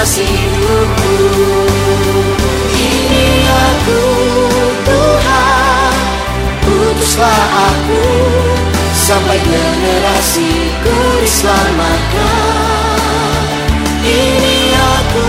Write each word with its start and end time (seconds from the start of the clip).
hidupku 0.00 1.28
Ini 2.72 3.44
aku 3.52 4.00
Tuhan 4.88 5.92
Utuslah 6.64 7.44
aku 7.68 8.08
Sampai 8.96 9.36
generasiku 9.44 10.96
diselamatkan 11.20 12.24
Ini 14.00 14.72
aku 14.72 15.28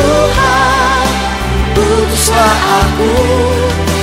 Tuhan 0.00 1.06
Utuslah 1.76 2.56
aku 2.80 3.12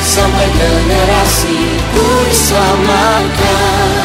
Sampai 0.06 0.46
generasiku 0.54 2.06
diselamatkan 2.30 4.01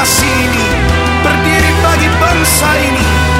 generasi 0.00 0.24
ini 0.24 0.68
Berdiri 1.20 1.72
bagi 1.84 2.08
bangsa 2.16 2.72
ini 2.80 3.39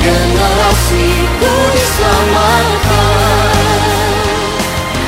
generasiku 0.00 1.52
diselamatkan 1.74 3.54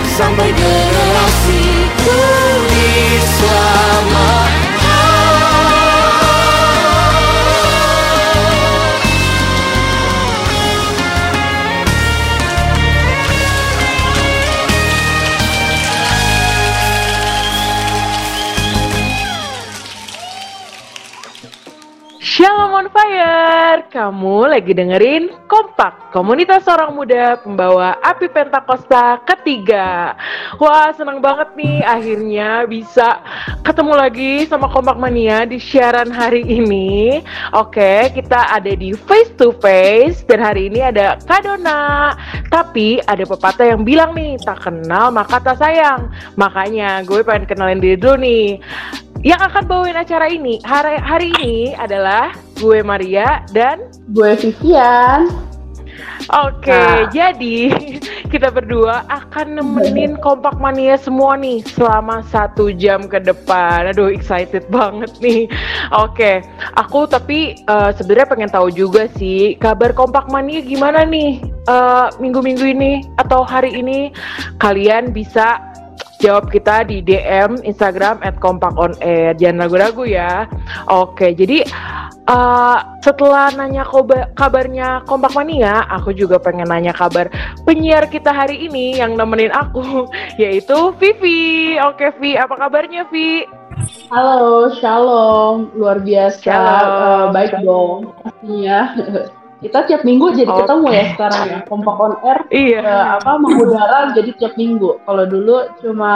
Sampai 0.09 0.51
generasiku 0.53 2.21
diselamatkan 2.73 3.88
lagi 24.59 24.75
dengerin 24.75 25.31
Kompak, 25.47 26.11
komunitas 26.11 26.67
orang 26.67 26.91
muda 26.91 27.39
pembawa 27.39 27.95
api 28.03 28.27
Pentakosta 28.27 29.23
ketiga. 29.23 30.19
Wah 30.59 30.91
seneng 30.99 31.23
banget 31.23 31.55
nih 31.55 31.87
akhirnya 31.87 32.67
bisa 32.67 33.23
ketemu 33.63 33.95
lagi 33.95 34.33
sama 34.51 34.67
Kompak 34.67 34.99
Mania 34.99 35.47
di 35.47 35.63
siaran 35.63 36.11
hari 36.11 36.43
ini. 36.43 37.23
Oke, 37.55 38.11
kita 38.11 38.51
ada 38.51 38.75
di 38.75 38.99
face 38.99 39.31
to 39.39 39.55
face 39.63 40.27
dan 40.27 40.43
hari 40.43 40.67
ini 40.67 40.83
ada 40.83 41.15
Kadona. 41.23 42.19
Tapi 42.51 42.99
ada 43.07 43.23
pepatah 43.23 43.79
yang 43.79 43.87
bilang 43.87 44.11
nih, 44.19 44.43
tak 44.43 44.67
kenal 44.67 45.15
maka 45.15 45.39
tak 45.39 45.63
sayang. 45.63 46.11
Makanya 46.35 47.07
gue 47.07 47.23
pengen 47.23 47.47
kenalin 47.47 47.79
diri 47.79 47.95
dulu 47.95 48.19
nih. 48.27 48.59
Yang 49.27 49.51
akan 49.51 49.63
bawain 49.67 49.99
acara 49.99 50.31
ini 50.31 50.63
hari, 50.63 50.95
hari 51.03 51.35
ini 51.43 51.75
adalah 51.75 52.31
gue 52.63 52.87
Maria 52.87 53.43
dan 53.51 53.91
Gue 54.15 54.39
Vivian. 54.39 55.27
Oke, 56.29 56.71
Nah. 56.71 57.09
jadi 57.11 57.73
kita 58.33 58.53
berdua 58.53 59.03
akan 59.09 59.59
nemenin 59.59 60.21
kompak 60.21 60.61
mania 60.61 60.95
semua 61.01 61.35
nih 61.41 61.65
selama 61.65 62.21
satu 62.31 62.71
jam 62.71 63.09
ke 63.09 63.19
depan. 63.19 63.91
Aduh, 63.91 64.13
excited 64.13 64.69
banget 64.69 65.11
nih. 65.19 65.49
Oke, 65.97 66.45
aku 66.77 67.09
tapi 67.09 67.57
eh, 67.59 67.91
sebenarnya 67.97 68.29
pengen 68.29 68.51
tahu 68.53 68.69
juga 68.71 69.09
sih 69.17 69.57
kabar 69.57 69.97
kompak 69.97 70.29
mania 70.29 70.61
gimana 70.61 71.03
nih 71.03 71.41
eh, 71.67 72.07
minggu-minggu 72.21 72.67
ini 72.77 73.03
atau 73.17 73.43
hari 73.43 73.75
ini 73.81 74.13
kalian 74.61 75.11
bisa 75.11 75.68
jawab 76.19 76.51
kita 76.51 76.83
di 76.87 77.01
DM 77.01 77.63
Instagram 77.63 78.21
@kompakonair. 78.43 79.39
Jangan 79.39 79.59
ragu-ragu 79.67 80.05
ya. 80.05 80.47
Oke, 80.91 81.33
jadi 81.33 81.63
eh, 82.29 82.79
setelah 83.01 83.55
nanya 83.55 83.87
koba- 83.87 84.29
kabarnya 84.35 85.03
Kompak 85.07 85.33
Mania, 85.33 85.87
aku 85.89 86.13
juga 86.13 86.37
pengen 86.37 86.69
nanya 86.69 86.93
kabar 86.93 87.31
penyiar 87.65 88.11
kita 88.11 88.35
hari 88.35 88.69
ini 88.69 88.99
yang 88.99 89.15
nemenin 89.17 89.55
aku, 89.55 90.05
yaitu 90.43 90.93
Vivi. 90.99 91.79
Oke, 91.81 92.13
Vi, 92.21 92.35
apa 92.37 92.55
kabarnya, 92.59 93.07
Vi? 93.09 93.47
Halo, 94.11 94.75
shalom, 94.83 95.71
luar 95.79 96.03
biasa, 96.03 96.43
Shalom. 96.43 97.31
Eh, 97.31 97.33
baik 97.33 97.53
dong, 97.63 98.11
pastinya. 98.27 98.81
Kita 99.59 99.85
tiap 99.85 100.07
minggu 100.07 100.39
jadi 100.39 100.47
Oke. 100.47 100.63
ketemu 100.63 100.87
ya 100.95 101.05
sekarang 101.13 101.43
ya, 101.45 101.59
kompak 101.67 101.97
on 101.99 102.15
air, 102.23 102.39
Iya. 102.49 102.79
eh, 102.79 103.07
apa 103.19 103.31
mengudara 103.37 104.15
jadi 104.15 104.31
tiap 104.39 104.55
minggu. 104.55 105.03
Kalau 105.03 105.25
dulu 105.27 105.67
cuma 105.83 106.13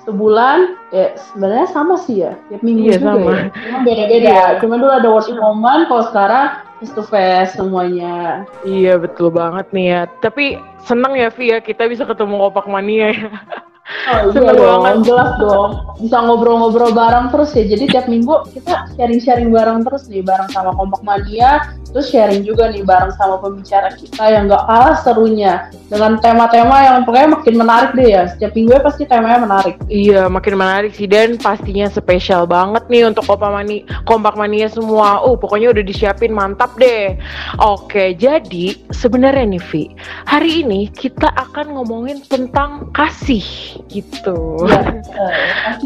sebulan, 0.00 0.58
ya 0.88 1.12
sebenarnya 1.18 1.68
sama 1.68 1.98
sih 1.98 2.24
ya, 2.24 2.32
tiap 2.48 2.62
minggu 2.64 2.88
Iya, 2.88 2.96
juga 2.96 3.10
sama. 3.12 3.30
ya. 3.30 3.42
Cuma 3.52 3.78
beda-beda. 3.84 4.30
Iya. 4.32 4.44
Cuma 4.64 4.74
dulu 4.78 4.92
ada 4.94 5.08
worship 5.10 5.36
moment, 5.36 5.84
kalau 5.86 6.04
sekarang 6.08 6.44
face 6.78 6.92
to 6.94 7.02
face 7.02 7.52
semuanya. 7.52 8.48
Iya 8.62 8.96
betul 8.96 9.28
banget 9.28 9.66
nih 9.76 9.86
ya. 9.90 10.00
Tapi 10.22 10.56
seneng 10.80 11.12
ya 11.12 11.28
Vi 11.28 11.52
ya 11.52 11.58
kita 11.60 11.84
bisa 11.86 12.08
ketemu 12.08 12.38
Kompak 12.38 12.64
Mania 12.64 13.12
ya. 13.12 13.28
Oh 14.10 14.30
iya 14.34 14.50
dong, 14.50 14.82
banget. 14.82 15.06
jelas 15.06 15.30
dong. 15.38 15.70
Bisa 15.98 16.18
ngobrol-ngobrol 16.18 16.90
bareng 16.90 17.30
terus 17.30 17.54
ya. 17.54 17.64
Jadi 17.64 17.84
tiap 17.86 18.06
minggu 18.06 18.34
kita 18.50 18.90
sharing-sharing 18.94 19.50
bareng 19.50 19.86
terus 19.86 20.06
nih, 20.06 20.22
bareng 20.22 20.50
sama 20.50 20.74
Kompak 20.74 21.02
Mania. 21.02 21.66
Terus 21.92 22.06
sharing 22.10 22.42
juga 22.42 22.70
nih 22.70 22.82
bareng 22.82 23.12
sama 23.14 23.38
pembicara 23.40 23.94
kita 23.94 24.24
yang 24.26 24.50
gak 24.50 24.64
kalah 24.66 24.96
serunya. 25.00 25.68
Dengan 25.86 26.18
tema-tema 26.18 26.82
yang 26.82 26.96
pokoknya 27.06 27.28
makin 27.38 27.54
menarik 27.54 27.90
deh 27.94 28.08
ya. 28.10 28.22
Setiap 28.30 28.52
minggu 28.58 28.82
pasti 28.82 29.06
temanya 29.06 29.42
menarik. 29.46 29.78
Iya 29.86 30.26
makin 30.26 30.58
menarik 30.58 30.92
sih 30.98 31.06
dan 31.06 31.38
pastinya 31.38 31.86
spesial 31.86 32.44
banget 32.44 32.82
nih 32.90 33.06
untuk 33.06 33.24
Kompak 33.26 33.50
Mania, 33.54 33.86
Kompak 34.04 34.34
Mania 34.34 34.66
semua. 34.66 35.22
Oh 35.22 35.38
pokoknya 35.38 35.70
udah 35.70 35.84
disiapin 35.86 36.34
mantap 36.34 36.74
deh. 36.76 37.14
Oke 37.62 38.18
jadi 38.18 38.74
sebenarnya 38.90 39.46
nih 39.46 39.62
Vi, 39.70 39.84
hari 40.26 40.66
ini 40.66 40.90
kita 40.90 41.30
akan 41.34 41.78
ngomongin 41.78 42.22
tentang 42.26 42.90
kasih 42.94 43.42
gitu. 43.90 44.66
Iya, 44.66 44.80
eh, 45.16 45.32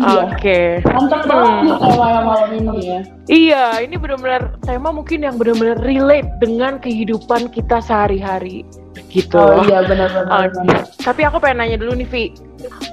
ya. 0.00 0.20
Oke. 0.26 0.60
Mantap 0.84 1.22
banget 1.28 1.54
nih 1.64 1.74
temanya 1.76 2.20
malam 2.24 2.50
ini 2.56 2.78
ya. 2.82 3.00
Iya, 3.30 3.64
ini 3.86 3.94
benar-benar 3.94 4.58
tema 4.66 4.90
mungkin 4.90 5.22
yang 5.22 5.38
benar-benar 5.38 5.78
relate 5.90 6.30
dengan 6.38 6.78
kehidupan 6.78 7.50
kita 7.50 7.82
sehari-hari 7.82 8.62
gitu. 9.10 9.34
Oh 9.42 9.66
iya 9.66 9.82
benar-benar. 9.82 10.54
Oke. 10.54 10.70
Tapi 11.02 11.20
aku 11.26 11.42
pengen 11.42 11.66
nanya 11.66 11.76
dulu 11.82 11.98
nih, 11.98 12.06
Vi. 12.06 12.24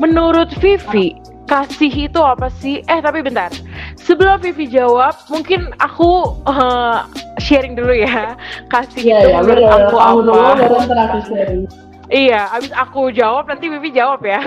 Menurut 0.02 0.50
Vivi, 0.58 1.14
kasih 1.46 2.10
itu 2.10 2.18
apa 2.18 2.50
sih? 2.58 2.82
Eh, 2.90 3.00
tapi 3.00 3.22
bentar. 3.22 3.54
Sebelum 4.02 4.42
Vivi 4.42 4.66
jawab, 4.66 5.14
mungkin 5.30 5.70
aku 5.78 6.42
eh, 6.50 6.98
sharing 7.38 7.78
dulu 7.78 7.94
ya. 7.94 8.34
Kasih 8.74 9.14
Iya 9.14 9.18
itu 9.22 9.30
ya, 9.30 9.38
menurut 9.46 9.64
benar. 9.64 9.82
aku 9.86 9.98
dulu 10.26 10.32
apa? 10.34 11.20
sharing. 11.30 11.64
Iya, 12.08 12.48
abis 12.56 12.72
aku 12.72 13.12
jawab 13.12 13.52
nanti 13.52 13.68
Vivi 13.68 13.92
jawab 13.92 14.24
ya. 14.24 14.40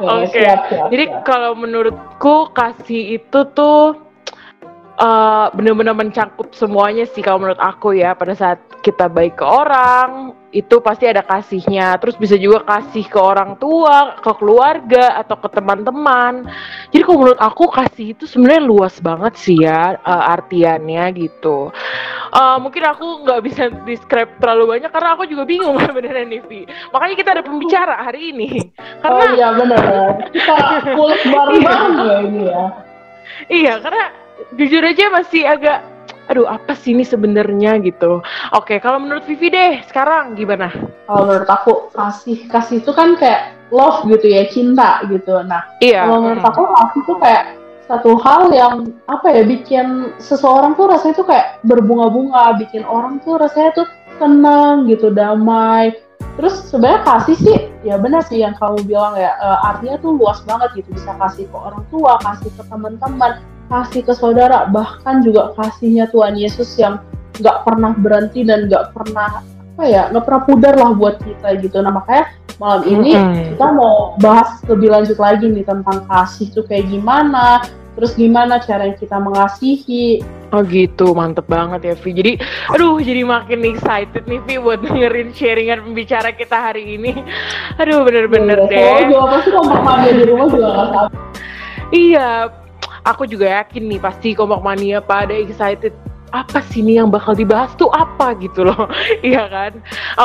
Oke, 0.00 0.32
siap, 0.32 0.64
siap. 0.72 0.88
Jadi 0.88 1.04
kalau 1.28 1.52
menurutku 1.52 2.48
kasih 2.56 3.20
itu 3.20 3.40
tuh 3.52 4.00
eh, 5.00 5.46
bener-bener 5.56 5.96
mencakup 5.96 6.52
semuanya 6.52 7.08
sih 7.08 7.24
kalau 7.24 7.40
menurut 7.40 7.60
aku 7.60 7.96
ya. 7.96 8.12
Pada 8.12 8.36
saat 8.36 8.60
kita 8.84 9.08
baik 9.08 9.40
ke 9.40 9.46
orang 9.46 10.36
itu 10.52 10.82
pasti 10.84 11.08
ada 11.08 11.24
kasihnya. 11.24 11.96
Terus 11.98 12.20
bisa 12.20 12.36
juga 12.36 12.60
kasih 12.68 13.08
ke 13.08 13.16
orang 13.16 13.56
tua 13.56 14.20
ke 14.20 14.32
keluarga 14.36 15.16
atau 15.18 15.40
ke 15.40 15.48
teman-teman. 15.48 16.44
Jadi 16.92 17.02
kalau 17.06 17.18
menurut 17.24 17.40
aku 17.40 17.64
kasih 17.72 18.12
itu 18.12 18.28
sebenarnya 18.28 18.62
luas 18.62 19.00
banget 19.00 19.34
sih 19.40 19.56
ya 19.64 19.96
eh, 19.96 20.24
artiannya 20.36 21.04
gitu. 21.16 21.72
Eh, 22.30 22.56
mungkin 22.62 22.82
aku 22.86 23.26
nggak 23.26 23.40
bisa 23.42 23.62
describe 23.88 24.30
terlalu 24.38 24.78
banyak 24.78 24.90
karena 24.92 25.10
aku 25.18 25.24
juga 25.26 25.42
bingung 25.48 25.80
sebenarnya 25.86 26.24
nih 26.28 26.42
Vi 26.46 26.60
makanya 26.94 27.14
kita 27.18 27.30
ada 27.38 27.42
pembicara 27.42 27.94
hari 28.04 28.30
ini. 28.30 28.48
Oh 29.02 29.02
karena 29.02 29.24
iya 29.34 29.48
benar. 29.56 29.84
Kita 30.30 30.54
kulik 30.94 31.22
bareng-bareng 31.26 31.94
ya 32.06 32.16
ini 32.22 32.42
ya. 32.46 32.64
Iya, 33.48 33.74
karena 33.80 34.04
jujur 34.54 34.82
aja 34.82 35.08
masih 35.10 35.44
agak 35.46 35.80
aduh 36.30 36.46
apa 36.46 36.78
sih 36.78 36.94
ini 36.94 37.02
sebenarnya 37.02 37.82
gitu. 37.82 38.22
Oke, 38.54 38.78
kalau 38.78 39.02
menurut 39.02 39.26
Vivi 39.26 39.50
deh 39.50 39.82
sekarang 39.90 40.38
gimana? 40.38 40.70
kalau 41.10 41.26
menurut 41.26 41.50
aku 41.50 41.72
kasih 41.90 42.46
kasih 42.46 42.78
itu 42.86 42.94
kan 42.94 43.18
kayak 43.18 43.58
love 43.74 44.06
gitu 44.06 44.30
ya 44.30 44.46
cinta 44.46 45.02
gitu 45.10 45.42
nah 45.42 45.66
Iya. 45.82 46.06
kalau 46.06 46.18
menurut 46.22 46.44
aku 46.46 46.62
kasih 46.70 46.98
itu 47.02 47.14
kayak 47.18 47.44
satu 47.90 48.14
hal 48.22 48.54
yang 48.54 48.94
apa 49.10 49.26
ya 49.34 49.42
bikin 49.42 50.14
seseorang 50.22 50.78
tuh 50.78 50.86
rasanya 50.86 51.14
tuh 51.18 51.26
kayak 51.26 51.58
berbunga-bunga 51.66 52.54
bikin 52.62 52.86
orang 52.86 53.18
tuh 53.26 53.34
rasanya 53.42 53.74
tuh 53.82 53.86
tenang 54.22 54.86
gitu 54.86 55.10
damai 55.10 55.90
terus 56.38 56.70
sebenarnya 56.70 57.02
kasih 57.02 57.36
sih 57.42 57.58
ya 57.82 57.98
benar 57.98 58.22
sih 58.22 58.38
yang 58.46 58.54
kamu 58.54 58.86
bilang 58.86 59.18
ya 59.18 59.34
eh, 59.34 59.58
artinya 59.66 59.98
tuh 59.98 60.14
luas 60.14 60.38
banget 60.46 60.78
gitu 60.78 60.94
bisa 60.94 61.10
kasih 61.18 61.50
ke 61.50 61.56
orang 61.58 61.82
tua 61.90 62.22
kasih 62.22 62.54
ke 62.54 62.62
teman-teman 62.70 63.42
kasih 63.70 64.02
ke 64.02 64.12
saudara 64.12 64.66
bahkan 64.66 65.22
juga 65.22 65.54
kasihnya 65.54 66.10
Tuhan 66.10 66.34
Yesus 66.34 66.74
yang 66.76 66.98
nggak 67.38 67.62
pernah 67.62 67.94
berhenti 67.94 68.42
dan 68.42 68.66
nggak 68.66 68.90
pernah 68.92 69.40
apa 69.78 69.84
ya 69.86 70.02
nggak 70.12 70.24
pernah 70.26 70.42
pudar 70.44 70.74
lah 70.76 70.90
buat 70.92 71.16
kita 71.22 71.56
gitu 71.62 71.80
nah 71.80 71.94
makanya 71.94 72.28
malam 72.60 72.82
ini 72.84 73.16
Mm-mm. 73.16 73.56
kita 73.56 73.66
mau 73.72 74.18
bahas 74.20 74.60
lebih 74.68 74.92
lanjut 74.92 75.16
lagi 75.16 75.48
nih 75.48 75.64
tentang 75.64 76.04
kasih 76.04 76.52
tuh 76.52 76.66
kayak 76.68 76.90
gimana 76.90 77.64
terus 77.96 78.12
gimana 78.12 78.60
cara 78.60 78.90
kita 78.92 79.16
mengasihi 79.16 80.20
Oh 80.50 80.66
gitu, 80.66 81.14
mantep 81.14 81.46
banget 81.46 81.78
ya 81.86 81.94
Vi. 81.94 82.10
Jadi, 82.10 82.32
aduh 82.74 82.98
jadi 82.98 83.22
makin 83.22 83.62
excited 83.70 84.26
nih 84.26 84.42
Vi 84.50 84.58
buat 84.58 84.82
dengerin 84.82 85.30
sharingan 85.30 85.86
pembicara 85.86 86.34
kita 86.34 86.58
hari 86.58 86.98
ini. 86.98 87.14
Aduh 87.78 88.02
bener-bener 88.02 88.66
Ya, 88.66 88.66
deh. 88.66 88.82
soalnya 88.82 89.06
juga 89.14 89.24
pasti 89.30 89.50
kompak 89.54 89.96
di 90.10 90.24
rumah 90.26 90.46
juga 90.50 90.70
Iya, 91.94 92.50
aku 93.04 93.24
juga 93.24 93.62
yakin 93.62 93.88
nih 93.90 94.00
pasti 94.00 94.34
kompak 94.36 94.60
mania 94.60 95.00
pada 95.00 95.32
excited 95.32 95.94
apa 96.30 96.62
sih 96.70 96.80
nih 96.82 97.02
yang 97.02 97.10
bakal 97.10 97.34
dibahas 97.34 97.74
tuh 97.74 97.90
apa 97.90 98.38
gitu 98.38 98.62
loh, 98.62 98.86
iya 99.26 99.50
kan? 99.50 99.72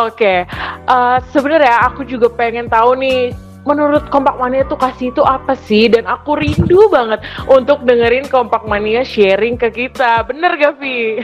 Oke, 0.06 0.46
eh, 0.86 1.18
sebenarnya 1.34 1.82
aku 1.90 2.06
juga 2.06 2.30
pengen 2.30 2.70
tahu 2.70 2.94
nih 2.98 3.34
menurut 3.66 4.08
kompak 4.14 4.38
mania 4.38 4.64
tuh 4.70 4.80
kasih 4.80 5.12
itu 5.12 5.26
apa 5.26 5.58
sih? 5.58 5.90
Dan 5.92 6.06
aku 6.06 6.38
rindu 6.38 6.88
banget 6.88 7.20
untuk 7.50 7.84
dengerin 7.84 8.30
kompak 8.30 8.64
mania 8.64 9.02
sharing 9.02 9.58
ke 9.58 9.74
kita, 9.74 10.24
bener 10.24 10.56
gak 10.56 10.78
Vi? 10.80 11.20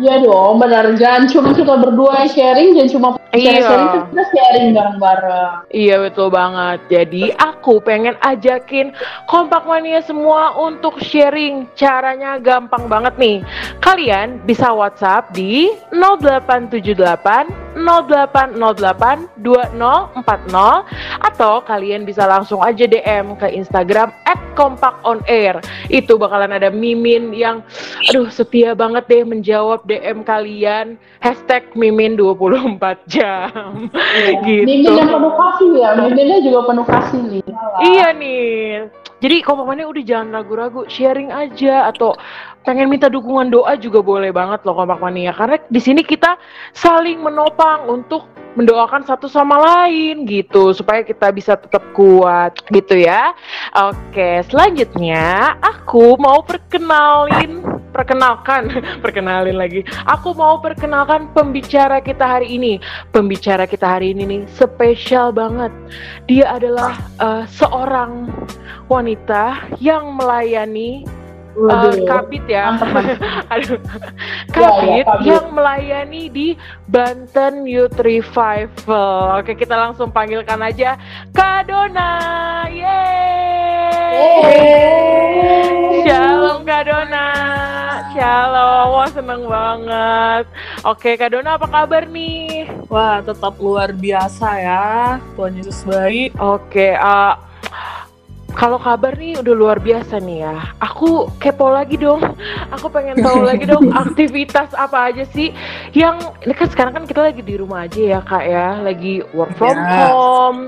Iya 0.00 0.24
dong, 0.24 0.56
benar. 0.62 0.96
Jangan 0.96 1.28
cuma 1.28 1.50
kita 1.52 1.76
berdua 1.76 2.24
yang 2.24 2.32
sharing, 2.32 2.68
jangan 2.72 2.90
cuma 2.94 3.08
Iya. 3.30 3.62
sharing, 3.62 3.88
kita 4.10 4.24
sharing 4.34 4.66
bareng-bareng. 4.74 5.52
Iya 5.70 6.02
betul 6.02 6.34
banget. 6.34 6.78
Jadi 6.90 7.30
aku 7.38 7.78
pengen 7.78 8.18
ajakin 8.26 8.90
kompak 9.30 9.62
mania 9.70 10.02
semua 10.02 10.50
untuk 10.58 10.98
sharing. 10.98 11.70
Caranya 11.78 12.42
gampang 12.42 12.90
banget 12.90 13.14
nih. 13.22 13.38
Kalian 13.78 14.42
bisa 14.42 14.74
WhatsApp 14.74 15.30
di 15.30 15.70
0878 15.94 17.69
0808 17.78 19.40
2040 19.40 20.16
atau 21.22 21.62
kalian 21.62 22.02
bisa 22.02 22.26
langsung 22.26 22.60
aja 22.60 22.84
DM 22.86 23.38
ke 23.38 23.48
Instagram 23.54 24.10
@kompakonair. 24.58 25.62
Itu 25.86 26.18
bakalan 26.18 26.56
ada 26.56 26.68
mimin 26.68 27.30
yang 27.32 27.62
aduh 28.10 28.28
setia 28.28 28.74
banget 28.74 29.06
deh 29.06 29.22
menjawab 29.22 29.86
DM 29.86 30.26
kalian 30.26 30.98
hashtag 31.22 31.64
mimin 31.78 32.18
24 32.18 32.98
jam. 33.06 33.88
gitu. 34.46 34.66
Mimin 34.66 34.96
yang 34.96 35.10
penuh 35.10 35.34
kasih 35.34 35.70
ya, 35.78 35.88
miminnya 35.96 36.38
juga 36.42 36.60
penuh 36.66 36.86
kasih 36.86 37.20
nih. 37.28 37.44
Iya 37.80 38.08
nih. 38.16 38.90
Jadi 39.20 39.44
kompakannya 39.44 39.84
udah 39.84 40.04
jangan 40.04 40.28
ragu-ragu, 40.32 40.88
sharing 40.88 41.28
aja 41.28 41.92
atau 41.92 42.16
pengen 42.64 42.92
minta 42.92 43.08
dukungan 43.08 43.48
doa 43.48 43.72
juga 43.80 44.04
boleh 44.04 44.30
banget 44.30 44.60
loh 44.68 44.76
kompak 44.76 45.00
mania 45.00 45.32
karena 45.32 45.56
di 45.72 45.80
sini 45.80 46.04
kita 46.04 46.36
saling 46.76 47.20
menopang 47.20 47.88
untuk 47.88 48.28
mendoakan 48.58 49.06
satu 49.06 49.30
sama 49.30 49.56
lain 49.62 50.26
gitu 50.26 50.74
supaya 50.74 51.06
kita 51.06 51.30
bisa 51.30 51.54
tetap 51.54 51.82
kuat 51.94 52.58
gitu 52.74 52.98
ya. 52.98 53.30
Oke, 53.78 54.42
selanjutnya 54.50 55.54
aku 55.62 56.18
mau 56.18 56.42
perkenalin 56.42 57.62
perkenalkan 57.94 58.70
perkenalin 59.04 59.54
lagi. 59.54 59.86
Aku 60.06 60.34
mau 60.34 60.58
perkenalkan 60.58 61.30
pembicara 61.30 62.02
kita 62.02 62.38
hari 62.38 62.58
ini. 62.58 62.82
Pembicara 63.14 63.70
kita 63.70 63.98
hari 63.98 64.14
ini 64.14 64.22
nih 64.26 64.42
spesial 64.50 65.30
banget. 65.30 65.70
Dia 66.26 66.58
adalah 66.58 66.98
eh, 67.22 67.44
seorang 67.46 68.30
wanita 68.90 69.78
yang 69.78 70.18
melayani 70.18 71.06
Waduh. 71.56 71.92
Eh, 71.92 72.06
Kabit 72.06 72.44
ya. 72.46 72.78
Aduh. 73.52 73.78
Ya, 74.54 74.54
Kabit 74.54 75.06
Kabit. 75.06 75.26
yang 75.26 75.46
melayani 75.50 76.22
di 76.30 76.48
Banten 76.86 77.66
Youth 77.66 77.98
Revival. 77.98 79.42
Oke, 79.42 79.58
kita 79.58 79.74
langsung 79.74 80.14
panggilkan 80.14 80.62
aja 80.62 80.94
Kak 81.34 81.66
Dona. 81.66 82.10
Yeay. 82.70 84.14
Shalom 86.06 86.62
Kak 86.62 86.82
Dona. 86.86 87.26
Shalom. 88.14 88.86
Wah, 88.94 89.08
seneng 89.10 89.42
banget. 89.46 90.44
Oke, 90.86 91.18
Kak 91.18 91.34
Dona 91.34 91.58
apa 91.58 91.66
kabar 91.66 92.06
nih? 92.06 92.70
Wah, 92.86 93.18
tetap 93.22 93.58
luar 93.58 93.90
biasa 93.90 94.48
ya. 94.58 94.86
Tuhan 95.34 95.58
Yesus 95.58 95.82
baik. 95.86 96.34
Oke, 96.38 96.94
eh, 96.94 97.34
kalau 98.54 98.78
kabar 98.78 99.14
nih 99.14 99.38
udah 99.40 99.54
luar 99.54 99.78
biasa 99.78 100.18
nih 100.20 100.44
ya. 100.44 100.74
Aku 100.82 101.30
kepo 101.38 101.70
lagi 101.70 101.96
dong. 101.96 102.20
Aku 102.74 102.90
pengen 102.90 103.18
tahu 103.20 103.42
lagi 103.50 103.64
dong 103.64 103.90
aktivitas 103.90 104.72
apa 104.74 105.12
aja 105.12 105.24
sih 105.30 105.54
yang 105.94 106.18
ini 106.42 106.54
kan 106.54 106.68
sekarang 106.70 106.92
kan 106.96 107.04
kita 107.08 107.20
lagi 107.24 107.42
di 107.42 107.54
rumah 107.58 107.84
aja 107.88 108.00
ya 108.00 108.20
kak 108.22 108.44
ya, 108.46 108.68
lagi 108.80 109.22
work 109.32 109.54
from 109.56 109.72
Yes. 109.80 110.12
home, 110.12 110.60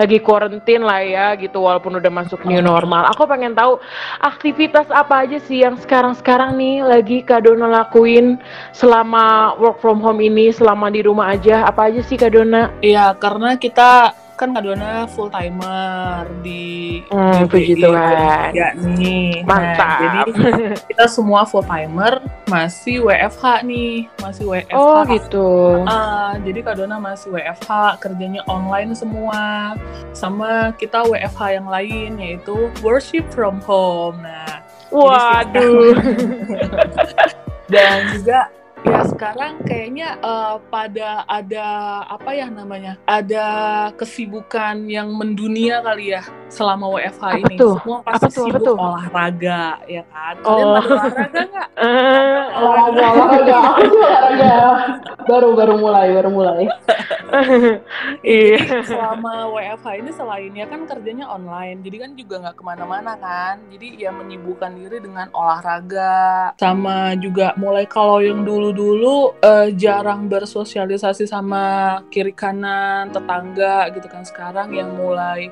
lagi 0.00 0.18
quarantine 0.22 0.82
lah 0.82 1.00
ya 1.04 1.26
gitu. 1.36 1.60
Walaupun 1.60 1.98
udah 2.00 2.12
masuk 2.12 2.42
new 2.48 2.62
normal. 2.62 3.06
Aku 3.12 3.28
pengen 3.28 3.52
tahu 3.52 3.78
aktivitas 4.20 4.88
apa 4.88 5.28
aja 5.28 5.38
sih 5.42 5.62
yang 5.62 5.76
sekarang-sekarang 5.76 6.56
nih 6.56 6.82
lagi 6.82 7.20
Kak 7.20 7.44
Dona 7.44 7.68
lakuin 7.68 8.40
selama 8.72 9.54
work 9.60 9.78
from 9.84 10.00
home 10.00 10.22
ini, 10.22 10.50
selama 10.50 10.88
di 10.88 11.04
rumah 11.04 11.34
aja. 11.34 11.66
Apa 11.68 11.92
aja 11.92 12.00
sih 12.00 12.16
Kak 12.16 12.32
Dona? 12.32 12.72
Iya, 12.80 13.14
karena 13.18 13.56
kita 13.60 14.14
kan 14.34 14.50
Kadona 14.50 15.06
full 15.10 15.30
timer 15.30 16.26
di 16.42 17.00
Hmm, 17.10 17.46
puji 17.46 17.78
Tuhan. 17.78 18.50
Ya 18.54 18.74
nih. 18.74 19.46
Mantap. 19.46 19.78
Nah, 19.78 19.98
jadi 20.00 20.20
kita 20.90 21.04
semua 21.06 21.46
full 21.46 21.62
timer 21.62 22.18
masih 22.50 23.02
WFH 23.06 23.62
nih, 23.66 24.10
masih 24.18 24.44
WFH. 24.46 24.74
Oh 24.74 25.02
gitu. 25.06 25.82
Ah, 25.86 26.34
jadi 26.42 26.60
Kadona 26.66 26.98
masih 26.98 27.30
WFH, 27.34 28.02
kerjanya 28.02 28.42
online 28.50 28.92
semua. 28.98 29.74
Sama 30.12 30.74
kita 30.76 31.06
WFH 31.06 31.42
yang 31.62 31.66
lain 31.70 32.10
yaitu 32.18 32.70
worship 32.82 33.26
from 33.30 33.62
home. 33.62 34.18
Nah, 34.22 34.62
Waduh. 34.94 35.94
dan 37.72 38.12
juga 38.12 38.46
ya 38.84 39.00
sekarang 39.02 39.52
kayaknya 39.62 40.20
eh, 40.20 40.54
pada 40.68 41.24
ada 41.26 41.66
apa 42.06 42.30
ya 42.30 42.46
namanya 42.46 43.00
ada 43.04 43.46
kesibukan 43.94 44.84
yang 44.86 45.08
mendunia 45.10 45.80
kali 45.80 46.12
ya 46.12 46.22
selama 46.46 46.92
WFH 46.92 47.24
Apa 47.24 47.38
ini 47.40 47.54
tuh? 47.56 47.74
semua 47.80 47.98
Apa 47.98 48.08
pasti 48.12 48.28
tuh? 48.30 48.44
Apa 48.44 48.50
sibuk 48.52 48.62
tuh? 48.62 48.76
olahraga 48.76 49.62
ya 49.86 50.02
kan 50.06 50.34
kalian 50.38 50.66
Oh. 50.66 50.76
olahraga 50.76 51.40
nggak 51.42 51.68
Eh, 51.84 52.44
Olahraga, 52.54 53.04
olahraga. 53.18 54.52
Baru, 55.24 55.48
baru 55.52 55.74
mulai, 55.74 56.06
baru 56.12 56.30
mulai. 56.30 56.64
Iya. 58.22 58.62
Jadi 58.62 58.86
selama 58.86 59.50
WFH 59.50 59.88
ini 59.98 60.10
selainnya 60.12 60.64
kan 60.64 60.86
kerjanya 60.86 61.26
online, 61.26 61.82
jadi 61.82 61.96
kan 61.98 62.10
juga 62.14 62.34
nggak 62.40 62.56
ke 62.56 62.62
mana-mana 62.62 63.18
kan. 63.18 63.58
Jadi 63.68 63.98
ya 63.98 64.14
menyibukkan 64.14 64.70
diri 64.72 65.02
dengan 65.02 65.26
olahraga, 65.34 66.54
sama 66.54 67.18
juga 67.18 67.50
mulai 67.56 67.84
kalau 67.84 68.22
yang 68.22 68.46
dulu-dulu 68.74 69.38
eh, 69.40 69.68
jarang 69.78 70.26
bersosialisasi 70.26 71.24
sama 71.30 71.98
kiri 72.10 72.34
kanan 72.34 73.14
tetangga 73.14 73.88
gitu 73.94 74.10
kan. 74.10 74.26
Sekarang 74.26 74.74
yang 74.74 74.92
mulai 74.98 75.48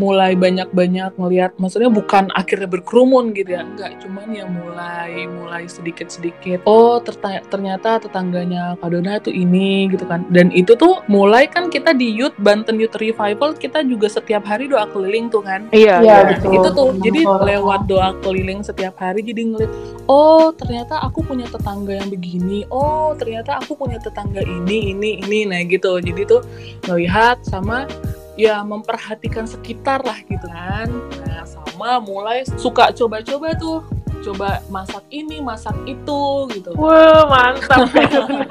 mulai 0.00 0.32
banyak-banyak 0.32 1.20
ngelihat 1.20 1.52
maksudnya 1.60 1.92
bukan 1.92 2.32
akhirnya 2.32 2.64
berkerumun 2.64 3.36
gitu 3.36 3.56
ya 3.56 3.62
enggak 3.62 4.00
cuman 4.00 4.26
yang 4.32 4.48
mulai 4.48 5.28
mulai 5.28 5.68
sedikit-sedikit 5.68 6.64
oh 6.64 6.96
ternyata 7.48 8.00
tetangganya 8.00 8.74
Kadona 8.80 9.20
tuh 9.20 9.32
ini 9.32 9.92
gitu 9.92 10.08
kan 10.08 10.24
dan 10.32 10.48
itu 10.52 10.72
tuh 10.74 11.04
mulai 11.12 11.44
kan 11.44 11.68
kita 11.68 11.92
di 11.92 12.08
Youth 12.08 12.36
Banten 12.40 12.80
Youth 12.80 12.96
Revival 12.96 13.52
kita 13.52 13.84
juga 13.84 14.08
setiap 14.08 14.48
hari 14.48 14.68
doa 14.68 14.88
keliling 14.88 15.28
tuh 15.28 15.44
kan 15.44 15.68
Iya, 15.70 16.00
Iya, 16.00 16.16
iya. 16.16 16.16
betul. 16.36 16.52
itu 16.56 16.68
tuh 16.72 16.88
jadi 17.00 17.20
lewat 17.24 17.80
doa 17.84 18.10
keliling 18.24 18.60
setiap 18.64 18.96
hari 18.96 19.20
jadi 19.20 19.44
ngeliat 19.44 19.72
oh 20.08 20.50
ternyata 20.56 21.04
aku 21.04 21.20
punya 21.20 21.44
tetangga 21.46 22.00
yang 22.00 22.08
begini 22.08 22.64
oh 22.72 23.12
ternyata 23.12 23.60
aku 23.60 23.76
punya 23.76 24.00
tetangga 24.00 24.40
ini 24.40 24.96
ini 24.96 25.20
ini 25.20 25.38
nah 25.44 25.60
gitu 25.62 26.00
jadi 26.00 26.24
tuh 26.24 26.40
ngelihat 26.88 27.44
sama 27.44 27.84
ya 28.38 28.64
memperhatikan 28.64 29.44
sekitar 29.44 30.00
lah 30.04 30.18
gitu 30.24 30.46
kan. 30.48 30.88
Nah 31.26 31.44
sama 31.44 32.00
mulai 32.00 32.44
suka 32.58 32.92
coba-coba 32.94 33.54
tuh. 33.56 33.80
Coba 34.22 34.62
masak 34.70 35.02
ini 35.10 35.42
masak 35.42 35.74
itu 35.82 36.46
gitu. 36.54 36.70
Wah, 36.78 37.26
mantap. 37.26 37.90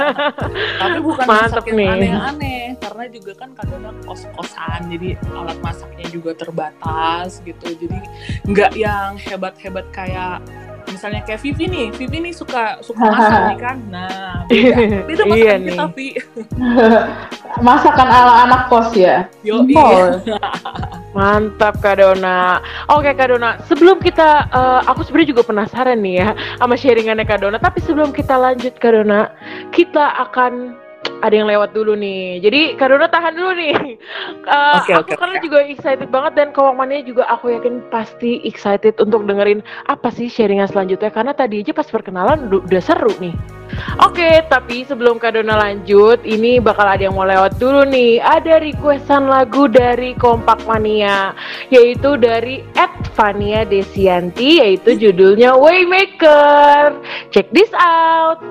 Tapi 0.83 0.99
bukan 0.99 1.23
Mantap 1.23 1.63
masak 1.63 1.71
yang 1.71 1.95
aneh-aneh 1.95 2.75
karena 2.75 3.03
juga 3.07 3.31
kan 3.39 3.55
kadang 3.55 3.95
kos-kosan 4.03 4.91
jadi 4.91 5.15
alat 5.31 5.55
masaknya 5.63 6.11
juga 6.11 6.35
terbatas 6.35 7.39
gitu. 7.47 7.71
Jadi 7.71 8.03
nggak 8.51 8.71
yang 8.75 9.15
hebat-hebat 9.15 9.87
kayak 9.95 10.43
misalnya 10.89 11.21
kayak 11.27 11.41
Vivi 11.45 11.65
nih 11.69 11.87
Vivi 11.93 12.17
nih 12.29 12.33
suka 12.33 12.81
suka 12.81 13.03
masak 13.13 13.41
nih 13.53 13.59
kan 13.59 13.77
nah 13.91 14.45
beda 14.49 15.03
beda 15.05 15.23
masakan 15.27 15.37
Iya 15.37 15.55
kita 15.61 15.85
nih. 15.85 15.93
Vi 15.93 16.07
Masakan 17.67 18.07
ala 18.07 18.33
anak 18.47 18.71
kos 18.71 18.95
ya. 18.95 19.27
yo 19.43 19.67
Simpel. 19.67 20.23
Mantap 21.17 21.83
Kak 21.83 21.99
Dona. 21.99 22.63
Oke 22.87 23.11
Kak 23.11 23.27
Dona, 23.27 23.59
sebelum 23.67 23.99
kita, 23.99 24.47
eh, 24.47 24.81
aku 24.87 25.03
sebenarnya 25.03 25.35
juga 25.35 25.43
penasaran 25.43 25.99
nih 25.99 26.23
ya 26.23 26.29
sama 26.55 26.79
sharingannya 26.79 27.27
Kak 27.27 27.43
Dona. 27.43 27.59
Tapi 27.59 27.83
sebelum 27.83 28.15
kita 28.15 28.39
lanjut 28.39 28.71
Kak 28.79 28.95
Dona, 28.95 29.27
kita 29.75 30.15
akan 30.31 30.79
ada 31.21 31.33
yang 31.37 31.47
lewat 31.47 31.71
dulu 31.71 31.93
nih. 31.93 32.41
Jadi 32.41 32.61
Kak 32.75 32.89
tahan 32.89 33.33
dulu 33.37 33.53
nih. 33.55 33.73
Eh, 34.41 34.75
Oke, 34.81 34.91
aku 34.91 35.13
oke, 35.13 35.21
karena 35.21 35.37
oke. 35.37 35.45
juga 35.47 35.59
excited 35.63 36.09
banget 36.09 36.33
dan 36.33 36.49
kawannya 36.51 37.05
juga 37.05 37.29
aku 37.29 37.53
yakin 37.53 37.79
pasti 37.93 38.41
excited 38.43 38.97
untuk 38.97 39.23
dengerin 39.29 39.61
apa 39.85 40.09
sih 40.09 40.27
sharingan 40.27 40.67
selanjutnya. 40.67 41.13
Karena 41.13 41.31
tadi 41.31 41.61
aja 41.61 41.71
pas 41.71 41.85
perkenalan 41.87 42.49
udah, 42.49 42.83
seru 42.83 43.13
nih. 43.21 43.31
Oke, 44.03 44.43
tapi 44.49 44.83
sebelum 44.83 45.21
Kak 45.21 45.37
lanjut, 45.45 46.19
ini 46.25 46.57
bakal 46.59 46.89
ada 46.89 47.05
yang 47.05 47.15
mau 47.15 47.23
lewat 47.23 47.55
dulu 47.61 47.85
nih. 47.87 48.19
Ada 48.19 48.59
requestan 48.59 49.29
lagu 49.29 49.69
dari 49.69 50.17
Kompak 50.17 50.65
Mania, 50.65 51.31
yaitu 51.69 52.17
dari 52.17 52.65
Ed 52.75 52.91
Vania 53.15 53.63
Desianti, 53.63 54.59
yaitu 54.59 54.97
judulnya 54.97 55.55
Waymaker. 55.55 56.97
Check 57.31 57.47
this 57.55 57.71
out. 57.77 58.41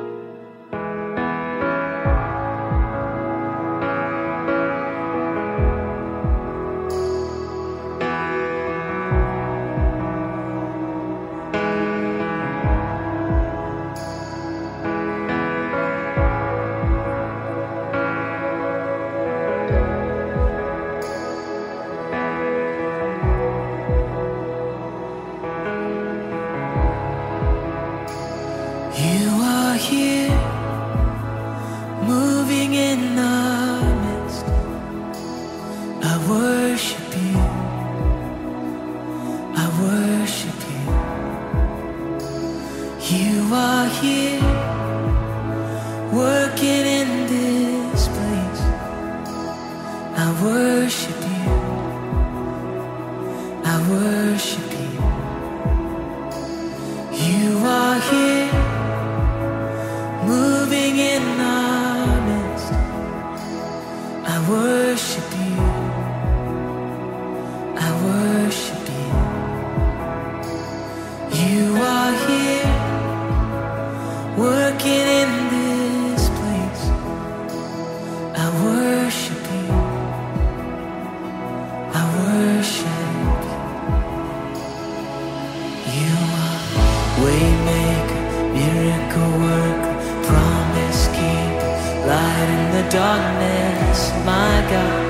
darkness, 93.11 94.01
my 94.25 94.55
God, 94.71 95.03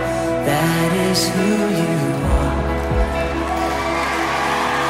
that 0.49 0.91
is 1.09 1.21
who 1.35 1.51
you 1.81 1.97
are. 2.41 2.61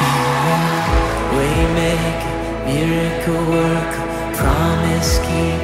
You 0.04 0.22
make 0.46 0.90
waymaker, 1.34 2.34
miracle 2.68 3.42
work, 3.56 3.92
promise 4.40 5.12
keep, 5.26 5.62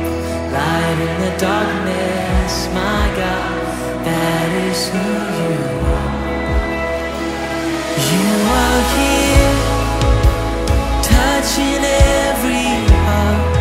light 0.57 0.99
in 1.07 1.15
the 1.25 1.33
darkness, 1.49 2.53
my 2.81 3.05
God, 3.23 3.57
that 4.09 4.49
is 4.67 4.81
who 4.93 5.09
you 5.41 5.57
are. 5.99 6.15
You 8.11 8.29
are 8.65 8.83
here, 8.97 9.57
touching 11.15 11.83
every 12.26 12.69
heart. 13.05 13.55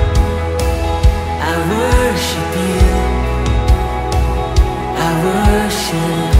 I 1.49 1.53
worship. 1.69 2.14
worship. 5.25 6.34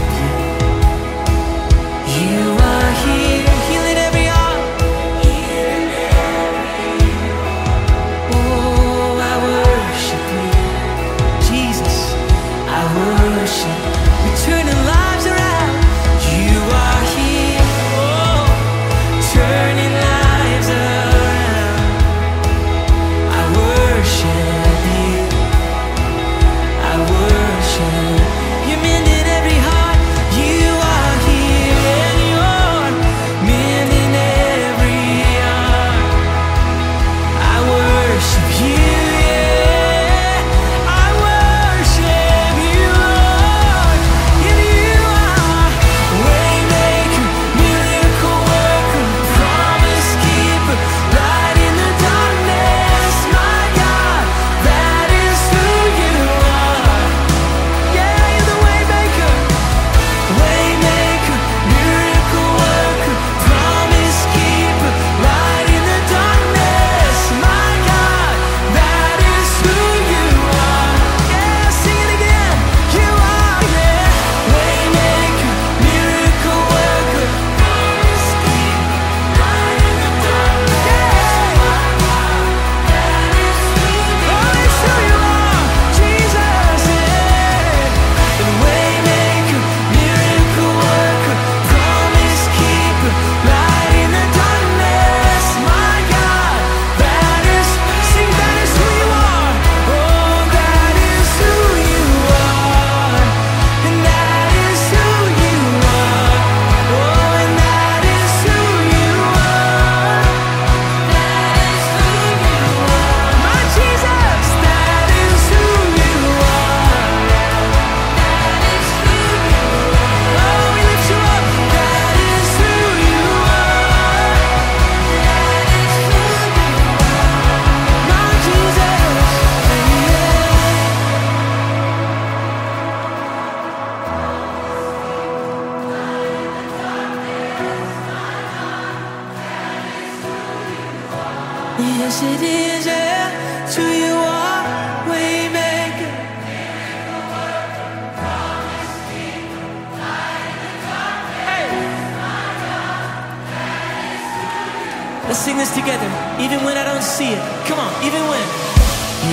even 156.46 156.62
when 156.62 156.76
I 156.78 156.84
don't 156.84 157.02
see 157.02 157.34
it. 157.34 157.42
Come 157.66 157.80
on, 157.82 157.90
even 158.06 158.22
when. 158.30 158.46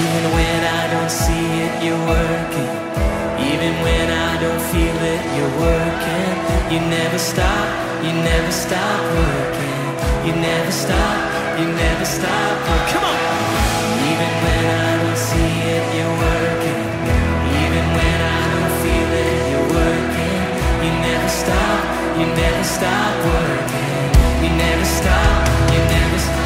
Even 0.01 0.23
when 0.33 0.59
I 0.65 0.83
don't 0.89 1.13
see 1.13 1.45
it, 1.61 1.73
you're 1.85 2.05
working. 2.09 2.71
Even 3.53 3.73
when 3.85 4.07
I 4.09 4.31
don't 4.41 4.63
feel 4.73 4.97
it, 5.13 5.21
you're 5.37 5.55
working. 5.61 6.29
You 6.73 6.79
never 6.89 7.19
stop, 7.21 7.67
you 8.01 8.11
never 8.17 8.51
stop 8.51 8.99
working. 9.13 9.77
You 10.25 10.33
never 10.41 10.71
stop, 10.71 11.19
you 11.59 11.67
never 11.69 12.05
stop 12.17 12.53
working. 12.65 12.89
Come 12.93 13.05
on! 13.11 13.19
Even 14.09 14.31
when 14.43 14.63
I 14.73 14.89
don't 15.01 15.21
see 15.29 15.53
it, 15.69 15.83
you're 15.93 16.17
working. 16.25 16.81
Even 17.61 17.85
when 17.97 18.17
I 18.37 18.41
don't 18.53 18.73
feel 18.81 19.09
it, 19.21 19.37
you're 19.51 19.69
working. 19.77 20.41
You 20.81 20.91
never 21.09 21.29
stop, 21.29 21.79
you 22.17 22.25
never 22.41 22.63
stop 22.77 23.13
working. 23.29 23.89
You 24.41 24.49
never 24.65 24.85
stop, 24.97 25.37
you 25.73 25.81
never 25.93 26.17
stop. 26.17 26.42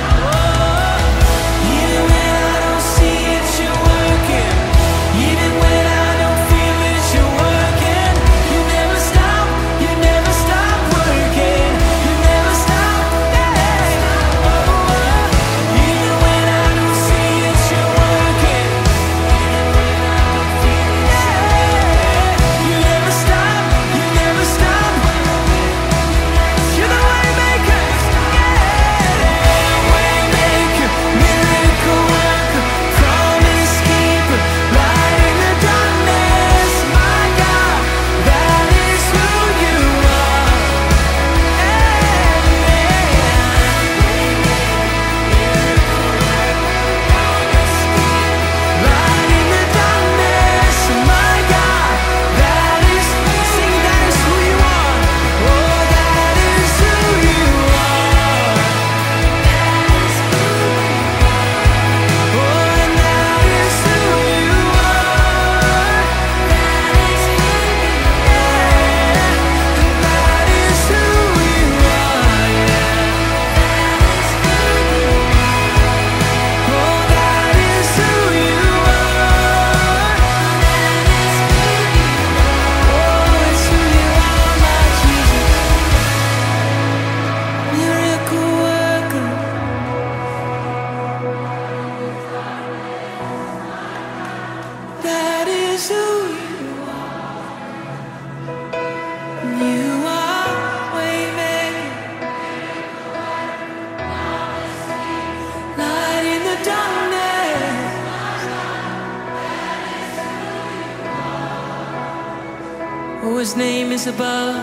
His 113.37 113.55
name 113.55 113.91
is 113.91 114.07
above. 114.07 114.57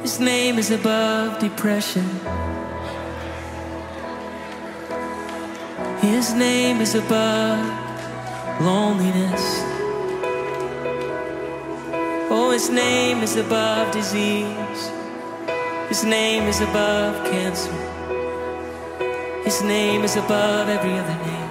His 0.00 0.18
name 0.18 0.58
is 0.58 0.70
above 0.70 1.38
depression. 1.38 2.08
His 6.00 6.32
name 6.32 6.80
is 6.80 6.94
above 6.94 7.60
loneliness. 8.60 9.44
Oh, 12.30 12.50
His 12.52 12.70
name 12.70 13.18
is 13.22 13.36
above 13.36 13.92
disease. 13.92 14.90
His 15.88 16.04
name 16.04 16.44
is 16.44 16.60
above 16.62 17.22
cancer. 17.30 17.72
His 19.44 19.62
name 19.62 20.04
is 20.04 20.16
above 20.16 20.70
every 20.70 20.92
other 20.92 21.18
name. 21.26 21.41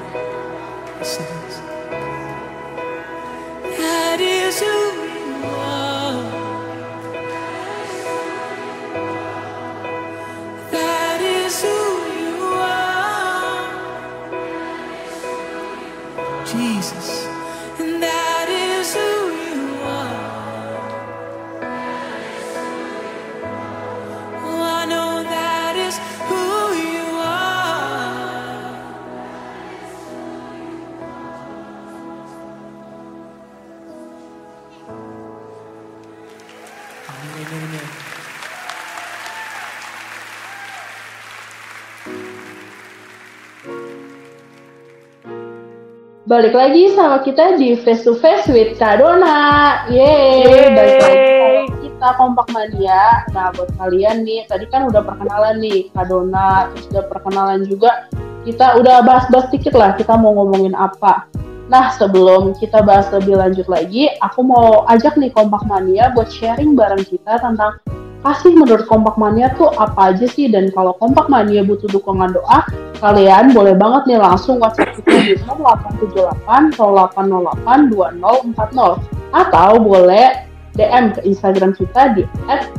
Balik 46.31 46.55
lagi 46.55 46.95
sama 46.95 47.19
kita 47.27 47.59
di 47.59 47.75
Face 47.83 48.07
to 48.07 48.15
Face 48.15 48.47
with 48.47 48.79
Kak 48.79 49.03
Dona. 49.03 49.83
Yeay, 49.91 50.47
Yeay. 50.47 50.71
balik 50.71 50.97
lagi 51.03 51.27
sama 51.27 51.75
kita 51.83 52.07
Kompak 52.15 52.47
Mania. 52.55 53.03
Nah, 53.35 53.51
buat 53.51 53.67
kalian 53.75 54.23
nih, 54.23 54.47
tadi 54.47 54.63
kan 54.71 54.87
udah 54.87 55.03
perkenalan 55.03 55.59
nih 55.59 55.91
Kak 55.91 56.07
Dona, 56.07 56.71
terus 56.71 56.87
udah 56.95 57.03
perkenalan 57.11 57.67
juga. 57.67 58.07
Kita 58.47 58.79
udah 58.79 59.03
bahas-bahas 59.03 59.51
dikit 59.51 59.75
lah, 59.75 59.91
kita 59.99 60.15
mau 60.15 60.31
ngomongin 60.31 60.71
apa. 60.71 61.27
Nah, 61.67 61.91
sebelum 61.99 62.55
kita 62.63 62.79
bahas 62.79 63.11
lebih 63.11 63.35
lanjut 63.35 63.67
lagi, 63.67 64.07
aku 64.23 64.39
mau 64.39 64.87
ajak 64.87 65.19
nih 65.19 65.35
Kompak 65.35 65.67
Mania 65.67 66.15
buat 66.15 66.31
sharing 66.31 66.79
bareng 66.79 67.03
kita 67.11 67.43
tentang 67.43 67.75
kasih 68.23 68.55
menurut 68.55 68.87
Kompak 68.87 69.19
Mania 69.19 69.51
tuh 69.59 69.67
apa 69.75 70.15
aja 70.15 70.31
sih 70.31 70.47
dan 70.47 70.71
kalau 70.71 70.95
Kompak 70.95 71.27
Mania 71.27 71.59
butuh 71.67 71.91
dukungan 71.91 72.31
doa, 72.31 72.63
kalian 73.01 73.51
boleh 73.51 73.73
banget 73.73 74.13
nih 74.13 74.19
langsung 74.21 74.61
WhatsApp 74.61 74.93
kita 75.01 75.11
di 75.25 75.33
0878 75.41 76.77
0808 76.77 77.89
2040 77.89 79.01
atau 79.33 79.69
boleh 79.81 80.51
DM 80.71 81.11
ke 81.11 81.19
Instagram 81.27 81.75
kita 81.75 82.15
di 82.15 82.23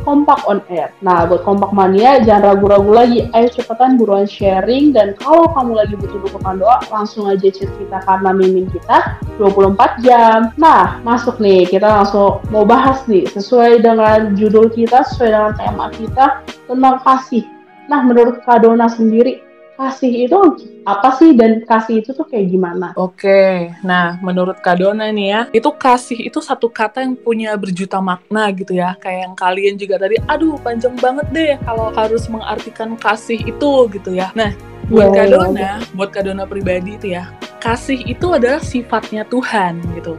@kompakonair. 0.00 0.96
Nah, 1.04 1.28
buat 1.28 1.44
Kompak 1.44 1.76
Mania 1.76 2.24
jangan 2.24 2.56
ragu-ragu 2.56 2.88
lagi, 2.88 3.28
ayo 3.36 3.48
cepetan 3.52 4.00
buruan 4.00 4.24
sharing 4.24 4.96
dan 4.96 5.12
kalau 5.20 5.44
kamu 5.52 5.76
lagi 5.76 5.94
butuh 6.00 6.18
dukungan 6.24 6.64
doa, 6.64 6.80
langsung 6.88 7.28
aja 7.28 7.52
chat 7.52 7.68
kita 7.76 8.00
karena 8.08 8.32
mimin 8.32 8.64
kita 8.72 9.20
24 9.36 10.00
jam. 10.00 10.56
Nah, 10.56 11.04
masuk 11.04 11.36
nih, 11.36 11.68
kita 11.68 11.84
langsung 11.84 12.40
mau 12.48 12.64
bahas 12.64 13.04
nih 13.04 13.28
sesuai 13.28 13.84
dengan 13.84 14.32
judul 14.40 14.72
kita, 14.72 15.04
sesuai 15.12 15.28
dengan 15.28 15.52
tema 15.60 15.86
kita 15.92 16.26
tentang 16.64 16.96
kasih. 17.04 17.44
Nah, 17.92 18.00
menurut 18.08 18.40
Kak 18.48 18.64
Dona 18.64 18.88
sendiri, 18.88 19.51
kasih 19.82 20.30
itu 20.30 20.38
apa 20.86 21.10
sih 21.18 21.34
dan 21.34 21.66
kasih 21.66 22.02
itu 22.02 22.14
tuh 22.14 22.22
kayak 22.22 22.54
gimana? 22.54 22.94
Oke, 22.94 23.74
nah 23.82 24.14
menurut 24.22 24.62
Kak 24.62 24.78
Dona 24.78 25.10
nih 25.10 25.26
ya, 25.34 25.40
itu 25.50 25.70
kasih 25.74 26.30
itu 26.30 26.38
satu 26.38 26.70
kata 26.70 27.02
yang 27.02 27.18
punya 27.18 27.58
berjuta 27.58 27.98
makna 27.98 28.46
gitu 28.54 28.78
ya. 28.78 28.94
Kayak 29.02 29.20
yang 29.26 29.34
kalian 29.34 29.74
juga 29.74 29.98
tadi, 29.98 30.22
aduh 30.30 30.54
panjang 30.62 30.94
banget 31.02 31.26
deh 31.34 31.54
kalau 31.66 31.90
harus 31.90 32.30
mengartikan 32.30 32.94
kasih 32.94 33.42
itu 33.42 33.70
gitu 33.90 34.10
ya. 34.14 34.30
Nah, 34.38 34.54
buat 34.86 35.10
Iya, 35.10 35.18
Kak 35.18 35.26
Dona, 35.34 35.70
buat 35.98 36.10
Kak 36.14 36.22
Dona 36.30 36.44
pribadi 36.46 36.94
itu 36.94 37.06
ya, 37.18 37.26
kasih 37.58 37.98
itu 38.06 38.26
adalah 38.30 38.62
sifatnya 38.62 39.26
Tuhan 39.26 39.82
gitu. 39.98 40.14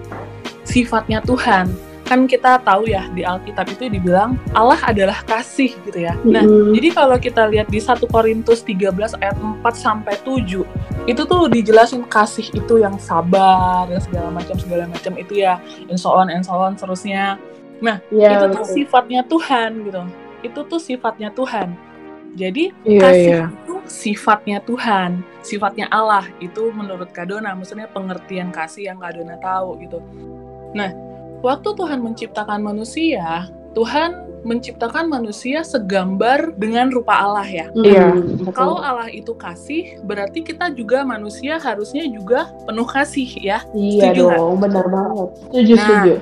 Sifatnya 0.68 1.24
Tuhan. 1.24 1.93
Kan 2.14 2.30
kita 2.30 2.62
tahu 2.62 2.86
ya 2.86 3.10
di 3.10 3.26
Alkitab 3.26 3.74
itu 3.74 3.90
dibilang 3.90 4.38
Allah 4.54 4.78
adalah 4.86 5.26
kasih 5.26 5.74
gitu 5.90 5.98
ya. 6.06 6.14
Nah, 6.22 6.46
Mm-mm. 6.46 6.78
jadi 6.78 6.94
kalau 6.94 7.18
kita 7.18 7.50
lihat 7.50 7.74
di 7.74 7.82
1 7.82 8.06
Korintus 8.06 8.62
13 8.62 9.18
ayat 9.18 9.34
4 9.34 9.58
sampai 9.74 10.22
7, 10.22 10.62
itu 11.10 11.22
tuh 11.26 11.50
dijelasin 11.50 12.06
kasih 12.06 12.54
itu 12.54 12.78
yang 12.78 13.02
sabar 13.02 13.90
dan 13.90 13.98
segala 13.98 14.30
macam 14.30 14.54
segala 14.62 14.86
macam 14.86 15.18
itu 15.18 15.42
ya, 15.42 15.58
and 15.90 15.98
so 15.98 16.14
on 16.14 16.30
and 16.30 16.46
so 16.46 16.54
on 16.54 16.78
seterusnya. 16.78 17.42
Nah, 17.82 17.98
Iya, 18.14 18.38
itu 18.38 18.46
tuh 18.46 18.62
betul. 18.62 18.74
sifatnya 18.78 19.22
Tuhan 19.26 19.70
gitu. 19.90 20.02
Itu 20.46 20.60
tuh 20.70 20.78
sifatnya 20.78 21.34
Tuhan. 21.34 21.74
Jadi 22.38 22.70
Iya, 22.86 23.02
kasih 23.02 23.26
iya. 23.26 23.44
itu 23.50 23.74
sifatnya 23.90 24.58
Tuhan, 24.62 25.26
sifatnya 25.42 25.90
Allah. 25.90 26.30
Itu 26.38 26.70
menurut 26.70 27.10
Kadona, 27.10 27.58
maksudnya 27.58 27.90
pengertian 27.90 28.54
kasih 28.54 28.94
yang 28.94 29.02
Kadona 29.02 29.42
tahu 29.42 29.82
gitu. 29.82 29.98
Nah, 30.78 30.94
waktu 31.44 31.70
Tuhan 31.76 32.00
menciptakan 32.00 32.64
manusia, 32.64 33.52
Tuhan 33.76 34.24
menciptakan 34.44 35.08
manusia 35.08 35.64
segambar 35.64 36.52
dengan 36.60 36.92
rupa 36.92 37.16
Allah 37.16 37.48
ya. 37.48 37.68
Iya, 37.80 38.12
Mm, 38.12 38.44
betul. 38.44 38.54
Kalau 38.56 38.78
Allah 38.84 39.08
itu 39.08 39.32
kasih, 39.36 40.04
berarti 40.04 40.44
kita 40.44 40.68
juga 40.72 41.08
manusia 41.08 41.56
harusnya 41.60 42.04
juga 42.08 42.52
penuh 42.68 42.88
kasih 42.88 43.30
ya. 43.40 43.60
Iya 43.72 44.12
Setuju 44.12 44.24
dong, 44.36 44.56
benar 44.60 44.86
banget. 44.92 45.30
Setuju, 45.48 45.74
Nah, 45.74 45.84
setuju. 45.88 46.14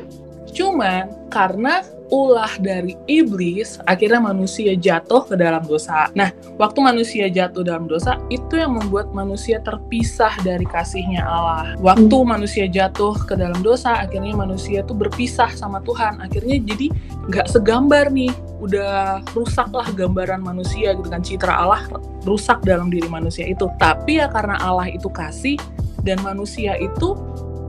Cuman 0.52 1.04
karena 1.34 1.74
ulah 2.12 2.52
dari 2.60 3.00
iblis, 3.08 3.80
akhirnya 3.88 4.20
manusia 4.20 4.76
jatuh 4.76 5.24
ke 5.24 5.40
dalam 5.40 5.64
dosa. 5.64 6.12
Nah, 6.12 6.30
waktu 6.60 6.80
manusia 6.84 7.32
jatuh 7.32 7.64
dalam 7.64 7.88
dosa, 7.88 8.20
itu 8.28 8.60
yang 8.60 8.76
membuat 8.76 9.16
manusia 9.16 9.64
terpisah 9.64 10.36
dari 10.44 10.68
kasihnya 10.68 11.24
Allah. 11.24 11.80
Waktu 11.80 12.18
manusia 12.28 12.68
jatuh 12.68 13.16
ke 13.26 13.40
dalam 13.40 13.64
dosa, 13.64 14.04
akhirnya 14.04 14.36
manusia 14.36 14.84
tuh 14.84 14.94
berpisah 14.94 15.50
sama 15.56 15.80
Tuhan. 15.88 16.20
Akhirnya 16.20 16.60
jadi 16.60 16.92
nggak 17.32 17.48
segambar 17.48 18.12
nih, 18.12 18.36
udah 18.60 19.24
rusaklah 19.32 19.88
gambaran 19.96 20.44
manusia 20.44 20.94
gitu 20.94 21.08
kan, 21.08 21.24
citra 21.24 21.64
Allah 21.64 21.88
rusak 22.28 22.62
dalam 22.68 22.92
diri 22.92 23.08
manusia 23.08 23.48
itu. 23.48 23.72
Tapi 23.80 24.20
ya 24.20 24.28
karena 24.28 24.60
Allah 24.60 24.92
itu 24.92 25.08
kasih, 25.08 25.56
dan 26.04 26.20
manusia 26.22 26.76
itu 26.78 27.14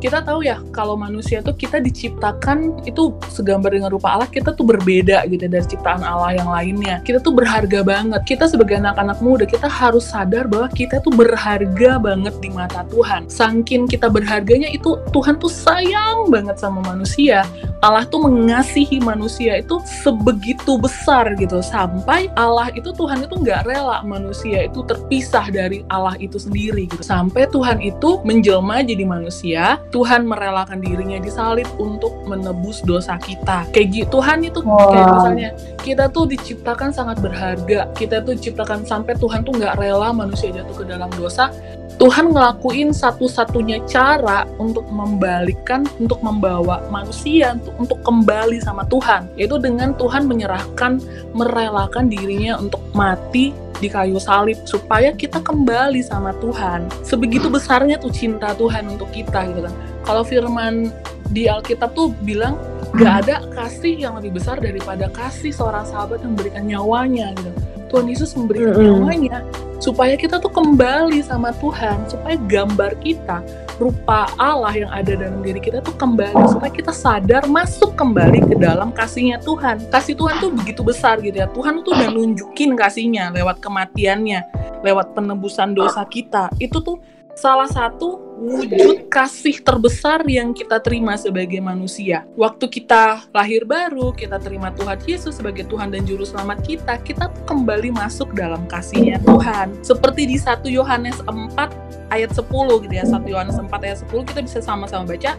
kita 0.02 0.18
tahu 0.26 0.42
ya 0.42 0.58
kalau 0.74 0.98
manusia 0.98 1.38
tuh 1.46 1.54
kita 1.54 1.78
diciptakan 1.78 2.82
itu 2.82 3.14
segambar 3.30 3.70
dengan 3.70 3.94
rupa 3.94 4.18
Allah 4.18 4.26
kita 4.26 4.50
tuh 4.50 4.66
berbeda 4.66 5.22
gitu 5.30 5.46
dari 5.46 5.62
ciptaan 5.62 6.02
Allah 6.02 6.34
yang 6.34 6.50
lainnya. 6.50 6.98
Kita 7.06 7.22
tuh 7.22 7.30
berharga 7.30 7.86
banget. 7.86 8.18
Kita 8.26 8.50
sebagai 8.50 8.82
anak-anak 8.82 9.22
muda 9.22 9.46
kita 9.46 9.70
harus 9.70 10.10
sadar 10.10 10.50
bahwa 10.50 10.66
kita 10.74 10.98
tuh 10.98 11.14
berharga 11.14 12.02
banget 12.02 12.34
di 12.42 12.50
mata 12.50 12.82
Tuhan. 12.90 13.30
Saking 13.30 13.86
kita 13.86 14.10
berharganya 14.10 14.66
itu 14.74 14.98
Tuhan 15.14 15.38
tuh 15.38 15.52
sayang 15.52 16.26
banget 16.34 16.58
sama 16.58 16.82
manusia. 16.82 17.46
Allah 17.82 18.06
tuh 18.06 18.22
mengasihi 18.26 19.02
manusia 19.02 19.58
itu 19.58 19.82
sebegitu 20.02 20.78
besar 20.78 21.34
gitu. 21.38 21.62
Sampai 21.62 22.30
Allah 22.38 22.70
itu 22.74 22.90
Tuhan 22.94 23.26
itu 23.26 23.34
nggak 23.38 23.70
rela 23.70 24.02
manusia 24.02 24.66
itu 24.66 24.82
terpisah 24.86 25.50
dari 25.50 25.86
Allah 25.90 26.18
itu 26.18 26.38
sendiri 26.38 26.90
gitu. 26.90 27.02
Sampai 27.02 27.46
Tuhan 27.50 27.78
itu 27.78 28.22
menjelma 28.26 28.82
jadi 28.86 29.02
manusia 29.06 29.82
Tuhan 29.92 30.24
merelakan 30.24 30.80
dirinya 30.80 31.20
disalib 31.20 31.68
untuk 31.76 32.24
menebus 32.24 32.80
dosa 32.80 33.20
kita. 33.20 33.68
Kayak 33.70 33.88
gitu 33.92 34.08
Tuhan 34.18 34.38
itu 34.40 34.60
kayak 34.64 35.06
Wah. 35.06 35.12
misalnya 35.20 35.50
kita 35.84 36.08
tuh 36.08 36.24
diciptakan 36.26 36.90
sangat 36.90 37.20
berharga. 37.20 37.92
Kita 37.92 38.24
tuh 38.24 38.32
diciptakan 38.36 38.88
sampai 38.88 39.14
Tuhan 39.20 39.44
tuh 39.44 39.52
nggak 39.60 39.76
rela 39.76 40.10
manusia 40.16 40.48
jatuh 40.48 40.76
ke 40.80 40.84
dalam 40.88 41.12
dosa. 41.14 41.52
Tuhan 42.00 42.34
ngelakuin 42.34 42.90
satu-satunya 42.90 43.84
cara 43.86 44.48
untuk 44.56 44.88
membalikkan, 44.90 45.86
untuk 46.00 46.18
membawa 46.24 46.82
manusia 46.88 47.54
untuk, 47.54 47.74
untuk 47.78 47.98
kembali 48.02 48.58
sama 48.58 48.82
Tuhan, 48.88 49.28
yaitu 49.38 49.60
dengan 49.60 49.94
Tuhan 49.94 50.26
menyerahkan, 50.26 50.98
merelakan 51.36 52.10
dirinya 52.10 52.58
untuk 52.58 52.80
mati 52.96 53.54
di 53.78 53.88
kayu 53.88 54.20
salib 54.20 54.58
supaya 54.68 55.14
kita 55.14 55.40
kembali 55.40 56.02
sama 56.04 56.34
Tuhan. 56.42 56.90
Sebegitu 57.06 57.48
besarnya 57.48 57.96
tuh 57.96 58.12
cinta 58.12 58.52
Tuhan 58.58 58.90
untuk 58.92 59.08
kita 59.14 59.48
gitu 59.52 59.64
kan. 59.64 59.74
Kalau 60.02 60.22
firman 60.26 60.90
di 61.32 61.48
Alkitab 61.48 61.96
tuh 61.96 62.12
bilang 62.26 62.58
Gak 62.92 63.24
ada 63.24 63.40
kasih 63.56 63.96
yang 63.96 64.20
lebih 64.20 64.36
besar 64.36 64.60
daripada 64.60 65.08
kasih 65.08 65.48
seorang 65.48 65.88
sahabat 65.88 66.20
yang 66.20 66.36
memberikan 66.36 66.64
nyawanya 66.68 67.32
gitu. 67.40 67.50
Tuhan 67.88 68.04
Yesus 68.08 68.36
memberikan 68.36 68.76
Mm-mm. 68.76 68.84
nyawanya 68.84 69.38
supaya 69.80 70.12
kita 70.12 70.36
tuh 70.36 70.52
kembali 70.52 71.24
sama 71.24 71.56
Tuhan, 71.56 72.04
supaya 72.04 72.36
gambar 72.36 72.92
kita, 73.00 73.40
rupa 73.82 74.30
Allah 74.38 74.70
yang 74.78 74.90
ada 74.94 75.18
dalam 75.18 75.42
diri 75.42 75.58
kita 75.58 75.82
tuh 75.82 75.98
kembali, 75.98 76.38
supaya 76.46 76.70
kita 76.70 76.94
sadar 76.94 77.50
masuk 77.50 77.98
kembali 77.98 78.46
ke 78.46 78.54
dalam 78.54 78.94
kasihnya 78.94 79.42
Tuhan. 79.42 79.90
Kasih 79.90 80.14
Tuhan 80.14 80.38
tuh 80.38 80.54
begitu 80.54 80.86
besar 80.86 81.18
gitu 81.18 81.42
ya. 81.42 81.50
Tuhan 81.50 81.82
tuh 81.82 81.90
udah 81.90 82.08
nunjukin 82.14 82.78
kasihnya 82.78 83.34
lewat 83.34 83.58
kematiannya, 83.58 84.46
lewat 84.86 85.18
penebusan 85.18 85.74
dosa 85.74 86.06
kita. 86.06 86.46
Itu 86.62 86.78
tuh 86.78 87.02
salah 87.32 87.68
satu 87.68 88.20
wujud 88.42 89.06
kasih 89.06 89.62
terbesar 89.62 90.26
yang 90.26 90.50
kita 90.50 90.82
terima 90.82 91.14
sebagai 91.14 91.62
manusia. 91.62 92.26
Waktu 92.34 92.66
kita 92.68 93.30
lahir 93.30 93.62
baru, 93.62 94.10
kita 94.10 94.42
terima 94.42 94.74
Tuhan 94.74 94.98
Yesus 95.06 95.38
sebagai 95.38 95.64
Tuhan 95.70 95.94
dan 95.94 96.02
Juru 96.02 96.26
Selamat 96.26 96.60
kita, 96.66 96.98
kita 97.00 97.30
kembali 97.46 97.94
masuk 97.94 98.34
dalam 98.34 98.66
kasihnya 98.66 99.22
Tuhan. 99.22 99.78
Seperti 99.86 100.26
di 100.26 100.36
1 100.36 100.66
Yohanes 100.66 101.22
4 101.22 102.10
ayat 102.10 102.30
10 102.34 102.42
gitu 102.82 102.94
ya, 102.94 103.04
1 103.06 103.22
Yohanes 103.30 103.56
4 103.56 103.70
ayat 103.70 103.98
10 104.04 104.28
kita 104.28 104.40
bisa 104.42 104.58
sama-sama 104.58 105.06
baca, 105.14 105.38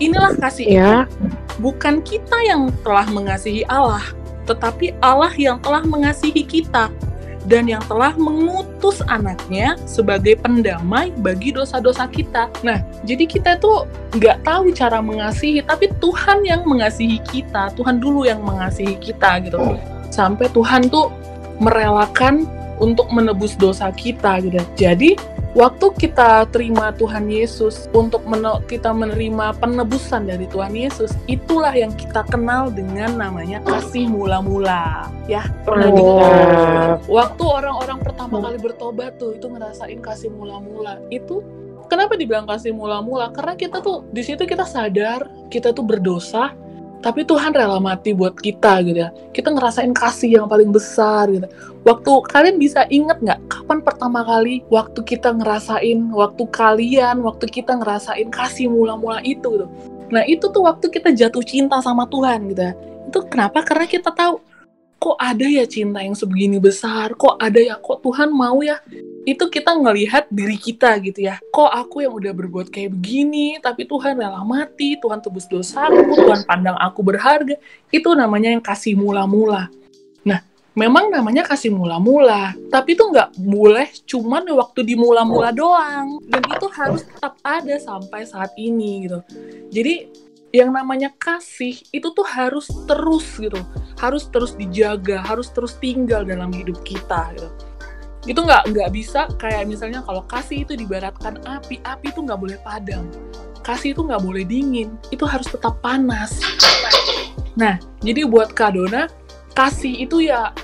inilah 0.00 0.32
kasih. 0.40 0.66
Ya. 0.66 0.94
Bukan 1.60 2.00
kita 2.00 2.38
yang 2.48 2.72
telah 2.80 3.04
mengasihi 3.12 3.66
Allah, 3.68 4.02
tetapi 4.48 4.96
Allah 5.04 5.30
yang 5.36 5.60
telah 5.60 5.84
mengasihi 5.84 6.42
kita 6.46 6.88
dan 7.48 7.64
yang 7.64 7.80
telah 7.88 8.12
mengutus 8.14 9.00
anaknya 9.08 9.74
sebagai 9.88 10.36
pendamai 10.38 11.10
bagi 11.24 11.50
dosa-dosa 11.50 12.04
kita. 12.12 12.52
Nah, 12.60 12.84
jadi 13.08 13.24
kita 13.24 13.56
tuh 13.56 13.88
nggak 14.14 14.44
tahu 14.44 14.68
cara 14.76 15.00
mengasihi, 15.00 15.64
tapi 15.64 15.88
Tuhan 15.98 16.44
yang 16.44 16.68
mengasihi 16.68 17.18
kita, 17.24 17.72
Tuhan 17.72 17.98
dulu 17.98 18.28
yang 18.28 18.44
mengasihi 18.44 19.00
kita 19.00 19.40
gitu. 19.48 19.58
Sampai 20.12 20.52
Tuhan 20.52 20.92
tuh 20.92 21.08
merelakan 21.58 22.44
untuk 22.78 23.10
menebus 23.10 23.56
dosa 23.58 23.90
kita 23.90 24.44
gitu. 24.44 24.60
Jadi 24.76 25.16
waktu 25.56 25.86
kita 25.96 26.48
terima 26.52 26.92
Tuhan 26.96 27.28
Yesus 27.28 27.88
untuk 27.96 28.24
mene- 28.28 28.60
kita 28.68 28.92
menerima 28.92 29.56
penebusan 29.56 30.28
dari 30.28 30.44
Tuhan 30.48 30.76
Yesus, 30.76 31.14
itulah 31.30 31.72
yang 31.72 31.92
kita 31.96 32.24
kenal 32.28 32.68
dengan 32.68 33.16
namanya 33.16 33.62
kasih 33.64 34.08
mula-mula. 34.08 35.08
Ya, 35.28 35.48
pernah 35.64 35.88
dengar? 35.92 37.00
Waktu 37.08 37.44
orang-orang 37.44 37.98
pertama 38.00 38.40
kali 38.44 38.58
bertobat 38.60 39.16
tuh 39.16 39.36
itu 39.36 39.46
ngerasain 39.48 40.00
kasih 40.00 40.28
mula-mula. 40.32 41.00
Itu 41.08 41.40
kenapa 41.88 42.16
dibilang 42.16 42.44
kasih 42.44 42.76
mula-mula? 42.76 43.32
Karena 43.32 43.56
kita 43.56 43.80
tuh 43.80 44.04
di 44.12 44.20
situ 44.20 44.44
kita 44.44 44.68
sadar 44.68 45.28
kita 45.48 45.72
tuh 45.72 45.84
berdosa, 45.84 46.52
tapi 46.98 47.22
Tuhan 47.22 47.54
rela 47.54 47.78
mati 47.78 48.10
buat 48.10 48.34
kita 48.34 48.82
gitu 48.82 48.98
ya. 49.06 49.14
Kita 49.30 49.54
ngerasain 49.54 49.94
kasih 49.94 50.42
yang 50.42 50.46
paling 50.50 50.74
besar 50.74 51.30
gitu. 51.30 51.46
Waktu 51.86 52.10
kalian 52.26 52.56
bisa 52.58 52.90
inget 52.90 53.22
nggak 53.22 53.38
kapan 53.46 53.78
pertama 53.86 54.26
kali 54.26 54.66
waktu 54.66 55.00
kita 55.06 55.30
ngerasain, 55.38 56.10
waktu 56.10 56.42
kalian, 56.50 57.22
waktu 57.22 57.46
kita 57.46 57.78
ngerasain 57.78 58.28
kasih 58.34 58.66
mula-mula 58.66 59.22
itu 59.22 59.46
gitu. 59.46 59.66
Nah 60.10 60.26
itu 60.26 60.50
tuh 60.50 60.66
waktu 60.66 60.90
kita 60.90 61.14
jatuh 61.14 61.44
cinta 61.46 61.78
sama 61.78 62.08
Tuhan 62.10 62.50
gitu 62.50 62.62
ya. 62.66 62.74
Itu 63.06 63.24
kenapa? 63.30 63.62
Karena 63.62 63.86
kita 63.86 64.10
tahu 64.10 64.42
kok 64.98 65.14
ada 65.14 65.46
ya 65.46 65.62
cinta 65.64 66.02
yang 66.02 66.18
sebegini 66.18 66.58
besar, 66.58 67.14
kok 67.14 67.38
ada 67.38 67.62
ya, 67.62 67.78
kok 67.78 68.02
Tuhan 68.02 68.34
mau 68.34 68.58
ya. 68.66 68.82
Itu 69.22 69.46
kita 69.46 69.78
ngelihat 69.78 70.26
diri 70.28 70.58
kita 70.58 70.98
gitu 70.98 71.22
ya. 71.22 71.38
Kok 71.54 71.70
aku 71.70 72.02
yang 72.02 72.18
udah 72.18 72.34
berbuat 72.34 72.68
kayak 72.74 72.98
begini, 72.98 73.62
tapi 73.62 73.86
Tuhan 73.86 74.18
rela 74.18 74.42
mati, 74.42 74.98
Tuhan 74.98 75.22
tebus 75.22 75.46
dosaku, 75.46 76.18
Tuhan 76.18 76.42
pandang 76.44 76.74
aku 76.76 77.06
berharga. 77.06 77.54
Itu 77.94 78.12
namanya 78.18 78.50
yang 78.50 78.64
kasih 78.64 78.98
mula-mula. 78.98 79.70
Nah, 80.26 80.42
memang 80.74 81.14
namanya 81.14 81.46
kasih 81.46 81.70
mula-mula, 81.70 82.58
tapi 82.66 82.98
itu 82.98 83.06
nggak 83.06 83.38
boleh 83.38 83.86
cuman 84.02 84.50
waktu 84.50 84.80
di 84.82 84.94
mula-mula 84.98 85.54
doang. 85.54 86.18
Dan 86.26 86.42
itu 86.42 86.66
harus 86.74 87.06
tetap 87.06 87.38
ada 87.46 87.78
sampai 87.78 88.26
saat 88.26 88.50
ini 88.58 89.06
gitu. 89.06 89.22
Jadi 89.70 90.26
yang 90.52 90.72
namanya 90.72 91.12
kasih 91.20 91.76
itu 91.92 92.08
tuh 92.12 92.24
harus 92.24 92.68
terus 92.88 93.26
gitu. 93.36 93.60
Harus 94.00 94.30
terus 94.32 94.56
dijaga 94.56 95.20
harus 95.20 95.52
terus 95.52 95.76
tinggal 95.76 96.24
dalam 96.24 96.48
hidup 96.52 96.80
kita 96.84 97.36
gitu. 97.36 97.48
Itu 98.24 98.40
nggak 98.44 98.72
nggak 98.72 98.90
bisa 98.92 99.28
kayak 99.36 99.68
misalnya 99.68 100.00
kalau 100.04 100.24
kasih 100.24 100.64
itu 100.64 100.72
dibaratkan 100.76 101.40
api 101.44 101.80
api 101.84 102.06
itu 102.12 102.20
nggak 102.24 102.40
boleh 102.40 102.58
padam. 102.64 103.04
Kasih 103.60 103.92
itu 103.92 104.00
nggak 104.00 104.22
boleh 104.24 104.44
dingin 104.48 104.96
itu 105.12 105.24
harus 105.28 105.48
tetap 105.48 105.80
panas. 105.84 106.40
Nah 107.60 107.76
jadi 108.00 108.24
buat 108.24 108.56
Kak 108.56 108.78
Dona 108.78 109.10
kasih 109.52 110.06
itu 110.06 110.24
ya 110.24 110.54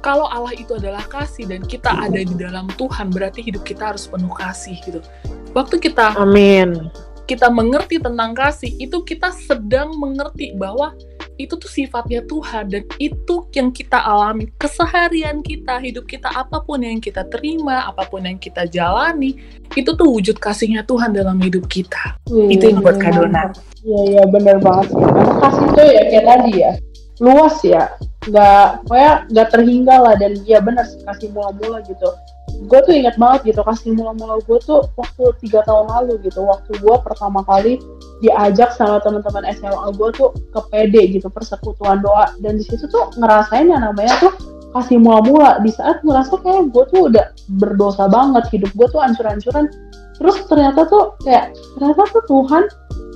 kalau 0.00 0.24
Allah 0.32 0.56
itu 0.56 0.72
adalah 0.80 1.04
kasih 1.04 1.44
dan 1.44 1.60
kita 1.60 1.92
ada 1.92 2.24
di 2.24 2.32
dalam 2.32 2.72
Tuhan 2.80 3.12
berarti 3.12 3.44
hidup 3.44 3.68
kita 3.68 3.92
harus 3.92 4.08
penuh 4.08 4.32
kasih 4.32 4.80
gitu. 4.80 5.04
Waktu 5.52 5.76
kita 5.76 6.16
Amin. 6.16 6.88
Kita 7.30 7.46
mengerti 7.46 8.02
tentang 8.02 8.34
kasih, 8.34 8.74
itu 8.82 9.06
kita 9.06 9.30
sedang 9.30 9.94
mengerti 9.94 10.50
bahwa 10.58 10.90
itu 11.38 11.54
tuh 11.54 11.70
sifatnya 11.70 12.26
Tuhan 12.26 12.68
dan 12.68 12.82
itu 12.98 13.46
yang 13.54 13.70
kita 13.70 14.02
alami 14.02 14.50
keseharian 14.58 15.38
kita, 15.40 15.78
hidup 15.78 16.10
kita 16.10 16.26
apa 16.26 16.58
pun 16.58 16.82
yang 16.82 16.98
kita 16.98 17.22
terima, 17.30 17.86
apa 17.86 18.02
pun 18.10 18.26
yang 18.26 18.34
kita 18.34 18.66
jalani, 18.66 19.38
itu 19.78 19.94
tuh 19.94 20.10
wujud 20.10 20.42
kasihnya 20.42 20.82
Tuhan 20.82 21.14
dalam 21.14 21.38
hidup 21.38 21.70
kita. 21.70 22.18
Wih, 22.28 22.58
Itu 22.58 22.74
yang 22.74 22.82
buat 22.82 22.98
Kak 22.98 23.14
Dona. 23.14 23.54
Iya 23.86 24.00
iya 24.10 24.22
bener 24.26 24.58
banget. 24.58 24.90
Karena 24.90 25.34
kasih 25.38 25.66
tuh 25.78 25.86
ya 25.86 26.02
kayak 26.10 26.26
tadi 26.26 26.52
ya 26.58 26.72
luas 27.20 27.56
ya, 27.60 27.84
nggak 28.26 28.88
pokoknya 28.88 29.12
nggak 29.28 29.48
terhingga 29.52 29.96
lah 30.00 30.14
dan 30.16 30.32
iya 30.48 30.58
bener 30.58 30.88
sih 30.88 31.04
kasih 31.04 31.28
mula-mula 31.30 31.78
gitu. 31.86 32.10
Gue 32.60 32.80
tuh 32.84 32.92
ingat 32.92 33.16
banget 33.16 33.56
gitu 33.56 33.64
kasih 33.64 33.96
mula-mula 33.96 34.36
gue 34.44 34.58
tuh 34.60 34.84
waktu 35.00 35.24
tiga 35.40 35.64
tahun 35.64 35.88
lalu 35.88 36.20
gitu, 36.28 36.44
waktu 36.44 36.76
gue 36.76 36.96
pertama 37.00 37.40
kali 37.48 37.80
diajak 38.20 38.76
sama 38.76 39.00
teman-teman 39.00 39.48
SMA 39.56 39.96
gue 39.96 40.08
tuh 40.12 40.28
ke 40.52 40.60
PD 40.68 41.16
gitu 41.16 41.32
persekutuan 41.32 42.04
doa. 42.04 42.28
Dan 42.44 42.60
di 42.60 42.64
situ 42.68 42.84
tuh 42.92 43.16
ngerasain 43.16 43.64
yang 43.72 43.80
namanya 43.80 44.12
tuh 44.20 44.32
kasih 44.76 45.00
mula-mula. 45.00 45.56
Di 45.64 45.72
saat 45.72 46.04
ngerasa 46.04 46.36
kayak 46.44 46.68
gue 46.68 46.84
tuh 46.92 47.00
udah 47.08 47.26
berdosa 47.56 48.04
banget 48.12 48.44
hidup 48.52 48.70
gue 48.76 48.86
tuh 48.92 49.00
ancur-ancuran 49.00 49.66
terus 50.20 50.36
ternyata 50.52 50.84
tuh 50.84 51.16
kayak 51.24 51.56
ternyata 51.80 52.04
tuh 52.12 52.22
Tuhan 52.28 52.68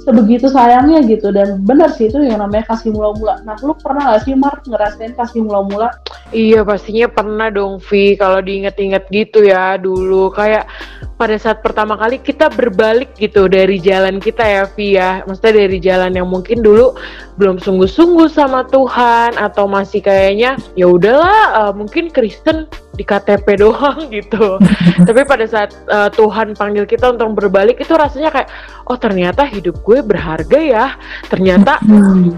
sebegitu 0.05 0.47
sayangnya 0.53 1.01
gitu. 1.09 1.33
Dan 1.33 1.64
benar 1.64 1.90
sih 1.97 2.12
itu 2.12 2.21
yang 2.21 2.45
namanya 2.45 2.69
kasih 2.71 2.93
mula-mula. 2.93 3.40
Nah 3.43 3.57
lu 3.64 3.73
pernah 3.75 4.14
gak 4.14 4.29
sih 4.29 4.37
Mark 4.37 4.62
ngerasain 4.69 5.17
kasih 5.17 5.43
mula-mula? 5.43 5.90
Iya 6.31 6.62
pastinya 6.62 7.09
pernah 7.09 7.49
dong 7.49 7.81
Vi. 7.81 8.14
Kalau 8.21 8.45
diinget-inget 8.45 9.09
gitu 9.09 9.43
ya 9.43 9.81
dulu. 9.81 10.29
Kayak 10.31 10.69
pada 11.17 11.35
saat 11.40 11.64
pertama 11.64 11.97
kali 11.97 12.21
kita 12.21 12.53
berbalik 12.53 13.17
gitu 13.17 13.49
dari 13.49 13.81
jalan 13.81 14.21
kita 14.21 14.45
ya 14.45 14.62
Vi 14.77 15.01
ya. 15.01 15.25
Maksudnya 15.25 15.64
dari 15.64 15.79
jalan 15.81 16.12
yang 16.12 16.29
mungkin 16.29 16.61
dulu 16.61 16.95
belum 17.40 17.59
sungguh-sungguh 17.59 18.31
sama 18.31 18.62
Tuhan 18.71 19.35
atau 19.40 19.67
masih 19.67 20.05
kayaknya 20.05 20.55
ya 20.79 20.87
udahlah 20.87 21.67
eh, 21.67 21.73
mungkin 21.75 22.12
Kristen 22.12 22.71
di 22.95 23.05
KTP 23.05 23.47
doang 23.65 24.09
gitu. 24.09 24.59
Tapi 25.09 25.21
pada 25.27 25.45
saat 25.45 25.75
eh, 25.75 26.11
Tuhan 26.15 26.55
panggil 26.55 26.87
kita 26.87 27.15
untuk 27.15 27.37
berbalik 27.37 27.83
itu 27.83 27.93
rasanya 27.95 28.31
kayak 28.31 28.49
oh 28.89 28.97
ternyata 28.97 29.45
hidup 29.45 29.79
gue 29.83 30.01
berharga 30.01 30.59
ya. 30.59 30.87
Ternyata 31.29 31.83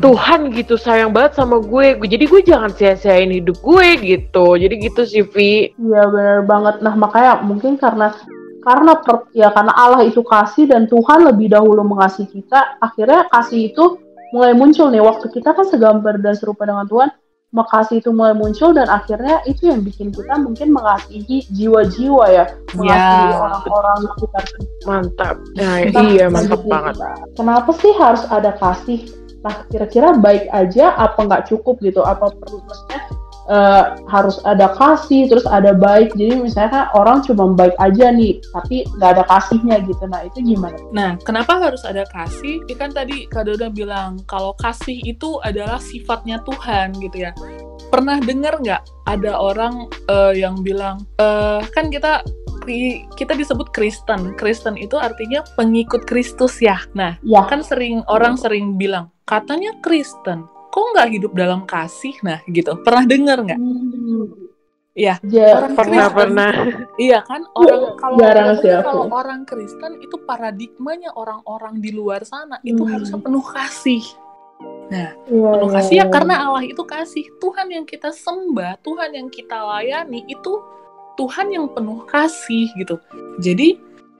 Tuhan 0.00 0.50
gitu 0.56 0.80
sayang 0.80 1.12
banget 1.12 1.38
sama 1.38 1.60
gue. 1.60 2.00
Jadi 2.02 2.24
gue 2.26 2.40
jangan 2.42 2.72
sia-siain 2.72 3.30
hidup 3.30 3.60
gue 3.60 3.86
gitu. 4.02 4.56
Jadi 4.56 4.74
gitu 4.80 5.02
sih 5.04 5.24
Vi. 5.24 5.76
Iya 5.76 6.02
benar 6.08 6.40
banget. 6.48 6.80
Nah 6.80 6.94
makanya 6.96 7.44
mungkin 7.44 7.76
karena 7.76 8.16
karena 8.66 8.98
per- 8.98 9.30
ya 9.30 9.54
karena 9.54 9.70
Allah 9.78 10.02
itu 10.02 10.26
kasih 10.26 10.66
dan 10.66 10.90
Tuhan 10.90 11.22
lebih 11.22 11.54
dahulu 11.54 11.86
mengasihi 11.86 12.26
kita, 12.26 12.82
akhirnya 12.82 13.30
kasih 13.30 13.70
itu 13.70 14.02
mulai 14.34 14.58
muncul 14.58 14.90
nih. 14.90 14.98
Waktu 14.98 15.30
kita 15.30 15.54
kan 15.54 15.70
segambar 15.70 16.18
dan 16.18 16.34
serupa 16.34 16.66
dengan 16.66 16.82
Tuhan, 16.90 17.14
makasih 17.54 18.02
itu 18.02 18.10
mulai 18.10 18.34
muncul 18.34 18.74
dan 18.74 18.90
akhirnya 18.90 19.40
itu 19.46 19.70
yang 19.70 19.80
bikin 19.86 20.10
kita 20.10 20.34
mungkin 20.42 20.74
mengasihi 20.74 21.46
jiwa-jiwa 21.54 22.24
ya, 22.28 22.44
mengasihi 22.74 23.26
Ya, 23.30 23.38
orang-orang 23.38 23.98
sekitar 24.12 24.44
kita. 24.44 24.84
mantap 24.84 25.36
nah 25.54 25.74
iya 25.82 26.26
mantap 26.26 26.60
banget 26.66 26.94
kita, 26.98 27.10
Kenapa 27.38 27.70
sih 27.78 27.92
harus 27.96 28.22
ada 28.28 28.50
kasih? 28.58 29.00
Nah, 29.46 29.62
kira-kira 29.70 30.18
baik 30.18 30.50
aja 30.50 30.90
apa 30.98 31.22
nggak 31.22 31.46
cukup 31.46 31.78
gitu? 31.78 32.02
Apa 32.02 32.34
perlu 32.34 32.58
maksudnya 32.66 32.98
eh, 33.46 33.84
harus 34.10 34.36
ada 34.44 34.72
kasih, 34.74 35.30
terus 35.30 35.46
ada 35.48 35.72
baik. 35.72 36.14
Jadi 36.14 36.38
misalnya 36.38 36.70
kan 36.70 36.84
orang 36.98 37.18
cuma 37.26 37.50
baik 37.54 37.74
aja 37.78 38.12
nih, 38.12 38.38
tapi 38.52 38.86
nggak 38.98 39.10
ada 39.18 39.24
kasihnya 39.26 39.76
gitu. 39.86 40.04
Nah, 40.06 40.26
itu 40.26 40.38
gimana? 40.42 40.78
Nah, 40.92 41.10
kenapa 41.22 41.58
harus 41.58 41.82
ada 41.86 42.06
kasih? 42.10 42.62
Ini 42.66 42.74
kan 42.76 42.90
tadi 42.92 43.26
Kak 43.30 43.46
Doda 43.48 43.70
bilang 43.70 44.22
kalau 44.26 44.54
kasih 44.58 44.98
itu 45.06 45.38
adalah 45.42 45.78
sifatnya 45.78 46.42
Tuhan 46.44 46.96
gitu 46.98 47.26
ya. 47.26 47.32
Pernah 47.90 48.18
dengar 48.18 48.58
nggak 48.58 48.82
ada 49.06 49.32
orang 49.38 49.86
eh, 50.10 50.34
yang 50.42 50.60
bilang, 50.62 51.06
eh, 51.18 51.62
kan 51.70 51.88
kita 51.88 52.26
kita 53.14 53.38
disebut 53.38 53.70
Kristen. 53.70 54.34
Kristen 54.34 54.74
itu 54.74 54.98
artinya 54.98 55.46
pengikut 55.54 56.02
Kristus 56.02 56.58
ya. 56.58 56.82
Nah, 56.98 57.14
Ya, 57.22 57.46
kan 57.46 57.62
sering 57.62 58.02
orang 58.10 58.34
sering 58.34 58.74
bilang 58.74 59.14
katanya 59.26 59.74
Kristen, 59.82 60.46
kok 60.76 60.86
nggak 60.92 61.08
hidup 61.08 61.32
dalam 61.32 61.64
kasih? 61.64 62.12
Nah, 62.20 62.44
gitu. 62.44 62.76
Pernah 62.84 63.04
dengar 63.08 63.38
nggak? 63.40 63.56
Hmm. 63.56 64.28
Iya. 64.92 65.20
Orang 65.20 65.72
Pernah, 65.72 66.04
Kristen. 66.08 66.16
pernah. 66.16 66.52
Iya 66.96 67.18
kan 67.20 67.40
orang 67.52 67.80
kalau 68.00 68.16
Jarang 68.16 68.48
aku. 68.56 68.68
kalau 68.80 69.04
orang 69.12 69.40
Kristen 69.44 69.92
itu 70.00 70.16
paradigmanya 70.24 71.12
orang-orang 71.12 71.80
di 71.80 71.92
luar 71.92 72.24
sana 72.24 72.56
itu 72.60 72.80
Hmm. 72.80 72.92
harusnya 72.92 73.20
penuh 73.20 73.44
kasih. 73.44 74.04
Iya, 74.88 75.12
Penuh 75.28 75.68
iya, 75.68 75.74
kasih 75.76 75.94
ya 75.94 76.04
iya. 76.04 76.04
karena 76.08 76.34
Allah 76.48 76.64
itu 76.64 76.80
kasih. 76.80 77.24
Tuhan 77.36 77.66
yang 77.68 77.84
kita 77.84 78.08
sembah, 78.08 78.80
Tuhan 78.80 79.10
yang 79.12 79.28
kita 79.28 79.52
layani 79.58 80.24
itu 80.28 80.52
Tuhan 81.16 81.52
yang 81.52 81.68
penuh 81.72 82.04
kasih 82.08 82.72
gitu. 82.76 82.96
Jadi 83.36 83.76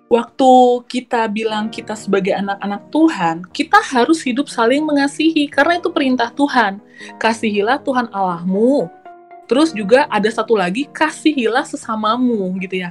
waktu 0.07 0.53
kita 0.87 1.27
bilang 1.31 1.67
kita 1.71 1.99
sebagai 1.99 2.35
anak-anak 2.35 2.83
Tuhan, 2.95 3.37
kita 3.51 3.79
harus 3.83 4.23
hidup 4.23 4.47
saling 4.47 4.87
mengasihi 4.87 5.51
karena 5.51 5.79
itu 5.83 5.91
perintah 5.91 6.31
Tuhan. 6.31 6.79
Kasihilah 7.19 7.83
Tuhan 7.83 8.11
Allahmu. 8.15 8.87
Terus 9.47 9.71
juga 9.71 10.11
ada 10.11 10.27
satu 10.27 10.59
lagi, 10.59 10.91
kasihilah 10.91 11.63
sesamamu 11.63 12.51
gitu 12.59 12.83
ya. 12.83 12.91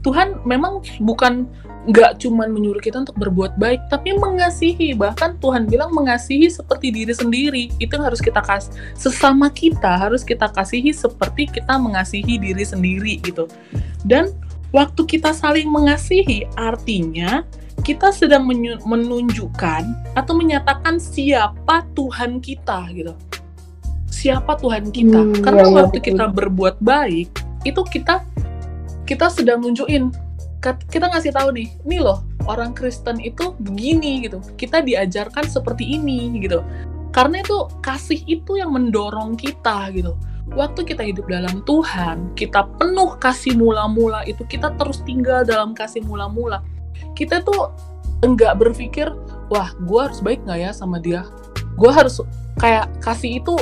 Tuhan 0.00 0.40
memang 0.48 0.80
bukan 1.04 1.44
nggak 1.84 2.24
cuman 2.24 2.48
menyuruh 2.52 2.80
kita 2.80 3.04
untuk 3.04 3.20
berbuat 3.20 3.60
baik, 3.60 3.84
tapi 3.92 4.16
mengasihi. 4.16 4.96
Bahkan 4.96 5.44
Tuhan 5.44 5.68
bilang 5.68 5.92
mengasihi 5.92 6.48
seperti 6.48 6.88
diri 6.88 7.12
sendiri. 7.12 7.68
Itu 7.76 8.00
yang 8.00 8.08
harus 8.08 8.24
kita 8.24 8.40
kasih 8.40 8.72
sesama 8.96 9.52
kita 9.52 10.00
harus 10.00 10.24
kita 10.24 10.48
kasihi 10.48 10.92
seperti 10.96 11.52
kita 11.52 11.76
mengasihi 11.76 12.40
diri 12.40 12.64
sendiri 12.64 13.20
gitu. 13.20 13.44
Dan 14.08 14.32
waktu 14.70 15.02
kita 15.06 15.34
saling 15.34 15.70
mengasihi, 15.70 16.46
artinya 16.58 17.42
kita 17.80 18.12
sedang 18.12 18.44
menunjukkan 18.84 19.82
atau 20.12 20.32
menyatakan 20.36 21.00
siapa 21.00 21.88
Tuhan 21.96 22.38
kita 22.38 22.92
gitu. 22.92 23.12
Siapa 24.10 24.58
Tuhan 24.60 24.92
kita? 24.92 25.16
Hmm, 25.16 25.40
Karena 25.40 25.64
iya, 25.64 25.74
waktu 25.80 25.98
betul. 26.02 26.08
kita 26.12 26.24
berbuat 26.28 26.76
baik, 26.82 27.30
itu 27.64 27.80
kita 27.88 28.20
kita 29.08 29.26
sedang 29.32 29.64
nunjukin 29.64 30.12
kita 30.92 31.08
ngasih 31.08 31.32
tahu 31.32 31.56
nih, 31.56 31.72
nih 31.88 32.04
loh 32.04 32.20
orang 32.44 32.76
Kristen 32.76 33.16
itu 33.16 33.56
begini 33.64 34.28
gitu. 34.28 34.44
Kita 34.60 34.84
diajarkan 34.84 35.48
seperti 35.48 35.96
ini 35.96 36.36
gitu. 36.36 36.60
Karena 37.10 37.40
itu 37.40 37.66
kasih 37.80 38.20
itu 38.28 38.60
yang 38.60 38.76
mendorong 38.76 39.40
kita 39.40 39.88
gitu. 39.96 40.14
Waktu 40.58 40.82
kita 40.82 41.06
hidup 41.06 41.30
dalam 41.30 41.62
Tuhan, 41.62 42.34
kita 42.34 42.66
penuh 42.74 43.14
kasih 43.22 43.54
mula-mula 43.54 44.26
itu 44.26 44.42
kita 44.50 44.74
terus 44.74 44.98
tinggal 45.06 45.46
dalam 45.46 45.78
kasih 45.78 46.02
mula-mula. 46.02 46.66
Kita 47.14 47.38
tuh 47.46 47.70
enggak 48.26 48.58
berpikir, 48.58 49.14
wah 49.46 49.70
gue 49.86 50.00
harus 50.02 50.18
baik 50.18 50.42
nggak 50.42 50.58
ya 50.58 50.70
sama 50.74 50.98
dia? 50.98 51.22
Gue 51.78 51.94
harus 51.94 52.18
kayak 52.58 52.90
kasih 52.98 53.38
itu 53.38 53.54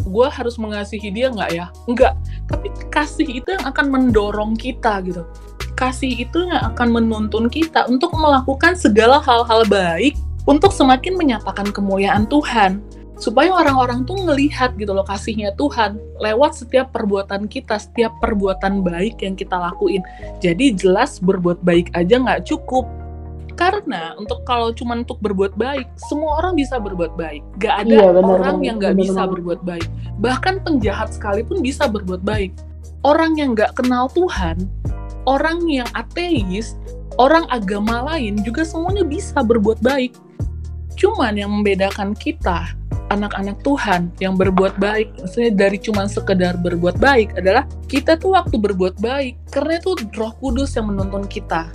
gue 0.00 0.26
harus 0.32 0.56
mengasihi 0.56 1.12
dia 1.12 1.28
nggak 1.28 1.50
ya? 1.52 1.66
Enggak. 1.84 2.16
Tapi 2.48 2.72
kasih 2.88 3.28
itu 3.28 3.48
yang 3.52 3.64
akan 3.68 3.86
mendorong 3.92 4.56
kita 4.56 5.04
gitu. 5.04 5.28
Kasih 5.76 6.24
itu 6.24 6.48
yang 6.48 6.72
akan 6.72 6.88
menuntun 6.88 7.52
kita 7.52 7.84
untuk 7.92 8.16
melakukan 8.16 8.80
segala 8.80 9.20
hal-hal 9.20 9.68
baik 9.68 10.16
untuk 10.48 10.72
semakin 10.72 11.20
menyatakan 11.20 11.68
kemuliaan 11.68 12.24
Tuhan. 12.32 12.80
Supaya 13.20 13.52
orang-orang 13.52 14.08
tuh 14.08 14.16
ngelihat 14.16 14.80
gitu 14.80 14.96
loh 14.96 15.04
kasihnya 15.04 15.52
Tuhan 15.60 16.00
lewat 16.24 16.56
setiap 16.56 16.88
perbuatan 16.96 17.52
kita, 17.52 17.76
setiap 17.76 18.16
perbuatan 18.24 18.80
baik 18.80 19.20
yang 19.20 19.36
kita 19.36 19.60
lakuin. 19.60 20.00
Jadi 20.40 20.72
jelas 20.72 21.20
berbuat 21.20 21.60
baik 21.60 21.92
aja 21.92 22.16
nggak 22.16 22.48
cukup. 22.48 22.88
Karena 23.60 24.16
untuk 24.16 24.40
kalau 24.48 24.72
cuma 24.72 24.96
untuk 24.96 25.20
berbuat 25.20 25.52
baik, 25.52 25.84
semua 26.00 26.40
orang 26.40 26.56
bisa 26.56 26.80
berbuat 26.80 27.12
baik. 27.20 27.44
Gak 27.60 27.84
ada 27.84 27.92
Iya, 27.92 28.08
benar 28.16 28.40
orang 28.40 28.56
banget, 28.56 28.64
yang 28.64 28.76
nggak 28.80 28.96
bisa 28.96 29.12
banget. 29.20 29.32
berbuat 29.36 29.60
baik. 29.68 29.88
Bahkan 30.16 30.54
penjahat 30.64 31.08
sekalipun 31.12 31.60
bisa 31.60 31.84
berbuat 31.84 32.24
baik. 32.24 32.56
Orang 33.04 33.36
yang 33.36 33.52
nggak 33.52 33.76
kenal 33.76 34.08
Tuhan, 34.16 34.64
orang 35.28 35.60
yang 35.68 35.88
ateis, 35.92 36.72
orang 37.20 37.44
agama 37.52 38.00
lain 38.08 38.40
juga 38.40 38.64
semuanya 38.64 39.04
bisa 39.04 39.44
berbuat 39.44 39.84
baik. 39.84 40.16
Cuman 41.00 41.32
yang 41.32 41.48
membedakan 41.48 42.12
kita, 42.12 42.76
anak-anak 43.08 43.56
Tuhan 43.64 44.12
yang 44.20 44.36
berbuat 44.36 44.76
baik, 44.76 45.16
maksudnya 45.16 45.52
dari 45.56 45.80
cuman 45.80 46.12
sekedar 46.12 46.60
berbuat 46.60 47.00
baik 47.00 47.40
adalah 47.40 47.64
kita 47.88 48.20
tuh 48.20 48.36
waktu 48.36 48.60
berbuat 48.60 49.00
baik, 49.00 49.40
karena 49.48 49.80
itu 49.80 49.96
Roh 50.12 50.36
Kudus 50.36 50.76
yang 50.76 50.92
menuntun 50.92 51.24
kita. 51.24 51.72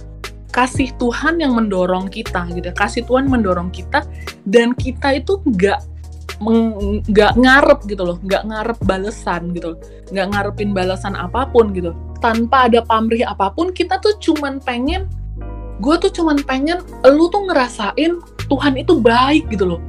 Kasih 0.54 0.94
Tuhan 1.02 1.42
yang 1.42 1.58
mendorong 1.58 2.08
kita 2.08 2.48
gitu. 2.54 2.70
Kasih 2.72 3.04
Tuhan 3.04 3.28
mendorong 3.28 3.74
kita 3.74 4.06
dan 4.48 4.72
kita 4.78 5.20
itu 5.20 5.42
nggak 5.44 5.82
nggak 7.12 7.34
ngarep 7.40 7.80
gitu 7.88 8.04
loh, 8.04 8.18
nggak 8.24 8.44
ngarep 8.48 8.78
balesan 8.84 9.56
gitu, 9.56 9.76
nggak 10.12 10.28
ngarepin 10.32 10.72
balasan 10.72 11.18
apa 11.18 11.50
pun 11.50 11.76
gitu. 11.76 11.92
Tanpa 12.24 12.72
ada 12.72 12.84
pamrih 12.84 13.28
apa 13.28 13.52
pun, 13.52 13.72
kita 13.72 14.00
tuh 14.00 14.16
cuman 14.20 14.60
pengen, 14.64 15.08
gue 15.80 15.96
tuh 16.00 16.12
cuman 16.12 16.40
pengen, 16.44 16.80
lu 17.04 17.28
tuh 17.28 17.44
ngerasain 17.48 18.20
Tuhan 18.48 18.74
itu 18.80 19.00
baik 19.00 19.50
gitu 19.52 19.76
loh. 19.76 19.82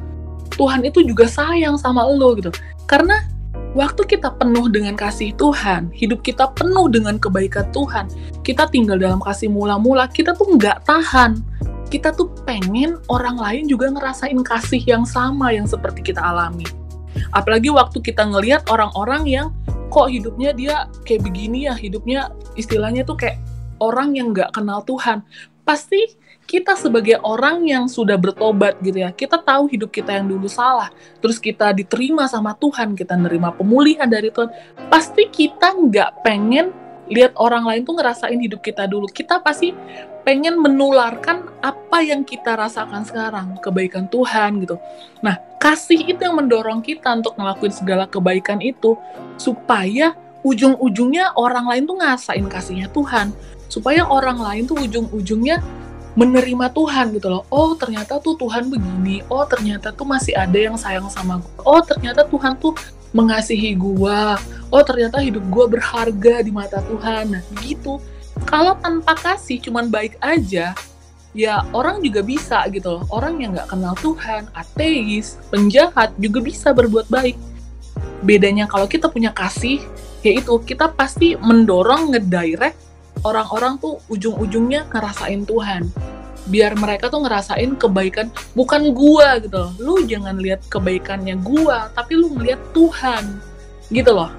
Tuhan 0.56 0.82
itu 0.88 1.04
juga 1.04 1.28
sayang 1.28 1.76
sama 1.76 2.02
lo 2.08 2.32
gitu. 2.34 2.48
Karena 2.88 3.28
waktu 3.76 4.08
kita 4.08 4.32
penuh 4.40 4.72
dengan 4.72 4.96
kasih 4.96 5.36
Tuhan, 5.36 5.92
hidup 5.92 6.24
kita 6.24 6.48
penuh 6.56 6.88
dengan 6.88 7.20
kebaikan 7.20 7.68
Tuhan, 7.76 8.08
kita 8.40 8.66
tinggal 8.72 8.96
dalam 8.96 9.20
kasih 9.20 9.52
mula-mula, 9.52 10.08
kita 10.08 10.32
tuh 10.32 10.56
nggak 10.56 10.88
tahan. 10.88 11.38
Kita 11.86 12.10
tuh 12.10 12.34
pengen 12.42 12.98
orang 13.06 13.38
lain 13.38 13.70
juga 13.70 13.86
ngerasain 13.92 14.42
kasih 14.42 14.82
yang 14.82 15.06
sama 15.06 15.54
yang 15.54 15.70
seperti 15.70 16.02
kita 16.02 16.18
alami. 16.18 16.66
Apalagi 17.30 17.70
waktu 17.70 18.02
kita 18.02 18.26
ngelihat 18.26 18.66
orang-orang 18.68 19.22
yang 19.28 19.48
kok 19.92 20.10
hidupnya 20.10 20.50
dia 20.50 20.74
kayak 21.06 21.22
begini 21.22 21.70
ya, 21.70 21.78
hidupnya 21.78 22.34
istilahnya 22.58 23.06
tuh 23.06 23.14
kayak 23.14 23.38
orang 23.78 24.18
yang 24.18 24.34
nggak 24.34 24.50
kenal 24.50 24.82
Tuhan. 24.82 25.22
Pasti 25.66 26.14
kita 26.46 26.78
sebagai 26.78 27.18
orang 27.26 27.66
yang 27.66 27.90
sudah 27.90 28.14
bertobat 28.14 28.78
gitu 28.78 29.02
ya, 29.02 29.10
kita 29.10 29.34
tahu 29.42 29.66
hidup 29.66 29.90
kita 29.90 30.14
yang 30.14 30.30
dulu 30.30 30.46
salah, 30.46 30.94
terus 31.18 31.42
kita 31.42 31.74
diterima 31.74 32.30
sama 32.30 32.54
Tuhan, 32.54 32.94
kita 32.94 33.18
nerima 33.18 33.50
pemulihan 33.50 34.06
dari 34.06 34.30
Tuhan, 34.30 34.54
pasti 34.86 35.26
kita 35.26 35.74
nggak 35.74 36.22
pengen 36.22 36.70
lihat 37.10 37.34
orang 37.38 37.66
lain 37.66 37.82
tuh 37.82 37.98
ngerasain 37.98 38.38
hidup 38.38 38.62
kita 38.62 38.86
dulu. 38.86 39.10
Kita 39.10 39.42
pasti 39.42 39.74
pengen 40.26 40.58
menularkan 40.58 41.50
apa 41.62 42.02
yang 42.02 42.26
kita 42.26 42.58
rasakan 42.58 43.06
sekarang, 43.06 43.58
kebaikan 43.62 44.10
Tuhan 44.10 44.62
gitu. 44.62 44.78
Nah, 45.22 45.38
kasih 45.62 46.02
itu 46.02 46.22
yang 46.22 46.34
mendorong 46.38 46.82
kita 46.82 47.14
untuk 47.14 47.38
ngelakuin 47.38 47.74
segala 47.74 48.04
kebaikan 48.10 48.58
itu, 48.58 48.98
supaya 49.38 50.14
ujung-ujungnya 50.46 51.34
orang 51.34 51.66
lain 51.66 51.90
tuh 51.90 51.98
ngerasain 51.98 52.46
kasihnya 52.46 52.90
Tuhan. 52.90 53.34
Supaya 53.66 54.06
orang 54.06 54.38
lain 54.38 54.64
tuh 54.66 54.78
ujung-ujungnya 54.78 55.60
menerima 56.16 56.72
Tuhan 56.72 57.12
gitu 57.12 57.28
loh. 57.28 57.44
Oh 57.52 57.76
ternyata 57.76 58.16
tuh 58.18 58.34
Tuhan 58.40 58.72
begini. 58.72 59.20
Oh 59.28 59.44
ternyata 59.44 59.92
tuh 59.92 60.08
masih 60.08 60.32
ada 60.32 60.56
yang 60.56 60.74
sayang 60.80 61.06
sama 61.12 61.38
gue. 61.44 61.52
Oh 61.62 61.84
ternyata 61.84 62.24
Tuhan 62.24 62.56
tuh 62.56 62.72
mengasihi 63.12 63.76
gua. 63.76 64.40
Oh 64.72 64.80
ternyata 64.82 65.20
hidup 65.20 65.44
gua 65.52 65.68
berharga 65.68 66.40
di 66.40 66.50
mata 66.50 66.80
Tuhan. 66.84 67.36
Nah 67.36 67.42
gitu. 67.60 68.00
Kalau 68.48 68.76
tanpa 68.80 69.16
kasih 69.16 69.60
cuman 69.64 69.88
baik 69.88 70.20
aja, 70.20 70.76
ya 71.32 71.54
orang 71.72 72.04
juga 72.04 72.20
bisa 72.20 72.64
gitu 72.72 73.00
loh. 73.00 73.04
Orang 73.08 73.40
yang 73.40 73.56
nggak 73.56 73.72
kenal 73.72 73.96
Tuhan, 74.00 74.48
ateis, 74.52 75.40
penjahat 75.48 76.12
juga 76.20 76.44
bisa 76.44 76.72
berbuat 76.72 77.08
baik. 77.08 77.36
Bedanya 78.24 78.68
kalau 78.68 78.84
kita 78.84 79.08
punya 79.08 79.32
kasih, 79.32 79.80
yaitu 80.20 80.52
kita 80.64 80.92
pasti 80.92 81.32
mendorong 81.36 82.12
ngedirect 82.12 82.76
orang-orang 83.26 83.82
tuh 83.82 83.98
ujung-ujungnya 84.06 84.86
ngerasain 84.94 85.42
Tuhan. 85.42 85.90
Biar 86.46 86.78
mereka 86.78 87.10
tuh 87.10 87.26
ngerasain 87.26 87.74
kebaikan 87.74 88.30
bukan 88.54 88.94
gua 88.94 89.42
gitu 89.42 89.58
loh. 89.58 89.72
Lu 89.82 89.94
jangan 90.06 90.38
lihat 90.38 90.62
kebaikannya 90.70 91.34
gua, 91.42 91.90
tapi 91.90 92.14
lu 92.14 92.30
ngeliat 92.30 92.62
Tuhan. 92.70 93.42
Gitu 93.90 94.10
loh. 94.14 94.30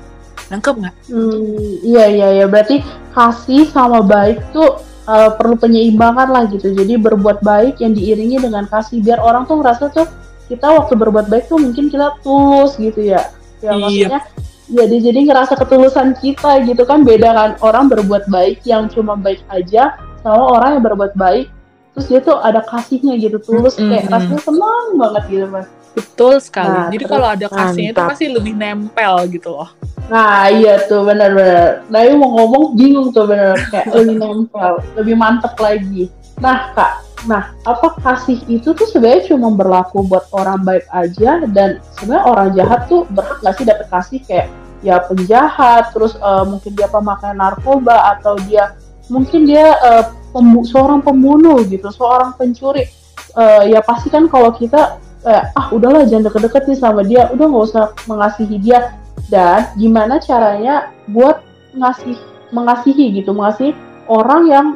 Nangkep 0.47 0.75
nggak? 0.79 0.95
Hmm, 1.11 1.75
iya 1.83 2.07
iya 2.07 2.27
iya 2.39 2.45
berarti 2.47 2.79
kasih 3.11 3.67
sama 3.67 3.99
baik 3.99 4.39
tuh 4.55 4.79
uh, 5.03 5.35
perlu 5.35 5.59
penyeimbangan 5.59 6.31
lah 6.31 6.43
gitu. 6.47 6.71
Jadi 6.71 6.95
berbuat 6.95 7.43
baik 7.43 7.83
yang 7.83 7.91
diiringi 7.91 8.39
dengan 8.39 8.63
kasih 8.71 9.03
biar 9.03 9.19
orang 9.19 9.43
tuh 9.43 9.59
ngerasa 9.59 9.91
tuh 9.91 10.07
kita 10.47 10.63
waktu 10.63 10.95
berbuat 10.95 11.27
baik 11.27 11.51
tuh 11.51 11.59
mungkin 11.59 11.91
kita 11.91 12.15
tulus 12.23 12.79
gitu 12.79 13.03
ya. 13.03 13.27
Ya 13.59 13.75
Iya. 13.75 14.23
Jadi 14.68 14.95
jadi 15.11 15.20
ngerasa 15.32 15.55
ketulusan 15.55 16.20
kita 16.20 16.63
gitu 16.68 16.84
kan 16.84 17.07
beda 17.07 17.30
kan 17.32 17.51
orang 17.63 17.88
berbuat 17.88 18.28
baik 18.28 18.63
yang 18.68 18.91
cuma 18.91 19.15
baik 19.15 19.39
aja 19.47 19.95
sama 20.22 20.43
orang 20.59 20.80
yang 20.80 20.84
berbuat 20.84 21.13
baik 21.15 21.47
terus 21.95 22.05
dia 22.13 22.20
tuh 22.22 22.38
ada 22.43 22.61
kasihnya 22.61 23.18
gitu 23.18 23.41
tulus 23.41 23.80
Mm, 23.80 23.89
kayak 23.89 24.05
mm, 24.05 24.13
rasanya 24.13 24.41
senang 24.45 24.86
banget 25.01 25.24
gitu 25.34 25.45
mas. 25.49 25.68
Betul 25.97 26.38
sekali. 26.38 26.70
Nah, 26.70 26.93
Jadi 26.93 27.05
kalau 27.09 27.28
ada 27.34 27.47
kasihnya 27.49 27.91
itu 27.97 28.03
pasti 28.05 28.26
lebih 28.30 28.53
nempel 28.53 29.13
gitu 29.34 29.49
loh. 29.49 29.74
Nah 30.13 30.45
iya 30.53 30.78
tuh 30.86 31.01
benar-benar. 31.01 31.89
Nah 31.89 31.99
mau 32.13 32.30
ngomong 32.38 32.78
bingung 32.78 33.09
tuh 33.09 33.26
benar 33.26 33.57
kayak 33.74 33.89
lebih 33.97 34.22
nempel, 34.22 34.74
lebih 34.93 35.15
mantep 35.18 35.57
lagi. 35.57 36.05
Nah 36.38 36.69
kak, 36.77 37.01
nah 37.25 37.57
apa 37.65 37.97
kasih 37.97 38.38
itu 38.45 38.69
tuh 38.77 38.85
sebenarnya 38.85 39.33
cuma 39.33 39.49
berlaku 39.49 40.05
buat 40.05 40.29
orang 40.38 40.61
baik 40.61 40.85
aja 40.93 41.41
dan 41.49 41.81
sebenarnya 41.97 42.25
orang 42.29 42.49
jahat 42.53 42.85
tuh 42.85 43.09
berhak 43.09 43.41
nggak 43.41 43.55
sih 43.57 43.65
dapet 43.65 43.88
kasih 43.89 44.19
kayak 44.21 44.47
ya 44.85 45.01
penjahat, 45.01 45.89
terus 45.97 46.13
eh, 46.13 46.43
mungkin 46.45 46.71
dia 46.77 46.85
pemakai 46.85 47.33
narkoba 47.33 48.13
atau 48.13 48.38
dia 48.45 48.77
mungkin 49.09 49.49
dia 49.49 49.73
eh, 49.81 50.05
pembu- 50.29 50.67
seorang 50.69 51.01
pembunuh 51.01 51.57
gitu, 51.65 51.89
seorang 51.89 52.38
pencuri. 52.38 52.85
Eh, 53.33 53.63
ya 53.73 53.81
pasti 53.81 54.13
kan 54.13 54.29
kalau 54.29 54.53
kita 54.53 55.01
kayak 55.25 55.57
ah 55.57 55.67
udahlah 55.73 56.05
jangan 56.05 56.29
deket-deket 56.29 56.69
nih 56.69 56.77
sama 56.77 57.01
dia, 57.01 57.33
udah 57.33 57.45
nggak 57.49 57.65
usah 57.65 57.85
mengasihi 58.05 58.61
dia. 58.61 58.93
Dan 59.27 59.65
gimana 59.75 60.21
caranya 60.21 60.93
buat 61.09 61.41
ngasih 61.73 62.15
mengasihi 62.53 63.17
gitu, 63.17 63.33
mengasihi 63.33 63.73
orang 64.07 64.41
yang 64.47 64.67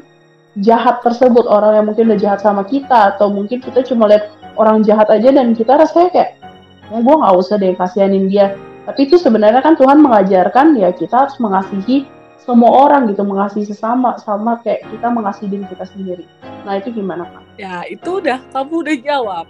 jahat 0.60 1.00
tersebut, 1.00 1.48
orang 1.48 1.80
yang 1.80 1.86
mungkin 1.88 2.12
udah 2.12 2.20
jahat 2.20 2.40
sama 2.44 2.68
kita 2.68 3.16
atau 3.16 3.32
mungkin 3.32 3.64
kita 3.64 3.88
cuma 3.88 4.12
lihat 4.12 4.28
orang 4.60 4.84
jahat 4.84 5.08
aja 5.08 5.32
dan 5.32 5.56
kita 5.56 5.80
rasanya 5.80 6.10
kayak 6.12 6.30
ya 6.92 6.98
gue 7.00 7.16
nggak 7.16 7.36
usah 7.40 7.56
deh 7.56 7.72
kasihanin 7.80 8.28
dia. 8.28 8.52
Tapi 8.84 9.08
itu 9.08 9.16
sebenarnya 9.16 9.64
kan 9.64 9.80
Tuhan 9.80 10.04
mengajarkan 10.04 10.76
ya 10.76 10.92
kita 10.92 11.30
harus 11.30 11.38
mengasihi 11.40 12.04
semua 12.42 12.90
orang 12.90 13.08
gitu, 13.08 13.22
mengasihi 13.24 13.70
sesama 13.70 14.18
sama 14.20 14.60
kayak 14.66 14.84
kita 14.90 15.08
mengasihi 15.08 15.48
diri 15.48 15.66
kita 15.72 15.86
sendiri. 15.88 16.26
Nah 16.68 16.82
itu 16.82 16.92
gimana 16.92 17.24
kak? 17.30 17.44
Ya 17.62 17.86
itu 17.88 18.20
udah 18.20 18.42
kamu 18.52 18.76
udah 18.84 18.98
jawab. 19.00 19.46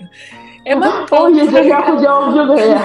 Emang 0.72 1.04
oh 1.04 1.08
kalau 1.08 1.28
iya 1.32 1.44
jadi 1.44 1.68
misalnya 1.68 1.76
aku 1.76 1.92
jawab 2.00 2.24
juga 2.32 2.54
ya. 2.62 2.82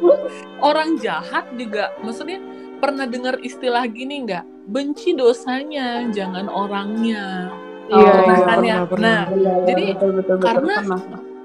orang 0.70 0.90
jahat 1.00 1.44
juga, 1.56 1.92
maksudnya 2.00 2.40
pernah 2.80 3.04
dengar 3.04 3.36
istilah 3.44 3.84
gini 3.88 4.24
nggak? 4.24 4.44
Benci 4.70 5.18
dosanya, 5.18 6.06
jangan 6.08 6.46
orangnya. 6.46 7.50
Iya, 7.90 7.98
Oh, 7.98 7.98
iya, 7.98 8.12
kan 8.14 8.22
pernah, 8.22 8.62
ya. 8.62 8.78
pernah. 8.86 9.02
Nah, 9.02 9.22
Iya, 9.26 9.34
iya, 9.34 9.66
Jadi, 9.66 9.84
betul, 9.90 10.10
betul, 10.14 10.34
betul, 10.38 10.46
karena- 10.46 10.78
pernah. 10.86 11.00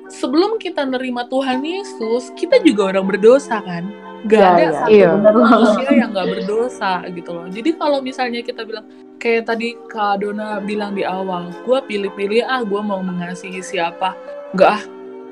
sebelum 0.06 0.52
kita 0.62 0.82
nerima 0.86 1.26
Tuhan 1.26 1.60
Yesus, 1.60 2.30
kita 2.38 2.62
juga 2.62 2.94
orang 2.94 3.06
berdosa 3.10 3.58
kan? 3.60 3.90
Gak 4.26 4.38
Ya, 4.38 4.50
ada 4.52 4.62
ya, 4.62 4.72
satu 4.76 4.90
iya. 4.90 5.10
manusia 5.18 5.90
yang 5.92 6.10
gak 6.14 6.30
berdosa 6.30 6.94
gitu 7.10 7.30
loh. 7.34 7.46
Jadi 7.50 7.70
kalau 7.74 7.98
misalnya 8.00 8.42
kita 8.42 8.62
bilang, 8.62 8.86
kayak 9.18 9.50
tadi 9.50 9.74
Kak 9.86 10.22
Dona 10.22 10.62
bilang 10.62 10.94
di 10.94 11.02
awal, 11.02 11.50
gue 11.62 11.78
pilih-pilih 11.82 12.42
ah 12.42 12.62
gue 12.62 12.82
mau 12.82 13.02
mengasihi 13.02 13.62
siapa. 13.62 14.14
Gak 14.54 14.70
ah, 14.70 14.84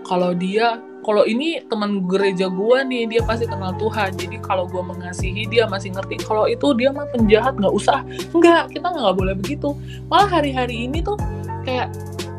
kalau 0.02 0.34
dia, 0.34 0.82
kalau 1.04 1.28
ini 1.28 1.62
teman 1.68 2.08
gereja 2.08 2.48
gue 2.48 2.78
nih, 2.88 3.04
dia 3.12 3.22
pasti 3.28 3.46
kenal 3.46 3.76
Tuhan. 3.76 4.16
Jadi 4.16 4.40
kalau 4.40 4.66
gue 4.66 4.80
mengasihi 4.80 5.46
dia 5.52 5.68
masih 5.68 5.92
ngerti. 5.94 6.24
Kalau 6.24 6.48
itu 6.48 6.72
dia 6.74 6.90
mah 6.96 7.06
penjahat, 7.12 7.60
gak 7.60 7.74
usah. 7.76 8.02
Enggak, 8.32 8.72
kita 8.72 8.88
nggak 8.90 9.14
boleh 9.14 9.36
begitu. 9.36 9.76
Malah 10.08 10.40
hari-hari 10.40 10.88
ini 10.88 11.04
tuh 11.04 11.20
kayak 11.68 11.92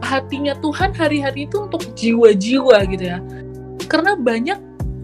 hatinya 0.04 0.56
Tuhan 0.60 0.92
hari-hari 0.92 1.48
itu 1.48 1.64
untuk 1.64 1.84
jiwa-jiwa 1.94 2.76
gitu 2.88 3.04
ya. 3.04 3.18
Karena 3.86 4.16
banyak 4.16 4.58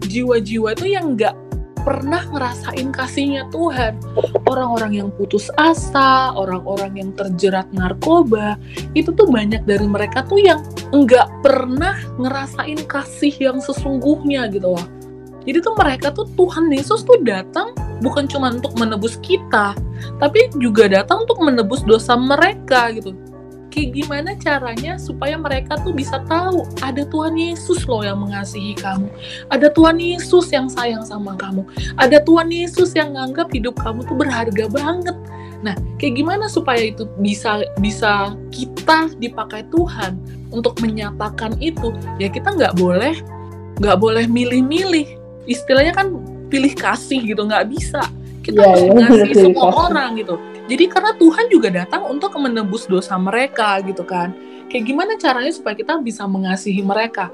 jiwa-jiwa 0.09 0.73
itu 0.75 0.85
yang 0.91 1.15
nggak 1.15 1.33
pernah 1.81 2.23
ngerasain 2.29 2.89
kasihnya 2.93 3.49
Tuhan. 3.49 3.97
Orang-orang 4.45 4.99
yang 4.99 5.09
putus 5.15 5.47
asa, 5.57 6.31
orang-orang 6.33 6.97
yang 6.97 7.09
terjerat 7.15 7.67
narkoba, 7.73 8.59
itu 8.93 9.09
tuh 9.15 9.27
banyak 9.29 9.63
dari 9.65 9.85
mereka 9.85 10.25
tuh 10.27 10.41
yang 10.41 10.61
nggak 10.91 11.27
pernah 11.41 11.97
ngerasain 12.19 12.83
kasih 12.85 13.33
yang 13.39 13.57
sesungguhnya 13.63 14.51
gitu 14.51 14.75
loh. 14.75 14.87
Jadi 15.41 15.57
tuh 15.65 15.73
mereka 15.73 16.13
tuh 16.13 16.29
Tuhan 16.37 16.69
Yesus 16.69 17.01
tuh 17.01 17.17
datang 17.25 17.73
bukan 18.05 18.29
cuma 18.29 18.53
untuk 18.53 18.77
menebus 18.77 19.17
kita, 19.25 19.73
tapi 20.21 20.53
juga 20.61 20.85
datang 20.85 21.25
untuk 21.25 21.41
menebus 21.41 21.81
dosa 21.81 22.13
mereka 22.13 22.93
gitu 22.93 23.17
kayak 23.71 23.95
gimana 23.95 24.35
caranya 24.37 24.99
supaya 24.99 25.39
mereka 25.39 25.79
tuh 25.79 25.95
bisa 25.95 26.19
tahu 26.27 26.67
ada 26.83 27.07
Tuhan 27.07 27.39
Yesus 27.39 27.87
loh 27.87 28.03
yang 28.03 28.19
mengasihi 28.19 28.75
kamu. 28.75 29.07
Ada 29.47 29.71
Tuhan 29.71 29.97
Yesus 29.97 30.51
yang 30.51 30.67
sayang 30.67 31.07
sama 31.07 31.39
kamu. 31.39 31.63
Ada 31.95 32.19
Tuhan 32.21 32.51
Yesus 32.51 32.91
yang 32.93 33.15
nganggap 33.15 33.49
hidup 33.55 33.79
kamu 33.79 34.03
tuh 34.05 34.15
berharga 34.19 34.65
banget. 34.67 35.15
Nah, 35.63 35.77
kayak 35.97 36.19
gimana 36.19 36.51
supaya 36.51 36.91
itu 36.91 37.07
bisa 37.23 37.63
bisa 37.79 38.35
kita 38.51 39.07
dipakai 39.17 39.63
Tuhan 39.71 40.19
untuk 40.51 40.75
menyatakan 40.83 41.55
itu? 41.63 41.95
Ya 42.19 42.27
kita 42.27 42.51
nggak 42.51 42.75
boleh 42.75 43.15
nggak 43.79 43.97
boleh 43.97 44.27
milih-milih. 44.27 45.17
Istilahnya 45.47 45.95
kan 45.95 46.13
pilih 46.51 46.75
kasih 46.75 47.23
gitu 47.23 47.47
nggak 47.47 47.71
bisa. 47.71 48.03
Kita 48.41 48.57
Iya, 48.57 48.67
harus 48.67 48.81
iya, 48.81 48.91
mengasihi 48.91 49.21
pilih 49.31 49.43
semua 49.53 49.69
kasih. 49.69 49.81
orang 49.85 50.09
gitu. 50.17 50.35
Jadi 50.71 50.87
karena 50.87 51.11
Tuhan 51.19 51.51
juga 51.51 51.67
datang 51.67 52.07
untuk 52.07 52.31
menebus 52.39 52.87
dosa 52.87 53.19
mereka 53.19 53.75
gitu 53.83 54.07
kan. 54.07 54.31
Kayak 54.71 54.87
gimana 54.87 55.11
caranya 55.19 55.51
supaya 55.51 55.75
kita 55.75 55.99
bisa 55.99 56.23
mengasihi 56.23 56.79
mereka? 56.79 57.27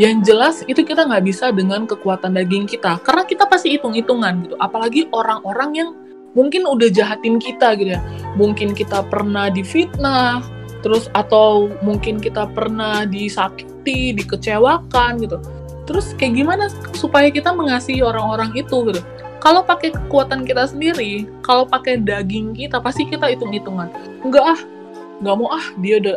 Yang 0.00 0.14
jelas 0.24 0.56
itu 0.64 0.80
kita 0.80 1.04
nggak 1.04 1.20
bisa 1.28 1.52
dengan 1.52 1.84
kekuatan 1.84 2.32
daging 2.32 2.64
kita. 2.64 2.96
Karena 3.04 3.28
kita 3.28 3.44
pasti 3.44 3.76
hitung-hitungan 3.76 4.48
gitu. 4.48 4.56
Apalagi 4.56 5.04
orang-orang 5.12 5.70
yang 5.76 5.90
mungkin 6.32 6.64
udah 6.64 6.88
jahatin 6.88 7.36
kita 7.36 7.76
gitu 7.76 7.92
ya. 7.92 8.00
Mungkin 8.40 8.72
kita 8.72 9.04
pernah 9.04 9.52
difitnah, 9.52 10.40
terus 10.80 11.12
atau 11.12 11.68
mungkin 11.84 12.16
kita 12.16 12.48
pernah 12.56 13.04
disakiti, 13.04 14.16
dikecewakan 14.16 15.28
gitu. 15.28 15.36
Terus 15.84 16.16
kayak 16.16 16.40
gimana 16.40 16.72
supaya 16.96 17.28
kita 17.28 17.52
mengasihi 17.52 18.00
orang-orang 18.00 18.56
itu 18.56 18.88
gitu 18.88 19.04
kalau 19.38 19.62
pakai 19.62 19.94
kekuatan 19.94 20.42
kita 20.42 20.66
sendiri, 20.66 21.26
kalau 21.46 21.62
pakai 21.62 22.02
daging 22.02 22.58
kita, 22.58 22.82
pasti 22.82 23.06
kita 23.06 23.30
hitung-hitungan. 23.30 23.86
Enggak 24.26 24.44
ah, 24.44 24.60
nggak 25.22 25.34
mau 25.38 25.50
ah, 25.54 25.66
dia 25.78 26.02
udah 26.02 26.16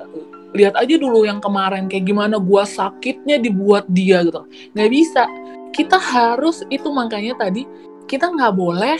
lihat 0.51 0.75
aja 0.75 0.95
dulu 0.99 1.23
yang 1.23 1.39
kemarin 1.39 1.87
kayak 1.87 2.09
gimana 2.09 2.41
gua 2.41 2.65
sakitnya 2.65 3.37
dibuat 3.37 3.85
dia 3.93 4.25
gitu. 4.25 4.43
Nggak 4.73 4.89
bisa. 4.89 5.23
Kita 5.71 5.95
harus 5.95 6.65
itu 6.67 6.89
makanya 6.91 7.47
tadi 7.47 7.63
kita 8.09 8.27
nggak 8.27 8.53
boleh 8.57 8.99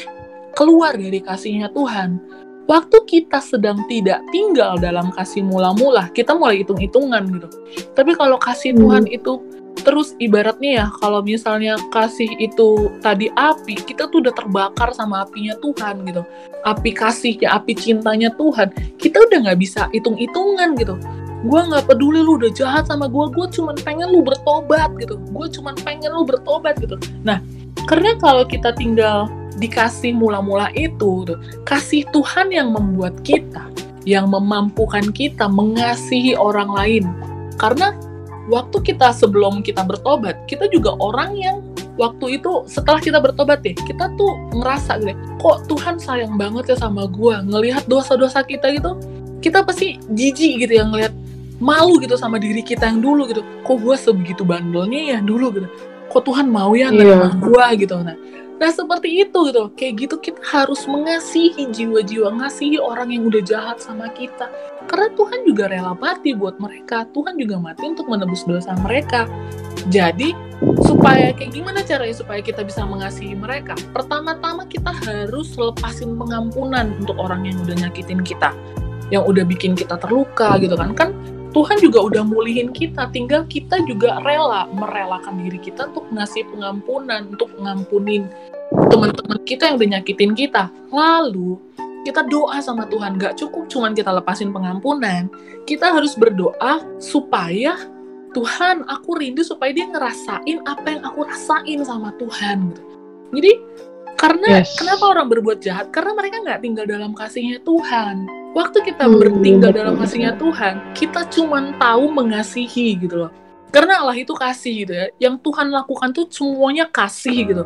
keluar 0.55 0.95
dari 0.95 1.19
kasihnya 1.19 1.74
Tuhan. 1.74 2.22
Waktu 2.69 3.03
kita 3.03 3.43
sedang 3.43 3.84
tidak 3.91 4.24
tinggal 4.32 4.80
dalam 4.80 5.11
kasih 5.11 5.43
mula-mula, 5.43 6.07
kita 6.15 6.32
mulai 6.32 6.63
hitung-hitungan 6.63 7.26
gitu. 7.28 7.49
Tapi 7.97 8.15
kalau 8.15 8.39
kasih 8.39 8.72
Tuhan 8.78 9.11
itu 9.11 9.43
terus 9.82 10.13
ibaratnya 10.22 10.72
ya 10.84 10.86
kalau 11.01 11.24
misalnya 11.26 11.80
kasih 11.89 12.30
itu 12.38 12.91
tadi 13.01 13.32
api 13.34 13.80
kita 13.82 14.11
tuh 14.11 14.22
udah 14.22 14.34
terbakar 14.36 14.93
sama 14.93 15.26
apinya 15.26 15.57
Tuhan 15.63 16.05
gitu. 16.05 16.22
Api 16.67 16.91
kasihnya 16.93 17.57
api 17.57 17.74
cintanya 17.74 18.30
Tuhan. 18.38 18.69
Kita 19.01 19.17
udah 19.26 19.38
nggak 19.49 19.59
bisa 19.59 19.89
hitung-hitungan 19.95 20.78
gitu. 20.78 20.95
Gue 21.41 21.61
nggak 21.65 21.89
peduli 21.89 22.22
lu 22.22 22.38
udah 22.38 22.53
jahat 22.53 22.86
sama 22.86 23.09
gue 23.09 23.26
gue 23.34 23.47
cuman 23.49 23.74
pengen 23.82 24.13
lu 24.13 24.22
bertobat 24.22 24.93
gitu. 25.01 25.17
Gue 25.34 25.47
cuman 25.49 25.74
pengen 25.82 26.13
lu 26.13 26.24
bertobat 26.28 26.78
gitu. 26.78 26.99
Nah 27.26 27.41
karena 27.89 28.13
kalau 28.22 28.45
kita 28.45 28.78
tinggal 28.78 29.26
dikasih 29.57 30.15
mula-mula 30.15 30.69
itu 30.78 31.26
tuh, 31.26 31.38
kasih 31.65 32.05
Tuhan 32.13 32.53
yang 32.53 32.72
membuat 32.72 33.17
kita 33.26 33.67
yang 34.05 34.34
memampukan 34.34 35.13
kita 35.13 35.45
mengasihi 35.45 36.34
orang 36.34 36.69
lain. 36.74 37.05
Karena 37.61 37.93
waktu 38.49 38.77
kita 38.81 39.13
sebelum 39.13 39.61
kita 39.61 39.85
bertobat, 39.85 40.47
kita 40.49 40.65
juga 40.71 40.97
orang 40.97 41.37
yang 41.37 41.57
waktu 41.99 42.41
itu 42.41 42.65
setelah 42.65 42.97
kita 42.97 43.21
bertobat 43.21 43.61
deh, 43.61 43.75
kita 43.75 44.09
tuh 44.17 44.31
ngerasa 44.57 44.97
gitu, 45.03 45.13
kok 45.37 45.67
Tuhan 45.69 45.99
sayang 46.01 46.39
banget 46.39 46.73
ya 46.73 46.77
sama 46.79 47.05
gua, 47.05 47.43
ngelihat 47.45 47.85
dosa-dosa 47.85 48.41
kita 48.41 48.71
gitu, 48.73 48.97
kita 49.43 49.61
pasti 49.61 50.01
jijik 50.15 50.65
gitu 50.65 50.73
ya 50.81 50.87
ngelihat 50.87 51.13
malu 51.61 52.01
gitu 52.01 52.17
sama 52.17 52.41
diri 52.41 52.65
kita 52.65 52.89
yang 52.89 53.03
dulu 53.03 53.29
gitu, 53.29 53.45
kok 53.61 53.77
gua 53.83 53.93
sebegitu 53.99 54.41
bandelnya 54.41 55.13
ya 55.13 55.17
dulu 55.21 55.53
gitu, 55.53 55.67
kok 56.09 56.23
Tuhan 56.25 56.49
mau 56.49 56.73
ya 56.73 56.89
nerima 56.89 57.37
gua 57.37 57.75
gitu, 57.77 57.99
nah 58.01 58.17
Nah 58.62 58.70
seperti 58.70 59.26
itu 59.26 59.49
gitu, 59.49 59.74
kayak 59.74 59.93
gitu 60.05 60.16
kita 60.22 60.38
harus 60.45 60.86
mengasihi 60.86 61.66
jiwa-jiwa, 61.74 62.30
ngasihi 62.38 62.78
orang 62.78 63.09
yang 63.09 63.26
udah 63.26 63.41
jahat 63.41 63.82
sama 63.82 64.05
kita. 64.14 64.53
Karena 64.86 65.09
Tuhan 65.18 65.49
juga 65.49 65.66
rela 65.66 65.97
mati 65.97 66.38
buat 66.38 66.62
mereka, 66.62 67.09
Tuhan 67.09 67.41
juga 67.41 67.57
mati 67.57 67.89
untuk 67.89 68.05
menebus 68.05 68.45
dosa 68.45 68.78
mereka. 68.86 69.26
Jadi 69.89 70.38
supaya 70.86 71.34
kayak 71.34 71.57
gimana 71.57 71.82
caranya 71.82 72.14
supaya 72.14 72.38
kita 72.45 72.62
bisa 72.62 72.86
mengasihi 72.86 73.34
mereka? 73.34 73.74
Pertama-tama 73.97 74.70
kita 74.70 74.93
harus 74.93 75.57
lepasin 75.57 76.14
pengampunan 76.14 76.93
untuk 77.01 77.18
orang 77.18 77.49
yang 77.49 77.57
udah 77.66 77.89
nyakitin 77.89 78.22
kita, 78.22 78.53
yang 79.09 79.26
udah 79.26 79.41
bikin 79.41 79.74
kita 79.74 79.97
terluka 79.97 80.62
gitu 80.62 80.78
kan? 80.78 80.93
Kan 80.93 81.18
Tuhan 81.52 81.78
juga 81.84 81.99
udah 82.08 82.24
mulihin 82.24 82.72
kita, 82.72 83.12
tinggal 83.12 83.43
kita 83.52 83.84
juga 83.84 84.24
rela 84.24 84.72
merelakan 84.72 85.43
diri 85.43 85.60
kita 85.60 85.91
untuk 85.91 86.08
ngasih 86.16 86.47
pengampunan, 86.47 87.28
untuk 87.28 87.52
ngampunin 87.60 88.32
teman-teman 88.88 89.39
kita 89.43 89.68
yang 89.68 89.76
udah 89.76 89.89
nyakitin 89.99 90.32
kita. 90.32 90.72
Lalu 90.95 91.60
kita 92.08 92.24
doa 92.32 92.58
sama 92.64 92.88
Tuhan, 92.88 93.20
gak 93.20 93.36
cukup 93.36 93.68
cuman 93.68 93.91
kita 93.91 94.16
lepasin 94.16 94.56
pengampunan, 94.56 95.28
kita 95.68 95.91
harus 95.91 96.16
berdoa 96.16 96.82
supaya 96.97 97.76
Tuhan, 98.32 98.88
aku 98.88 99.20
rindu 99.20 99.43
supaya 99.43 99.76
dia 99.76 99.91
ngerasain 99.91 100.64
apa 100.64 100.88
yang 100.88 101.04
aku 101.04 101.28
rasain 101.28 101.84
sama 101.84 102.16
Tuhan. 102.16 102.72
Gitu. 102.72 102.82
Jadi 103.36 103.52
karena 104.16 104.64
Yes. 104.64 104.72
kenapa 104.80 105.04
orang 105.12 105.28
berbuat 105.28 105.60
jahat? 105.60 105.91
Karena 105.91 106.16
mereka 106.16 106.39
nggak 106.39 106.62
tinggal 106.64 106.86
dalam 106.88 107.12
kasihnya 107.12 107.60
Tuhan. 107.68 108.40
Waktu 108.52 108.84
kita 108.84 109.08
Hmm, 109.08 109.16
bertinggal 109.16 109.72
dalam 109.72 109.95
kasihnya 109.95 110.36
Tuhan, 110.36 110.91
kita 110.91 111.24
cuman 111.32 111.80
tahu 111.80 112.12
mengasihi 112.12 112.99
gitu 112.99 113.28
loh. 113.28 113.32
Karena 113.72 114.04
Allah 114.04 114.20
itu 114.20 114.36
kasih 114.36 114.84
gitu 114.84 114.91
ya. 114.91 115.08
Yang 115.24 115.47
Tuhan 115.47 115.72
lakukan 115.72 116.12
tuh 116.12 116.28
semuanya 116.28 116.91
kasih 116.91 117.47
gitu. 117.47 117.64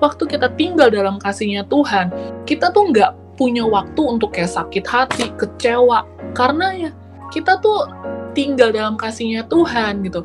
Waktu 0.00 0.24
kita 0.24 0.48
tinggal 0.56 0.88
dalam 0.88 1.20
kasihnya 1.20 1.68
Tuhan, 1.68 2.08
kita 2.48 2.72
tuh 2.72 2.88
nggak 2.88 3.36
punya 3.36 3.68
waktu 3.68 4.00
untuk 4.00 4.32
kayak 4.32 4.48
sakit 4.48 4.84
hati, 4.88 5.28
kecewa. 5.36 6.08
Karena 6.32 6.72
ya 6.72 6.90
kita 7.28 7.60
tuh 7.60 7.84
tinggal 8.32 8.72
dalam 8.72 8.96
kasihnya 8.96 9.44
Tuhan 9.52 10.00
gitu. 10.08 10.24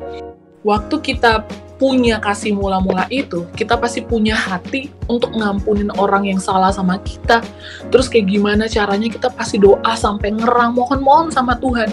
Waktu 0.64 1.04
kita 1.04 1.44
punya 1.78 2.18
kasih 2.18 2.58
mula-mula 2.58 3.06
itu, 3.08 3.46
kita 3.54 3.78
pasti 3.78 4.02
punya 4.02 4.34
hati 4.34 4.90
untuk 5.06 5.30
ngampunin 5.32 5.94
orang 5.94 6.26
yang 6.26 6.42
salah 6.42 6.74
sama 6.74 6.98
kita. 7.06 7.40
Terus 7.88 8.10
kayak 8.10 8.28
gimana 8.28 8.66
caranya 8.66 9.08
kita 9.08 9.30
pasti 9.30 9.62
doa 9.62 9.94
sampai 9.94 10.34
ngerang 10.34 10.74
mohon-mohon 10.74 11.30
sama 11.30 11.54
Tuhan 11.56 11.88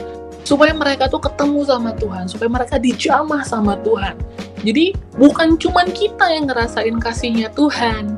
supaya 0.45 0.77
mereka 0.77 1.09
tuh 1.09 1.21
ketemu 1.21 1.65
sama 1.65 1.91
Tuhan, 1.97 2.29
supaya 2.29 2.49
mereka 2.49 2.77
dijamah 2.77 3.41
sama 3.41 3.77
Tuhan. 3.81 4.13
Jadi 4.61 4.93
bukan 5.17 5.57
cuman 5.57 5.89
kita 5.93 6.25
yang 6.33 6.49
ngerasain 6.49 6.97
kasihnya 7.01 7.49
Tuhan. 7.57 8.13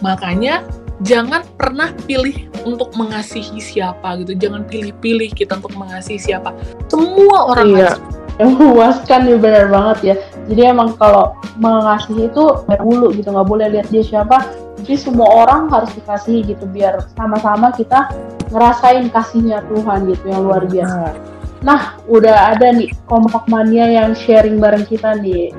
Makanya 0.00 0.64
jangan 1.04 1.44
pernah 1.56 1.92
pilih 2.08 2.48
untuk 2.64 2.92
mengasihi 2.96 3.60
siapa 3.60 4.20
gitu. 4.20 4.36
Jangan 4.36 4.64
pilih-pilih 4.68 5.32
kita 5.32 5.60
untuk 5.60 5.76
mengasihi 5.76 6.20
siapa. 6.20 6.56
Semua 6.88 7.52
orang 7.52 7.68
Iya. 7.72 7.76
harus 7.76 8.19
memuaskan 8.48 9.28
nih 9.28 9.36
benar 9.36 9.66
banget 9.68 9.98
ya. 10.02 10.14
Jadi 10.48 10.60
emang 10.72 10.96
kalau 10.96 11.36
mengasihi 11.60 12.32
itu 12.32 12.44
dari 12.64 12.80
dulu 12.80 13.12
gitu 13.12 13.28
nggak 13.34 13.48
boleh 13.48 13.66
lihat 13.72 13.86
dia 13.92 14.04
siapa. 14.04 14.48
Jadi 14.80 14.96
semua 14.96 15.28
orang 15.44 15.68
harus 15.68 15.92
dikasihi 15.92 16.56
gitu 16.56 16.64
biar 16.64 17.04
sama-sama 17.12 17.68
kita 17.76 18.08
ngerasain 18.48 19.12
kasihnya 19.12 19.60
Tuhan 19.68 20.08
gitu 20.08 20.24
yang 20.32 20.42
luar 20.48 20.64
biasa. 20.64 21.12
Nah 21.60 22.00
udah 22.08 22.56
ada 22.56 22.72
nih 22.72 22.88
kompak 23.04 23.44
mania 23.52 23.84
yang 23.84 24.16
sharing 24.16 24.56
bareng 24.56 24.88
kita 24.88 25.20
nih. 25.20 25.52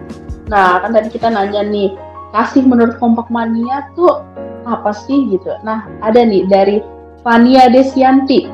Nah 0.49 0.81
kan 0.81 0.91
tadi 0.91 1.13
kita 1.13 1.29
nanya 1.29 1.61
nih 1.61 1.93
kasih 2.33 2.65
menurut 2.65 2.97
kompak 2.97 3.29
mania 3.29 3.85
tuh 3.93 4.25
apa 4.65 4.89
sih 4.93 5.29
gitu? 5.29 5.53
Nah 5.61 5.85
ada 6.01 6.25
nih 6.25 6.49
dari 6.49 6.81
Fania 7.21 7.69
Desianti. 7.69 8.49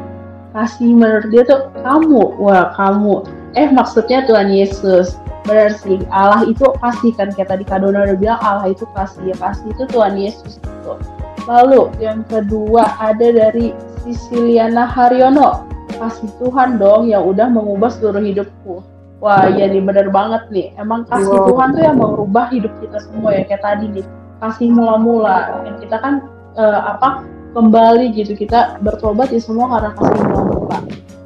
Kasih 0.51 0.91
menurut 0.91 1.31
dia 1.31 1.47
tuh 1.47 1.71
kamu. 1.79 2.35
Wah 2.43 2.75
kamu 2.75 3.23
eh 3.57 3.69
maksudnya 3.73 4.23
Tuhan 4.29 4.53
Yesus. 4.53 5.17
Benar 5.49 5.73
sih. 5.81 5.97
Allah 6.13 6.45
itu 6.45 6.61
kasih 6.61 7.11
kan 7.17 7.33
kayak 7.33 7.49
tadi 7.49 7.63
Kak 7.65 7.81
Dona 7.81 8.05
udah 8.05 8.17
bilang 8.19 8.39
Allah 8.45 8.69
itu 8.69 8.85
kasih 8.93 9.33
ya 9.33 9.35
kasih 9.41 9.73
itu 9.73 9.83
Tuhan 9.89 10.13
Yesus 10.13 10.61
gitu. 10.61 10.93
Lalu 11.49 11.89
yang 11.97 12.21
kedua 12.29 12.85
ada 13.01 13.27
dari 13.33 13.73
Sisiliana 14.05 14.85
Haryono. 14.85 15.65
Kasih 15.97 16.29
Tuhan 16.37 16.77
dong 16.77 17.09
yang 17.09 17.25
udah 17.25 17.49
mengubah 17.49 17.89
seluruh 17.89 18.21
hidupku. 18.21 18.85
Wah 19.17 19.49
ya 19.49 19.65
nih 19.65 19.81
bener 19.81 20.13
banget 20.13 20.45
nih. 20.53 20.75
Emang 20.77 21.07
kasih 21.09 21.33
Wow. 21.33 21.49
Tuhan 21.55 21.67
tuh 21.73 21.81
yang 21.81 21.97
merubah 21.97 22.45
hidup 22.53 22.69
kita 22.77 23.01
semua 23.01 23.33
ya 23.33 23.43
kayak 23.49 23.63
tadi 23.65 23.85
nih. 23.89 24.05
Kasih 24.37 24.69
mula-mula. 24.69 25.65
Dan 25.65 25.73
kita 25.81 25.97
kan 25.97 26.13
eh, 26.59 26.81
apa 26.85 27.25
kembali 27.55 28.13
gitu. 28.13 28.37
Kita 28.37 28.77
bertobat 28.83 29.33
ya 29.33 29.41
semua 29.41 29.71
karena 29.73 29.89
kasih 29.95 30.21
mula-mula 30.21 30.77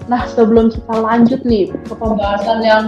Nah, 0.09 0.25
sebelum 0.25 0.73
kita 0.73 0.95
lanjut 0.97 1.41
nih 1.45 1.69
ke 1.69 1.93
pembahasan 1.93 2.59
yang 2.65 2.83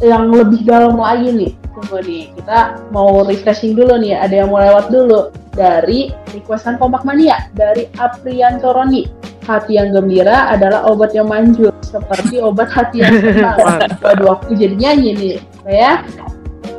yang 0.00 0.32
lebih 0.32 0.64
dalam 0.64 0.96
lagi 0.96 1.28
nih, 1.32 1.52
tunggu 1.76 2.00
nih, 2.04 2.32
kita 2.32 2.80
mau 2.94 3.24
refreshing 3.26 3.76
dulu 3.76 4.00
nih, 4.00 4.16
ada 4.16 4.44
yang 4.44 4.48
mau 4.48 4.60
lewat 4.62 4.88
dulu 4.88 5.28
dari 5.52 6.12
requestan 6.32 6.80
kompak 6.80 7.04
mania 7.04 7.48
dari 7.52 7.88
Aprian 8.00 8.60
Toroni. 8.60 9.08
Hati 9.46 9.78
yang 9.78 9.94
gembira 9.94 10.50
adalah 10.50 10.90
obat 10.90 11.14
yang 11.14 11.30
manjur, 11.30 11.70
seperti 11.78 12.42
obat 12.42 12.66
hati 12.66 12.98
yang 12.98 13.14
senang. 13.22 13.54
Waduh, 14.04 14.42
aku 14.42 14.58
jadi 14.58 14.74
nyanyi 14.74 15.10
nih, 15.14 15.34
ya. 15.70 16.02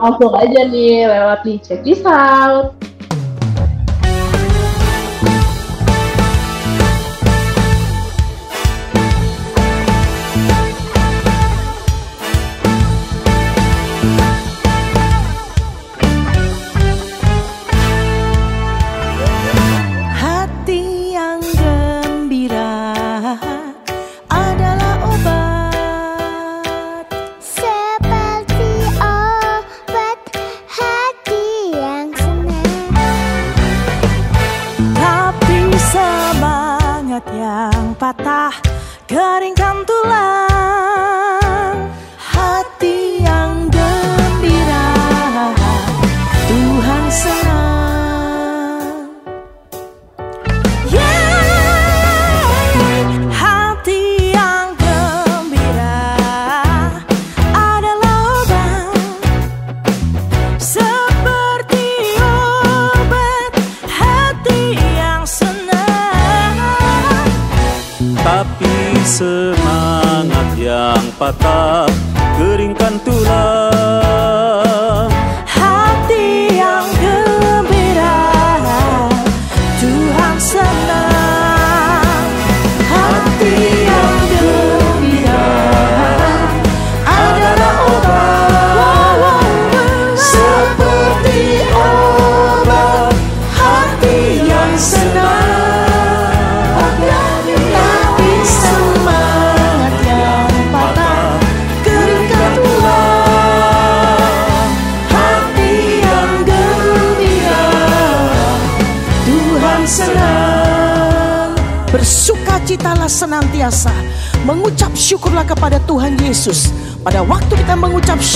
Langsung 0.04 0.36
aja 0.36 0.68
nih, 0.68 1.08
lewat 1.08 1.48
nih, 1.48 1.58
check 1.64 1.80
this 1.88 2.04
out. 2.04 2.76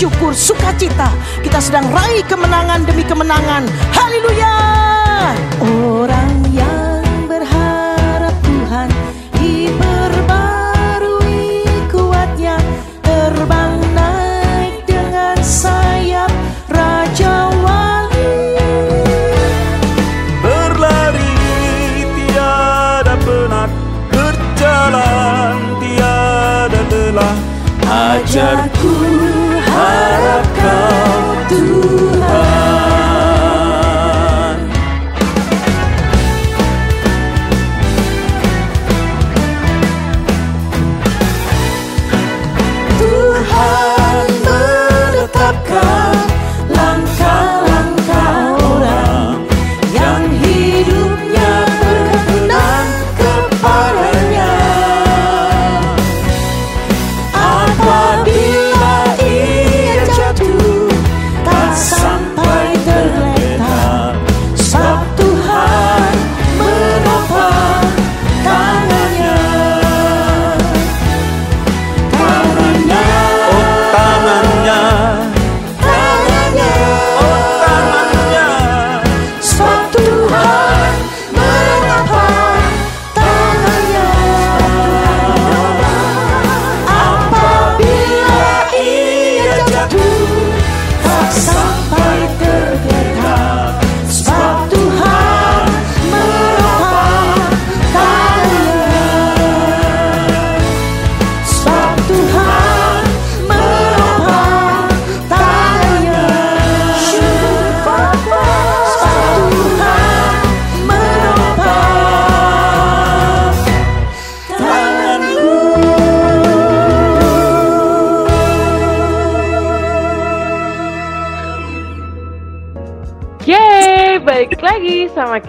Syukur, 0.02 0.34
sukacita, 0.34 1.14
kita 1.46 1.62
sedang 1.62 1.86
raih 1.94 2.26
kemenangan 2.26 2.82
demi 2.90 3.06
kemenangan. 3.06 3.70
Haleluya! 3.94 4.51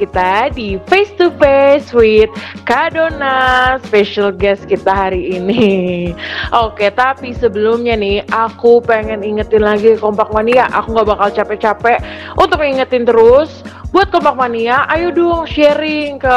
Kita 0.03 0.51
di 0.51 0.83
Face 0.91 1.15
to 1.15 1.31
Face 1.39 1.95
with 1.95 2.27
Kadona, 2.67 3.79
special 3.87 4.35
guest 4.35 4.67
kita 4.67 4.91
hari 4.91 5.39
ini. 5.39 6.11
Oke, 6.67 6.91
tapi 6.91 7.31
sebelumnya 7.39 7.95
nih, 7.95 8.27
aku 8.35 8.83
pengen 8.83 9.23
ingetin 9.23 9.63
lagi 9.63 9.95
Kompak 9.95 10.35
Mania. 10.35 10.67
Aku 10.75 10.91
nggak 10.91 11.07
bakal 11.07 11.29
capek-capek 11.31 12.03
untuk 12.35 12.59
ingetin 12.59 13.07
terus. 13.07 13.63
Buat 13.95 14.11
Kompak 14.11 14.35
Mania, 14.35 14.89
ayo 14.91 15.15
dong 15.15 15.47
sharing 15.47 16.19
ke 16.19 16.37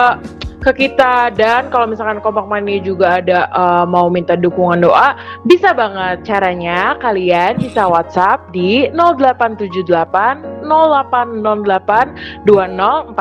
ke 0.65 0.89
kita 0.89 1.29
dan 1.37 1.69
kalau 1.69 1.85
misalkan 1.85 2.17
Kompak 2.25 2.49
Mania 2.49 2.81
juga 2.81 3.21
ada 3.21 3.45
uh, 3.53 3.85
mau 3.85 4.09
minta 4.09 4.33
dukungan 4.33 4.81
doa 4.81 5.13
bisa 5.45 5.77
banget 5.77 6.25
caranya 6.25 6.97
kalian 6.97 7.61
bisa 7.61 7.85
WhatsApp 7.85 8.49
di 8.49 8.89
0878 8.97 10.65
0808 10.65 12.49
2040 12.49 13.13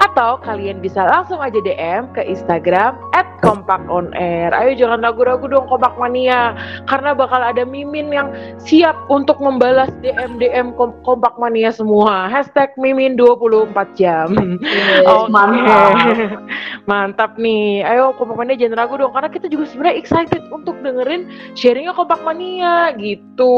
atau 0.00 0.30
kalian 0.40 0.80
bisa 0.80 1.04
langsung 1.04 1.44
aja 1.44 1.60
DM 1.60 2.08
ke 2.16 2.24
Instagram 2.24 2.96
at 3.12 3.28
Kompak 3.44 3.84
On 3.92 4.08
Air. 4.16 4.48
Ayo 4.56 4.72
jangan 4.80 5.04
ragu-ragu 5.04 5.44
dong 5.44 5.68
Kompak 5.68 6.00
Mania 6.00 6.56
karena 6.88 7.12
bakal 7.12 7.44
ada 7.44 7.68
mimin 7.68 8.08
yang 8.08 8.32
siap 8.56 8.96
untuk 9.12 9.36
membalas 9.44 9.92
DM 10.00 10.40
DM 10.40 10.72
Kom 10.80 10.96
Kompak 11.04 11.36
Mania 11.36 11.68
semua. 11.68 12.32
Hashtag 12.32 12.72
mimin 12.80 13.20
24 13.20 13.76
jam. 13.92 14.32
Yes, 14.64 15.28
mantap. 15.34 16.45
Mantap 16.86 17.34
nih. 17.34 17.82
Ayo 17.82 18.14
Kompak 18.14 18.38
Mania 18.38 18.54
jangan 18.54 18.86
ragu 18.86 18.94
dong 18.94 19.10
karena 19.10 19.30
kita 19.30 19.46
juga 19.50 19.66
sebenarnya 19.66 19.98
excited 19.98 20.42
untuk 20.54 20.78
dengerin 20.86 21.26
sharingnya 21.58 21.92
Kompak 21.92 22.22
Mania 22.22 22.94
gitu. 22.94 23.54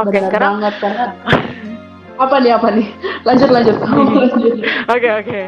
Oke, 0.00 0.10
Benar 0.10 0.32
sekarang 0.32 0.52
banget 0.58 0.74
karena 0.82 1.04
apa 2.14 2.36
nih 2.40 2.52
apa 2.56 2.68
nih? 2.72 2.88
Lanjut 3.28 3.48
lanjut. 3.52 3.76
lanjut. 3.78 4.32
Oke 4.94 5.08
oke. 5.20 5.40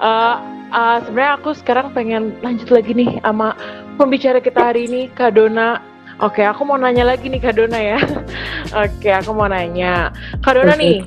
Eh, 0.00 0.34
eh, 0.70 0.96
sebenarnya 1.04 1.32
aku 1.36 1.50
sekarang 1.56 1.86
pengen 1.92 2.32
lanjut 2.40 2.68
lagi 2.70 2.92
nih 2.94 3.18
sama 3.20 3.56
pembicara 3.98 4.38
kita 4.38 4.72
hari 4.72 4.86
ini 4.86 5.10
Kak 5.12 5.34
Dona. 5.34 5.89
Oke, 6.20 6.44
aku 6.44 6.68
mau 6.68 6.76
nanya 6.76 7.08
lagi 7.08 7.32
nih 7.32 7.40
Kak 7.40 7.56
Dona 7.56 7.80
ya. 7.80 7.96
Oke, 8.84 9.08
aku 9.08 9.32
mau 9.32 9.48
nanya. 9.48 10.12
Kak 10.44 10.52
Dona 10.52 10.76
nih, 10.76 11.00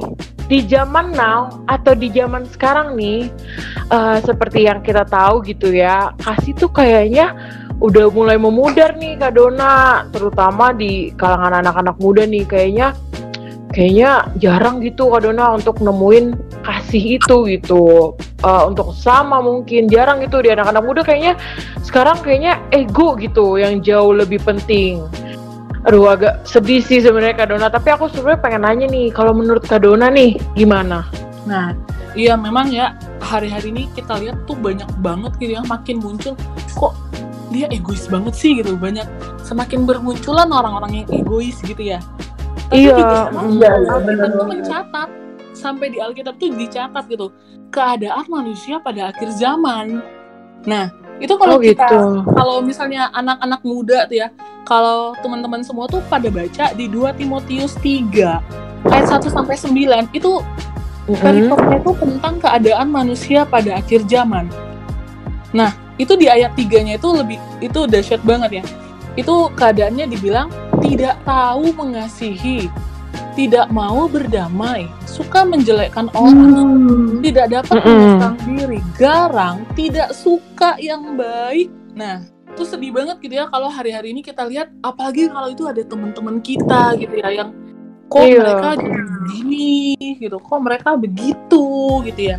di 0.49 0.65
zaman 0.65 1.13
now 1.13 1.53
atau 1.69 1.93
di 1.93 2.09
zaman 2.09 2.49
sekarang 2.49 2.97
nih, 2.97 3.29
eh, 3.93 4.17
seperti 4.25 4.65
yang 4.65 4.81
kita 4.81 5.05
tahu 5.05 5.45
gitu 5.45 5.69
ya, 5.69 6.17
kasih 6.17 6.57
tuh 6.57 6.73
kayaknya 6.73 7.29
udah 7.77 8.09
mulai 8.09 8.41
memudar 8.41 8.97
nih 8.97 9.21
Kak 9.21 9.37
Dona, 9.37 10.09
terutama 10.09 10.73
di 10.73 11.13
kalangan 11.13 11.61
anak-anak 11.61 11.93
muda 12.01 12.25
nih 12.25 12.49
kayaknya 12.49 12.97
kayaknya 13.73 14.29
jarang 14.37 14.79
gitu 14.85 15.09
Kak 15.09 15.25
Dona 15.25 15.57
untuk 15.57 15.81
nemuin 15.81 16.37
kasih 16.61 17.17
itu 17.19 17.49
gitu. 17.49 18.13
Eh, 18.45 18.63
untuk 18.69 18.93
sama 18.93 19.41
mungkin 19.41 19.89
jarang 19.89 20.21
gitu 20.21 20.39
di 20.45 20.53
anak-anak 20.53 20.83
muda 20.85 21.01
kayaknya. 21.01 21.33
Sekarang 21.81 22.21
kayaknya 22.21 22.61
ego 22.69 23.17
gitu 23.17 23.57
yang 23.57 23.81
jauh 23.81 24.13
lebih 24.13 24.39
penting. 24.45 25.03
Aduh 25.83 26.07
agak 26.07 26.47
sedih 26.47 26.79
sih 26.79 27.03
sebenarnya 27.03 27.43
Kak 27.43 27.47
Dona 27.51 27.67
tapi 27.67 27.91
aku 27.91 28.07
sebenarnya 28.07 28.39
pengen 28.39 28.63
nanya 28.63 28.87
nih 28.87 29.11
kalau 29.11 29.35
menurut 29.35 29.65
Kak 29.67 29.83
Dona 29.83 30.07
nih 30.07 30.39
gimana? 30.55 31.03
Nah, 31.43 31.75
iya 32.15 32.39
memang 32.39 32.71
ya 32.71 32.95
hari-hari 33.19 33.75
ini 33.75 33.91
kita 33.91 34.15
lihat 34.15 34.47
tuh 34.47 34.55
banyak 34.55 34.87
banget 35.03 35.35
gitu 35.43 35.59
yang 35.59 35.67
makin 35.67 35.99
muncul. 35.99 36.39
Kok 36.79 36.93
dia 37.51 37.67
egois 37.67 38.07
banget 38.07 38.33
sih 38.33 38.63
gitu 38.63 38.79
banyak 38.79 39.05
semakin 39.43 39.83
bermunculan 39.83 40.47
orang-orang 40.49 41.03
yang 41.03 41.07
egois 41.11 41.59
gitu 41.67 41.83
ya. 41.83 41.99
Tapi 42.69 42.89
Iya, 42.89 42.95
memang 43.29 43.47
iya, 43.57 43.69
iya, 43.69 43.69
Alkitab 43.73 44.01
benar 44.05 44.27
tuh 44.33 44.47
mencatat 44.49 45.09
sampai 45.53 45.87
di 45.93 45.97
Alkitab 46.01 46.33
tuh 46.41 46.49
dicatat 46.53 47.03
gitu 47.05 47.27
keadaan 47.69 48.25
manusia 48.29 48.77
pada 48.81 49.09
akhir 49.09 49.29
zaman. 49.37 50.01
Nah, 50.65 50.89
itu 51.17 51.33
kalau 51.37 51.57
Oh, 51.57 51.61
kita 51.61 51.85
gitu. 51.89 52.23
kalau 52.33 52.55
misalnya 52.61 53.09
anak-anak 53.13 53.61
muda 53.65 54.05
tuh 54.09 54.17
ya, 54.21 54.27
kalau 54.63 55.13
teman-teman 55.21 55.61
semua 55.61 55.85
tuh 55.89 56.01
pada 56.07 56.29
baca 56.29 56.71
di 56.73 56.85
2 56.87 57.13
Timotius 57.13 57.75
3 57.81 58.39
ayat 58.89 59.05
1 59.09 59.27
sampai 59.29 59.55
9 59.57 60.09
itu 60.15 60.31
perikopnya 61.03 61.77
itu 61.83 61.91
tentang 61.99 62.35
keadaan 62.39 62.87
manusia 62.87 63.43
pada 63.43 63.75
akhir 63.77 64.07
zaman. 64.07 64.47
Nah, 65.51 65.75
itu 65.99 66.15
di 66.17 66.25
ayat 66.31 66.55
3-nya 66.57 66.97
itu 66.97 67.09
lebih 67.11 67.37
itu 67.59 67.79
dahsyat 67.85 68.23
banget 68.23 68.61
ya. 68.61 68.63
Itu 69.13 69.53
keadaannya 69.53 70.09
dibilang 70.09 70.49
tidak 70.81 71.21
tahu 71.23 71.69
mengasihi, 71.73 72.67
tidak 73.37 73.69
mau 73.69 74.05
berdamai, 74.09 74.89
suka 75.05 75.45
menjelekkan 75.45 76.09
orang, 76.13 76.53
Hmm. 76.53 77.21
tidak 77.21 77.47
dapat 77.49 77.77
menyesal 77.81 78.33
diri, 78.45 78.79
garang, 78.97 79.57
tidak 79.73 80.09
suka 80.13 80.77
yang 80.81 81.17
baik. 81.17 81.69
Nah, 81.93 82.25
itu 82.53 82.63
sedih 82.65 82.93
banget 82.93 83.17
gitu 83.21 83.33
ya 83.37 83.49
kalau 83.49 83.69
hari-hari 83.69 84.13
ini 84.13 84.21
kita 84.21 84.45
lihat, 84.45 84.69
apalagi 84.85 85.29
kalau 85.29 85.49
itu 85.49 85.65
ada 85.65 85.81
teman-teman 85.81 86.37
kita 86.41 86.93
gitu 87.01 87.15
ya 87.17 87.29
yang 87.33 87.49
kok 88.09 88.21
Iya. 88.21 88.37
mereka 88.45 88.69
begini 88.77 89.97
gitu, 90.21 90.37
kok 90.37 90.59
mereka 90.61 90.89
begitu 90.93 91.65
gitu 92.05 92.21
ya. 92.33 92.37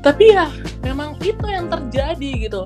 Tapi 0.00 0.32
ya 0.32 0.48
memang 0.80 1.20
itu 1.20 1.44
yang 1.44 1.68
terjadi 1.68 2.30
gitu. 2.48 2.64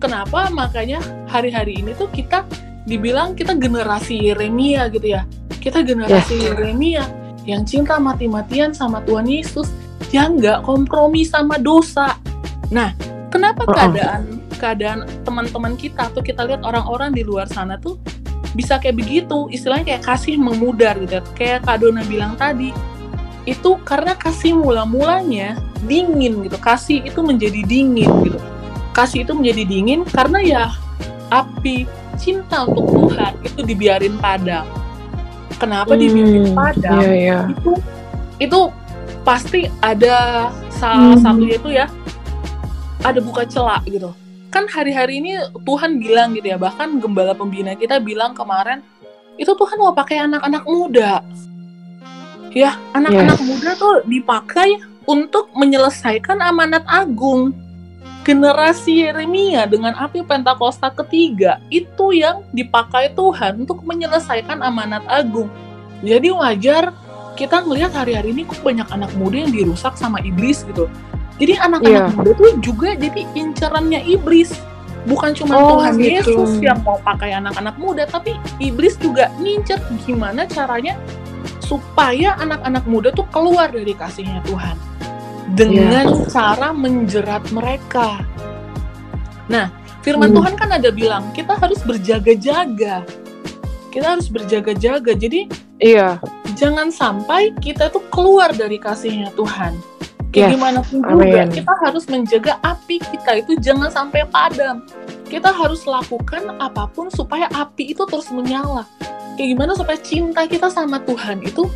Kenapa 0.00 0.48
makanya 0.48 1.04
hari-hari 1.28 1.84
ini 1.84 1.92
tuh 1.92 2.08
kita 2.08 2.40
dibilang 2.84 3.36
kita 3.36 3.56
generasi 3.56 4.30
Yeremia 4.30 4.88
gitu 4.92 5.16
ya. 5.16 5.24
Kita 5.60 5.84
generasi 5.84 6.48
Yeremia 6.48 7.04
yang 7.44 7.64
cinta 7.64 7.96
mati-matian 8.00 8.72
sama 8.72 9.04
Tuhan 9.04 9.28
Yesus 9.28 9.68
yang 10.12 10.40
nggak 10.40 10.64
kompromi 10.64 11.24
sama 11.24 11.60
dosa. 11.60 12.16
Nah, 12.72 12.92
kenapa 13.28 13.64
Uh-uh. 13.68 13.76
keadaan 13.76 14.22
keadaan 14.60 14.98
teman-teman 15.24 15.72
kita 15.76 16.12
atau 16.12 16.20
kita 16.20 16.44
lihat 16.44 16.60
orang-orang 16.68 17.16
di 17.16 17.24
luar 17.24 17.48
sana 17.48 17.80
tuh 17.80 17.96
bisa 18.52 18.76
kayak 18.76 18.98
begitu, 18.98 19.48
istilahnya 19.48 19.96
kayak 19.96 20.04
kasih 20.04 20.34
memudar 20.36 20.98
gitu. 21.00 21.20
ya. 21.20 21.22
Kayak 21.38 21.58
Kak 21.64 21.76
Dona 21.80 22.02
bilang 22.04 22.34
tadi, 22.34 22.74
itu 23.46 23.78
karena 23.86 24.12
kasih 24.18 24.58
mula-mulanya 24.58 25.56
dingin 25.86 26.44
gitu. 26.44 26.58
Kasih 26.58 27.06
itu 27.06 27.20
menjadi 27.22 27.62
dingin 27.64 28.10
gitu. 28.26 28.38
Kasih 28.90 29.22
itu 29.22 29.32
menjadi 29.32 29.62
dingin 29.64 30.02
karena 30.02 30.38
ya 30.42 30.62
api 31.30 31.86
cinta 32.18 32.66
untuk 32.66 32.84
Tuhan 32.90 33.32
itu 33.40 33.60
dibiarin 33.62 34.18
padam. 34.18 34.66
Kenapa 35.56 35.94
dibiarin 35.94 36.50
Hmm, 36.50 36.56
padam? 36.56 36.98
Iya, 37.00 37.12
iya. 37.12 37.38
itu 37.48 37.72
itu 38.40 38.60
pasti 39.20 39.60
ada 39.80 40.48
salah 40.72 41.12
Hmm. 41.14 41.22
satunya 41.22 41.56
itu 41.56 41.70
ya 41.70 41.86
ada 43.00 43.20
buka 43.20 43.44
celah 43.44 43.84
gitu 43.84 44.12
kan 44.48 44.64
hari-hari 44.66 45.20
ini 45.20 45.36
Tuhan 45.62 46.00
bilang 46.00 46.32
gitu 46.32 46.48
ya 46.48 46.58
bahkan 46.58 46.96
gembala 46.98 47.36
pembina 47.36 47.76
kita 47.76 48.00
bilang 48.00 48.32
kemarin 48.32 48.80
itu 49.36 49.52
Tuhan 49.52 49.76
mau 49.76 49.92
pakai 49.92 50.24
anak-anak 50.24 50.64
muda 50.64 51.20
ya 52.50 52.74
anak-anak 52.90 53.38
muda 53.40 53.70
tuh 53.76 54.02
dipakai 54.04 54.80
untuk 55.04 55.52
menyelesaikan 55.54 56.40
amanat 56.40 56.82
agung 56.88 57.52
generasi 58.22 59.06
Yeremia 59.06 59.64
dengan 59.66 59.96
api 59.96 60.20
Pentakosta 60.22 60.92
ketiga 60.92 61.58
itu 61.72 62.12
yang 62.12 62.44
dipakai 62.52 63.12
Tuhan 63.16 63.64
untuk 63.64 63.80
menyelesaikan 63.82 64.60
amanat 64.60 65.02
agung 65.08 65.48
jadi 66.00 66.32
wajar 66.32 66.92
kita 67.36 67.64
ngelihat 67.64 67.92
hari-hari 67.96 68.36
ini 68.36 68.44
kok 68.44 68.60
banyak 68.60 68.84
anak 68.92 69.08
muda 69.16 69.40
yang 69.40 69.52
dirusak 69.52 69.96
sama 69.96 70.20
iblis 70.20 70.60
gitu. 70.68 70.92
Jadi 71.40 71.56
anak-anak 71.56 72.12
Iya. 72.12 72.16
muda 72.20 72.30
tuh 72.36 72.52
juga 72.60 72.92
jadi 72.92 73.24
incerannya 73.32 74.04
iblis. 74.04 74.52
Bukan 75.08 75.32
cuma 75.32 75.56
Oh, 75.56 75.80
Tuhan 75.80 75.96
gitu. 75.96 76.36
Yesus 76.36 76.60
yang 76.60 76.84
mau 76.84 77.00
pakai 77.00 77.32
anak-anak 77.32 77.80
muda, 77.80 78.04
tapi 78.04 78.36
iblis 78.60 79.00
juga 79.00 79.32
ngincer 79.40 79.80
gimana 80.04 80.44
caranya 80.44 81.00
supaya 81.64 82.36
anak-anak 82.36 82.84
muda 82.84 83.08
tuh 83.08 83.24
keluar 83.32 83.72
dari 83.72 83.96
kasihnya 83.96 84.44
Tuhan. 84.44 84.76
Dengan 85.50 86.24
cara 86.30 86.70
menjerat 86.70 87.50
mereka. 87.50 88.22
Nah, 89.50 89.68
firman 90.00 90.30
Hmm. 90.30 90.36
Tuhan 90.40 90.54
kan 90.54 90.70
ada 90.70 90.90
bilang, 90.90 91.28
kita 91.34 91.58
harus 91.58 91.82
berjaga-jaga. 91.82 93.02
Kita 93.90 94.06
harus 94.14 94.30
berjaga-jaga. 94.30 95.12
Jadi 95.12 95.50
Iya. 95.82 96.22
jangan 96.54 96.94
sampai 96.94 97.50
kita 97.58 97.90
tuh 97.90 98.04
keluar 98.08 98.54
dari 98.54 98.78
kasihnya 98.78 99.34
Tuhan. 99.34 99.74
Kayak 100.30 100.46
Yes, 100.46 100.52
gimana 100.54 100.78
pun 100.86 100.98
juga, 101.02 101.26
amin. 101.42 101.50
kita 101.50 101.74
harus 101.82 102.04
menjaga 102.06 102.52
api 102.62 103.02
kita 103.02 103.42
itu 103.42 103.52
jangan 103.58 103.90
sampai 103.90 104.22
padam. 104.30 104.86
Kita 105.26 105.50
harus 105.50 105.82
lakukan 105.82 106.54
apa 106.62 106.86
pun 106.86 107.10
supaya 107.10 107.50
api 107.50 107.90
itu 107.90 108.06
terus 108.06 108.30
menyala. 108.30 108.86
Kayak 109.34 109.58
gimana 109.58 109.72
supaya 109.74 109.98
cinta 109.98 110.46
kita 110.46 110.70
sama 110.70 111.02
Tuhan 111.02 111.42
itu 111.42 111.66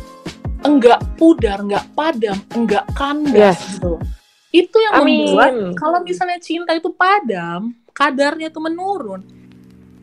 enggak 0.65 0.99
pudar, 1.15 1.61
enggak 1.61 1.85
padam, 1.93 2.37
enggak 2.53 2.83
kandas 2.97 3.55
Yes. 3.55 3.77
gitu. 3.77 4.01
Itu 4.51 4.77
yang 4.79 4.93
Amin. 5.03 5.29
membuat 5.31 5.53
kalau 5.77 5.99
misalnya 6.01 6.39
cinta 6.41 6.71
itu 6.73 6.89
padam, 6.91 7.71
kadarnya 7.93 8.49
itu 8.49 8.59
menurun. 8.59 9.21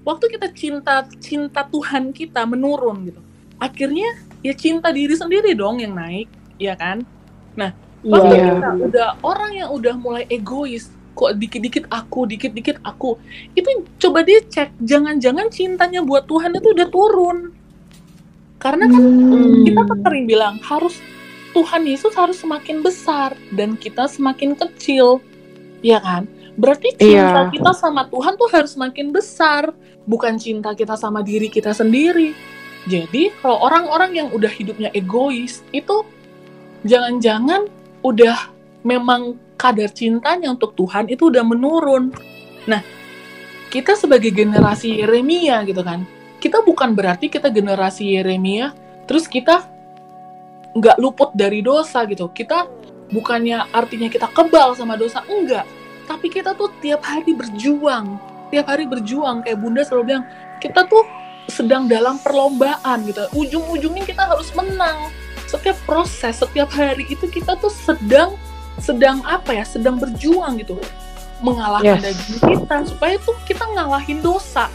Waktu 0.02 0.24
kita 0.34 0.48
cinta 0.54 1.06
cinta 1.22 1.62
Tuhan 1.66 2.10
kita 2.10 2.42
menurun 2.46 3.06
gitu. 3.06 3.20
Akhirnya 3.62 4.08
ya 4.42 4.54
cinta 4.54 4.90
diri 4.90 5.14
sendiri 5.14 5.54
dong 5.54 5.78
yang 5.78 5.94
naik, 5.94 6.26
ya 6.58 6.74
kan? 6.74 7.06
Nah, 7.54 7.70
Waktu 8.02 8.34
Iya. 8.34 8.46
kita 8.58 8.68
udah 8.90 9.08
orang 9.22 9.50
yang 9.54 9.70
udah 9.70 9.94
mulai 9.94 10.26
egois, 10.26 10.90
kok 11.14 11.38
dikit-dikit 11.38 11.86
aku, 11.86 12.26
dikit-dikit 12.26 12.82
aku, 12.82 13.14
itu 13.54 13.86
coba 14.02 14.26
dia 14.26 14.42
cek, 14.42 14.74
jangan-jangan 14.82 15.46
cintanya 15.54 16.02
buat 16.02 16.26
Tuhan 16.26 16.50
itu 16.58 16.74
udah 16.74 16.88
turun. 16.90 17.54
Karena 18.62 18.86
kan 18.86 19.02
Hmm. 19.02 19.66
kita 19.66 19.82
kan 19.82 19.98
sering 20.06 20.24
bilang 20.30 20.62
harus 20.62 21.02
Tuhan 21.50 21.82
Yesus 21.82 22.14
harus 22.14 22.38
semakin 22.38 22.78
besar 22.80 23.34
dan 23.50 23.74
kita 23.74 24.06
semakin 24.06 24.54
kecil, 24.54 25.18
ya 25.82 25.98
kan? 25.98 26.24
Berarti 26.54 26.94
cinta 26.94 27.48
Iya. 27.48 27.50
kita 27.50 27.74
sama 27.74 28.06
Tuhan 28.06 28.38
tuh 28.38 28.48
harus 28.54 28.72
semakin 28.78 29.10
besar, 29.10 29.74
bukan 30.06 30.38
cinta 30.38 30.72
kita 30.72 30.94
sama 30.94 31.20
diri 31.20 31.50
kita 31.50 31.74
sendiri. 31.74 32.32
Jadi 32.86 33.34
kalau 33.42 33.60
orang-orang 33.62 34.14
yang 34.14 34.28
udah 34.30 34.48
hidupnya 34.48 34.88
egois 34.94 35.60
itu 35.74 36.06
jangan-jangan 36.82 37.66
udah 38.02 38.50
memang 38.82 39.38
kadar 39.54 39.90
cintanya 39.94 40.50
untuk 40.50 40.74
Tuhan 40.74 41.06
itu 41.06 41.30
udah 41.30 41.46
menurun. 41.46 42.10
Nah, 42.66 42.82
kita 43.70 43.94
sebagai 43.94 44.34
generasi 44.34 44.98
Yeremia 44.98 45.62
gitu 45.62 45.86
kan, 45.86 46.02
kita 46.42 46.58
bukan 46.66 46.90
berarti 46.98 47.30
kita 47.30 47.46
generasi 47.54 48.18
Yeremia 48.18 48.74
terus 49.06 49.30
kita 49.30 49.70
nggak 50.72 50.96
luput 50.98 51.30
dari 51.36 51.60
dosa 51.60 52.02
gitu. 52.08 52.32
Kita 52.32 52.64
bukannya 53.12 53.70
artinya 53.70 54.08
kita 54.08 54.28
kebal 54.32 54.72
sama 54.74 54.96
dosa, 54.96 55.20
enggak. 55.28 55.68
Tapi 56.08 56.32
kita 56.32 56.56
tuh 56.56 56.72
tiap 56.80 57.04
hari 57.04 57.36
berjuang, 57.36 58.16
tiap 58.48 58.66
hari 58.72 58.88
berjuang 58.88 59.44
kayak 59.44 59.60
Bunda 59.60 59.84
selalu 59.84 60.16
bilang, 60.16 60.24
kita 60.58 60.88
tuh 60.88 61.04
sedang 61.46 61.86
dalam 61.86 62.16
perlombaan 62.24 63.04
gitu. 63.06 63.22
Ujung-ujungnya 63.36 64.08
kita 64.08 64.32
harus 64.32 64.50
menang. 64.56 65.12
Setiap 65.44 65.76
proses, 65.84 66.40
setiap 66.40 66.72
hari 66.72 67.04
itu 67.12 67.28
kita 67.28 67.54
tuh 67.60 67.70
sedang 67.70 68.34
sedang 68.80 69.20
apa 69.28 69.52
ya? 69.52 69.64
Sedang 69.68 70.00
berjuang 70.00 70.56
gitu. 70.56 70.80
Mengalahkan 71.44 72.00
Yes. 72.00 72.16
daging 72.16 72.38
kita 72.40 72.76
supaya 72.88 73.14
tuh 73.20 73.36
kita 73.44 73.64
ngalahin 73.76 74.24
dosa. 74.24 74.72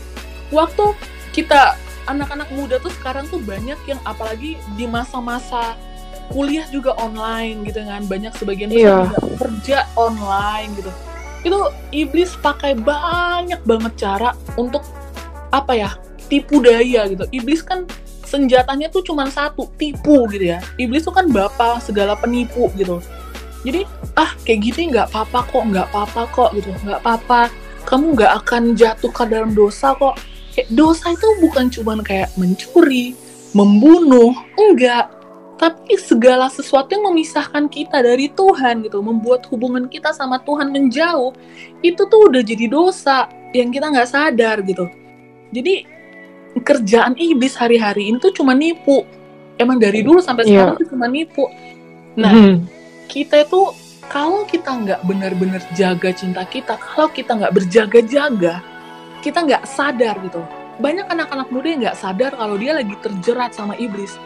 Waktu 0.54 0.94
kita 1.38 1.78
anak-anak 2.10 2.50
muda 2.50 2.82
tuh 2.82 2.90
sekarang 2.98 3.30
tuh 3.30 3.38
banyak 3.38 3.78
yang 3.86 4.02
apalagi 4.10 4.58
di 4.74 4.90
masa-masa 4.90 5.78
kuliah 6.34 6.66
juga 6.74 6.98
online 6.98 7.70
gitu 7.70 7.86
kan. 7.86 8.02
Banyak 8.10 8.34
sebagian 8.42 8.74
besar 8.74 9.06
juga 9.14 9.20
kerja 9.38 9.78
online 9.94 10.74
gitu. 10.82 10.92
Itu 11.46 11.60
iblis 11.94 12.34
pakai 12.42 12.74
banyak 12.74 13.62
banget 13.70 13.94
cara 14.02 14.34
untuk 14.58 14.82
apa 15.54 15.78
ya 15.78 15.90
tipu 16.26 16.58
daya 16.58 17.06
gitu. 17.06 17.30
Iblis 17.30 17.62
kan 17.62 17.86
senjatanya 18.26 18.90
tuh 18.90 19.06
cuma 19.06 19.30
satu 19.30 19.70
tipu 19.78 20.26
gitu 20.34 20.58
ya. 20.58 20.60
Iblis 20.82 21.06
tuh 21.06 21.14
kan 21.14 21.30
bapak 21.30 21.86
segala 21.86 22.18
penipu 22.18 22.74
gitu. 22.74 22.98
Jadi 23.62 23.86
ah 24.18 24.34
kayak 24.42 24.74
gini 24.74 24.90
nggak 24.90 25.14
apa-apa 25.14 25.46
kok 25.54 25.64
nggak 25.70 25.86
apa-apa 25.94 26.22
kok 26.34 26.50
gitu. 26.58 26.74
Nggak 26.82 27.00
apa-apa. 27.06 27.54
Kamu 27.86 28.18
nggak 28.18 28.32
akan 28.44 28.76
jatuh 28.76 29.12
ke 29.14 29.24
dalam 29.30 29.54
dosa 29.54 29.94
kok 29.94 30.18
kayak 30.58 30.74
dosa 30.74 31.14
itu 31.14 31.28
bukan 31.38 31.70
cuman 31.70 32.02
kayak 32.02 32.34
mencuri 32.34 33.14
membunuh 33.54 34.34
enggak 34.58 35.14
tapi 35.58 35.98
segala 35.98 36.50
sesuatu 36.54 36.94
yang 36.94 37.10
memisahkan 37.10 37.66
kita 37.66 38.06
dari 38.06 38.30
Tuhan 38.30 38.86
gitu, 38.86 39.02
membuat 39.02 39.42
hubungan 39.50 39.90
kita 39.90 40.14
sama 40.14 40.38
Tuhan 40.46 40.70
menjauh, 40.70 41.34
itu 41.82 41.98
tuh 41.98 42.30
udah 42.30 42.46
jadi 42.46 42.70
dosa 42.70 43.26
yang 43.58 43.74
kita 43.74 43.90
nggak 43.90 44.06
sadar 44.06 44.62
gitu. 44.62 44.86
Jadi 45.50 45.82
kerjaan 46.62 47.18
iblis 47.18 47.58
hari-hari 47.58 48.14
ini 48.14 48.22
tuh 48.22 48.30
cuma 48.38 48.54
nipu. 48.54 49.02
Emang 49.58 49.82
dari 49.82 50.06
dulu 50.06 50.22
sampai 50.22 50.46
Iya. 50.46 50.54
sekarang 50.54 50.76
tuh 50.78 50.88
cuma 50.94 51.06
nipu. 51.10 51.50
Nah, 52.14 52.34
Hmm. 52.38 52.56
kita 53.10 53.42
itu 53.42 53.62
kalau 54.14 54.46
kita 54.46 54.70
nggak 54.78 55.02
benar-benar 55.10 55.66
jaga 55.74 56.14
cinta 56.14 56.46
kita, 56.46 56.78
kalau 56.78 57.10
kita 57.10 57.34
nggak 57.34 57.54
berjaga-jaga, 57.58 58.62
kita 59.22 59.44
nggak 59.46 59.64
sadar 59.66 60.18
gitu. 60.22 60.42
Banyak 60.78 61.10
anak-anak 61.10 61.50
muda 61.50 61.68
yang 61.68 61.82
nggak 61.86 61.98
sadar 61.98 62.32
kalau 62.38 62.56
dia 62.58 62.78
lagi 62.78 62.94
terjerat 63.02 63.52
sama 63.58 63.74
iblis. 63.82 64.18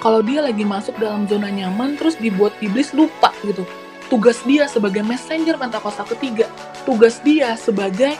Kalau 0.00 0.24
dia 0.24 0.40
lagi 0.40 0.64
masuk 0.64 0.96
dalam 0.96 1.28
zona 1.28 1.52
nyaman, 1.52 1.94
terus 2.00 2.16
dibuat 2.16 2.56
iblis 2.64 2.90
lupa 2.96 3.30
gitu. 3.44 3.68
Tugas 4.08 4.40
dia 4.42 4.66
sebagai 4.66 5.04
messenger 5.06 5.54
Pentakosta 5.60 6.02
ketiga, 6.08 6.48
tugas 6.82 7.20
dia 7.22 7.54
sebagai 7.54 8.16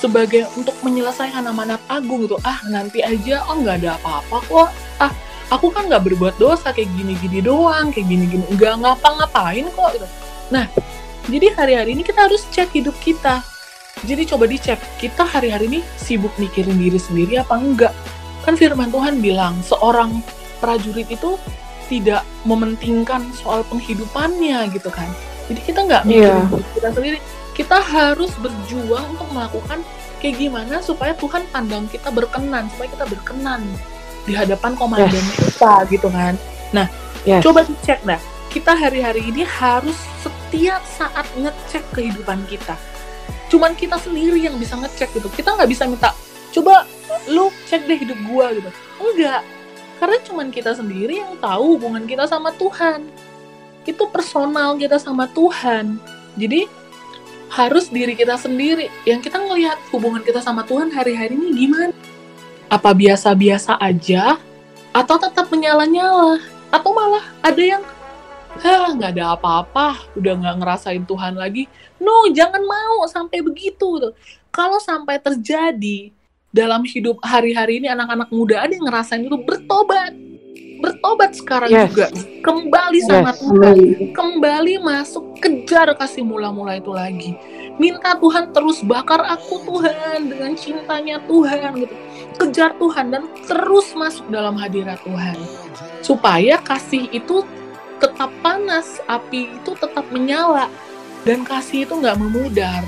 sebagai 0.00 0.48
untuk 0.56 0.74
menyelesaikan 0.80 1.44
amanat 1.44 1.78
agung 1.92 2.24
gitu. 2.24 2.40
Ah 2.40 2.58
nanti 2.66 3.04
aja, 3.04 3.44
oh 3.46 3.60
nggak 3.60 3.84
ada 3.84 4.00
apa-apa 4.00 4.36
kok. 4.48 4.68
Ah 4.96 5.12
aku 5.52 5.68
kan 5.68 5.86
nggak 5.92 6.08
berbuat 6.08 6.34
dosa 6.40 6.72
kayak 6.72 6.88
gini-gini 6.96 7.44
doang, 7.44 7.92
kayak 7.92 8.08
gini-gini 8.08 8.42
nggak 8.56 8.80
ngapa-ngapain 8.80 9.68
kok 9.70 9.90
gitu. 9.92 10.06
Nah, 10.50 10.66
jadi 11.28 11.52
hari-hari 11.54 11.94
ini 11.94 12.02
kita 12.02 12.26
harus 12.26 12.48
cek 12.48 12.74
hidup 12.74 12.96
kita. 13.04 13.44
Jadi 14.00 14.22
coba 14.24 14.44
dicek, 14.48 14.80
kita 14.96 15.28
hari-hari 15.28 15.68
ini 15.68 15.80
sibuk 16.00 16.32
mikirin 16.40 16.80
diri 16.80 16.96
sendiri 16.96 17.36
apa 17.40 17.60
enggak? 17.60 17.92
Kan 18.40 18.56
firman 18.56 18.88
Tuhan 18.88 19.20
bilang, 19.20 19.60
seorang 19.60 20.24
prajurit 20.56 21.08
itu 21.12 21.36
tidak 21.92 22.24
mementingkan 22.46 23.28
soal 23.36 23.60
penghidupannya 23.68 24.72
gitu 24.72 24.88
kan. 24.88 25.10
Jadi 25.50 25.60
kita 25.66 25.80
nggak 25.84 26.02
mikirin 26.06 26.32
Iya. 26.32 26.48
diri 26.48 26.66
kita 26.78 26.88
sendiri. 26.94 27.18
Kita 27.52 27.76
harus 27.82 28.32
berjuang 28.40 29.18
untuk 29.18 29.28
melakukan 29.34 29.84
kayak 30.22 30.36
gimana 30.38 30.80
supaya 30.80 31.12
Tuhan 31.12 31.44
pandang 31.50 31.84
kita 31.90 32.08
berkenan, 32.08 32.70
supaya 32.72 32.88
kita 32.88 33.04
berkenan 33.04 33.60
di 34.24 34.32
hadapan 34.32 34.72
komandan 34.78 35.26
kita 35.36 35.84
gitu 35.90 36.08
kan. 36.08 36.38
Nah, 36.72 36.86
Yes. 37.28 37.44
coba 37.44 37.66
dicek 37.68 38.00
dah. 38.06 38.20
Kita 38.48 38.72
hari-hari 38.72 39.28
ini 39.28 39.44
harus 39.44 39.94
setiap 40.24 40.80
saat 40.88 41.26
ngecek 41.36 41.84
kehidupan 41.92 42.48
kita. 42.48 42.74
Cuman 43.50 43.74
kita 43.74 43.98
sendiri 43.98 44.38
yang 44.38 44.54
bisa 44.56 44.78
ngecek 44.78 45.10
gitu. 45.18 45.28
Kita 45.34 45.58
nggak 45.58 45.68
bisa 45.68 45.84
minta, 45.90 46.14
coba 46.54 46.86
lu 47.26 47.50
cek 47.66 47.84
deh 47.84 47.98
hidup 47.98 48.18
gua 48.30 48.54
gitu. 48.54 48.70
Enggak. 49.02 49.42
Karena 49.98 50.16
cuman 50.24 50.48
kita 50.48 50.72
sendiri 50.72 51.20
yang 51.20 51.36
tahu 51.42 51.76
hubungan 51.76 52.08
kita 52.08 52.24
sama 52.24 52.54
Tuhan. 52.56 53.04
Itu 53.84 54.08
personal 54.08 54.78
kita 54.78 54.96
sama 54.96 55.28
Tuhan. 55.28 56.00
Jadi 56.38 56.64
harus 57.50 57.90
diri 57.90 58.14
kita 58.14 58.38
sendiri 58.38 58.86
yang 59.02 59.18
kita 59.18 59.36
ngelihat 59.36 59.76
hubungan 59.90 60.22
kita 60.22 60.38
sama 60.38 60.62
Tuhan 60.62 60.94
hari-hari 60.94 61.34
ini 61.34 61.66
gimana. 61.66 61.92
Apa 62.70 62.94
biasa-biasa 62.94 63.76
aja 63.82 64.38
atau 64.94 65.16
tetap 65.18 65.50
menyala-nyala 65.50 66.38
atau 66.70 66.90
malah 66.94 67.26
ada 67.42 67.58
yang 67.58 67.82
Hah, 68.60 68.92
nggak 68.92 69.16
ada 69.16 69.34
apa-apa, 69.34 70.12
udah 70.20 70.32
nggak 70.36 70.56
ngerasain 70.60 71.04
Tuhan 71.08 71.32
lagi. 71.32 71.64
No, 71.96 72.28
jangan 72.28 72.60
mau 72.60 73.08
sampai 73.08 73.40
begitu. 73.40 73.88
tuh. 73.96 74.12
Kalau 74.52 74.76
sampai 74.76 75.16
terjadi 75.16 76.12
dalam 76.50 76.82
hidup 76.84 77.22
hari-hari 77.24 77.80
ini 77.80 77.88
anak-anak 77.88 78.28
muda 78.34 78.60
ada 78.66 78.72
yang 78.74 78.84
ngerasain 78.84 79.24
itu 79.24 79.38
bertobat. 79.40 80.12
Bertobat 80.80 81.36
sekarang 81.36 81.68
Yes. 81.68 81.92
juga. 81.92 82.08
Kembali 82.40 83.00
sama 83.04 83.30
Yes. 83.32 83.40
Tuhan. 83.40 83.76
Kembali 84.16 84.74
masuk 84.80 85.24
kejar 85.40 85.92
kasih 85.92 86.24
mula-mula 86.24 86.76
itu 86.76 86.88
lagi. 86.92 87.36
Minta 87.76 88.16
Tuhan 88.16 88.52
terus 88.52 88.80
bakar 88.84 89.24
aku 89.24 89.60
Tuhan 89.64 90.28
dengan 90.28 90.52
cintanya 90.56 91.20
Tuhan 91.24 91.84
gitu. 91.84 91.94
Kejar 92.40 92.76
Tuhan 92.80 93.12
dan 93.12 93.24
terus 93.44 93.92
masuk 93.92 94.28
dalam 94.32 94.56
hadirat 94.56 95.00
Tuhan. 95.04 95.36
Supaya 96.00 96.56
kasih 96.60 97.12
itu 97.12 97.44
tetap 98.20 98.36
panas, 98.44 99.00
api 99.08 99.48
itu 99.48 99.72
tetap 99.80 100.04
menyala, 100.12 100.68
dan 101.24 101.40
kasih 101.40 101.88
itu 101.88 101.96
nggak 101.96 102.20
memudar. 102.20 102.84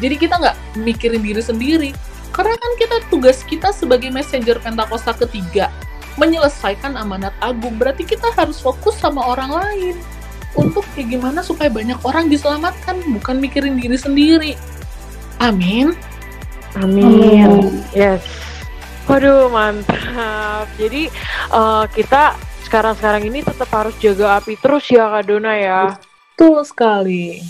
Jadi 0.00 0.16
kita 0.16 0.40
nggak 0.40 0.56
mikirin 0.80 1.20
diri 1.20 1.44
sendiri, 1.44 1.90
karena 2.32 2.56
kan 2.56 2.72
kita 2.80 2.96
tugas 3.12 3.44
kita 3.44 3.76
sebagai 3.76 4.08
messenger 4.08 4.56
Pentakosta 4.56 5.12
ketiga 5.12 5.68
menyelesaikan 6.16 6.96
amanat 6.96 7.36
agung. 7.44 7.76
Berarti 7.76 8.08
kita 8.08 8.32
harus 8.32 8.56
fokus 8.56 8.96
sama 8.96 9.20
orang 9.20 9.52
lain 9.52 10.00
untuk 10.56 10.88
kayak 10.96 11.12
gimana 11.12 11.44
supaya 11.44 11.68
banyak 11.68 12.00
orang 12.00 12.32
diselamatkan, 12.32 13.04
bukan 13.20 13.36
mikirin 13.36 13.76
diri 13.76 14.00
sendiri. 14.00 14.52
Amin. 15.44 15.92
Amin. 16.80 17.84
Yes. 17.92 18.24
Waduh, 19.04 19.52
mantap. 19.52 20.72
Jadi 20.80 21.12
eh, 21.52 21.84
kita 21.92 22.48
sekarang-sekarang 22.70 23.26
ini 23.26 23.42
tetap 23.42 23.66
harus 23.74 23.98
jaga 23.98 24.38
api 24.38 24.54
terus 24.54 24.86
ya 24.86 25.10
Kak 25.10 25.26
Dona 25.26 25.58
ya. 25.58 25.98
Betul 26.38 26.62
sekali. 26.62 27.42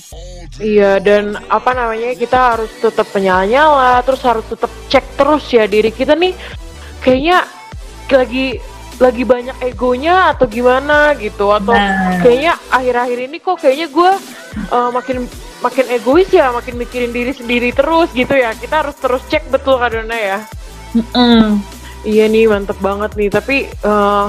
Iya, 0.56 0.96
dan 0.96 1.36
apa 1.52 1.76
namanya 1.76 2.16
kita 2.16 2.56
harus 2.56 2.72
tetap 2.80 3.04
menyala-nyala, 3.12 4.00
terus 4.00 4.24
harus 4.24 4.48
tetap 4.48 4.72
cek 4.88 5.04
terus 5.20 5.44
ya 5.52 5.68
diri 5.68 5.92
kita 5.92 6.16
nih. 6.16 6.32
Kayaknya 7.04 7.44
lagi 8.08 8.46
lagi 8.96 9.22
banyak 9.28 9.56
egonya 9.60 10.32
atau 10.32 10.48
gimana 10.48 11.12
gitu 11.20 11.52
atau 11.52 11.72
Nah. 11.72 12.20
kayaknya 12.20 12.56
akhir-akhir 12.68 13.18
ini 13.28 13.36
kok 13.40 13.56
kayaknya 13.60 13.88
gue 13.92 14.12
eh, 14.56 14.90
makin 14.90 15.16
makin 15.60 15.86
egois 15.92 16.28
ya, 16.32 16.48
makin 16.48 16.80
mikirin 16.80 17.12
diri 17.12 17.36
sendiri 17.36 17.76
terus 17.76 18.08
gitu 18.16 18.32
ya. 18.32 18.56
Kita 18.56 18.88
harus 18.88 18.96
terus 18.96 19.20
cek 19.28 19.52
betul 19.52 19.76
Kak 19.76 19.92
Dona 19.92 20.16
ya. 20.16 20.38
Mm-mm. 20.96 21.60
Iya 22.00 22.24
nih 22.32 22.48
mantep 22.48 22.78
banget 22.80 23.12
nih. 23.16 23.28
Tapi 23.28 23.56
eh, 23.68 24.26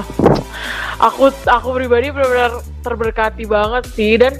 aku 1.00 1.24
aku 1.48 1.68
pribadi 1.76 2.12
benar-benar 2.12 2.60
terberkati 2.84 3.44
banget 3.48 3.84
sih. 3.92 4.20
Dan 4.20 4.36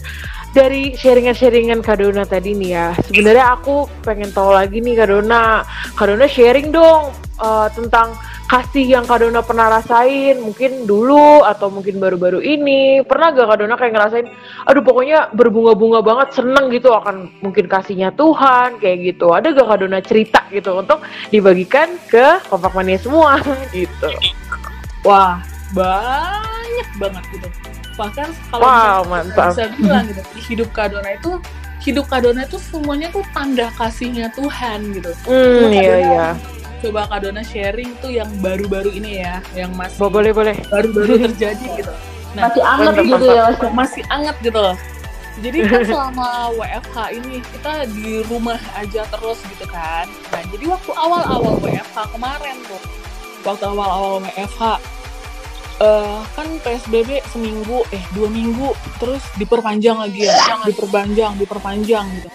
dari 0.53 0.93
sharingan-sharingan 0.93 1.81
Kadona 1.81 2.29
tadi 2.29 2.53
nih 2.53 2.71
ya, 2.77 2.87
sebenarnya 3.09 3.57
aku 3.57 3.89
pengen 4.05 4.29
tahu 4.37 4.53
lagi 4.53 4.85
nih 4.85 5.01
Kadona, 5.01 5.65
Kadona 5.97 6.29
sharing 6.29 6.69
dong 6.69 7.09
uh, 7.41 7.73
tentang 7.73 8.13
kasih 8.51 8.85
yang 8.99 9.05
Kadona 9.09 9.41
pernah 9.41 9.73
rasain, 9.73 10.41
mungkin 10.43 10.85
dulu 10.85 11.41
atau 11.43 11.73
mungkin 11.73 11.97
baru-baru 11.97 12.45
ini, 12.45 13.01
pernah 13.07 13.33
gak 13.33 13.49
Kadona 13.49 13.75
kayak 13.81 13.93
ngerasain, 13.97 14.27
aduh 14.69 14.85
pokoknya 14.85 15.33
berbunga-bunga 15.33 16.05
banget, 16.05 16.37
seneng 16.37 16.69
gitu 16.69 16.93
akan 16.93 17.33
mungkin 17.41 17.65
kasihnya 17.65 18.13
Tuhan 18.13 18.77
kayak 18.77 18.99
gitu, 19.15 19.33
ada 19.33 19.53
gak 19.57 19.69
Kadona 19.73 19.99
cerita 20.05 20.45
gitu 20.53 20.77
untuk 20.77 21.01
dibagikan 21.33 21.97
ke 22.13 22.45
kompak 22.49 22.73
mania 22.77 22.99
semua? 23.01 23.41
Gitu. 23.73 24.11
Wah, 25.03 25.41
banyak 25.73 26.89
banget 27.01 27.25
gitu. 27.33 27.49
Bahkan 27.97 28.29
kalau 28.53 28.65
Wow, 28.65 29.01
bisa, 29.25 29.43
bisa 29.49 29.65
bilang 29.81 30.05
gitu 30.09 30.23
hidup 30.53 30.69
Kadona 30.77 31.11
itu 31.17 31.41
hidup 31.83 32.07
Kadona 32.07 32.47
itu 32.47 32.57
semuanya 32.63 33.09
tuh 33.11 33.25
tanda 33.35 33.69
kasihnya 33.75 34.31
Tuhan 34.37 34.95
gitu. 34.95 35.11
Hmm, 35.27 35.73
iya 35.73 35.97
iya. 35.99 36.27
Coba 36.83 37.07
Kadona 37.07 37.41
sharing 37.41 37.95
tuh 37.99 38.11
yang 38.11 38.27
baru-baru 38.39 38.91
ini 38.91 39.23
ya 39.23 39.39
yang 39.55 39.71
masih 39.73 39.97
Bo- 39.97 40.11
Boleh 40.11 40.35
boleh. 40.35 40.57
baru-baru 40.67 41.15
terjadi 41.31 41.67
gitu 41.79 41.93
nah 42.33 42.49
Masih 42.49 42.63
anget 42.65 42.93
mantap, 42.93 43.07
gitu 43.07 43.27
ya 43.29 43.45
Mas. 43.47 43.73
masih 43.73 44.03
anget 44.09 44.37
gitu 44.41 44.59
loh 44.59 44.77
jadi 45.39 45.59
kan 45.65 45.81
selama 45.93 46.29
WFH 46.53 46.97
ini 47.13 47.35
kita 47.41 47.73
di 47.89 48.09
rumah 48.27 48.61
aja 48.75 49.03
terus 49.07 49.39
gitu 49.47 49.67
kan 49.67 50.05
nah 50.29 50.43
jadi 50.51 50.65
waktu 50.67 50.91
awal-awal 50.93 51.55
WFH 51.61 51.99
kemarin 52.11 52.57
tuh 52.67 52.81
waktu 53.43 53.65
awal-awal 53.65 54.21
WFH 54.23 54.61
eh 55.79 56.19
kan 56.33 56.47
PSBB 56.63 57.11
seminggu 57.29 57.83
eh 57.91 58.05
dua 58.13 58.31
minggu 58.31 58.71
terus 58.97 59.19
diperpanjang 59.35 59.99
lagi 59.99 60.25
ya 60.25 60.37
diperpanjang 60.63 61.35
diperpanjang 61.37 62.07
gitu 62.17 62.29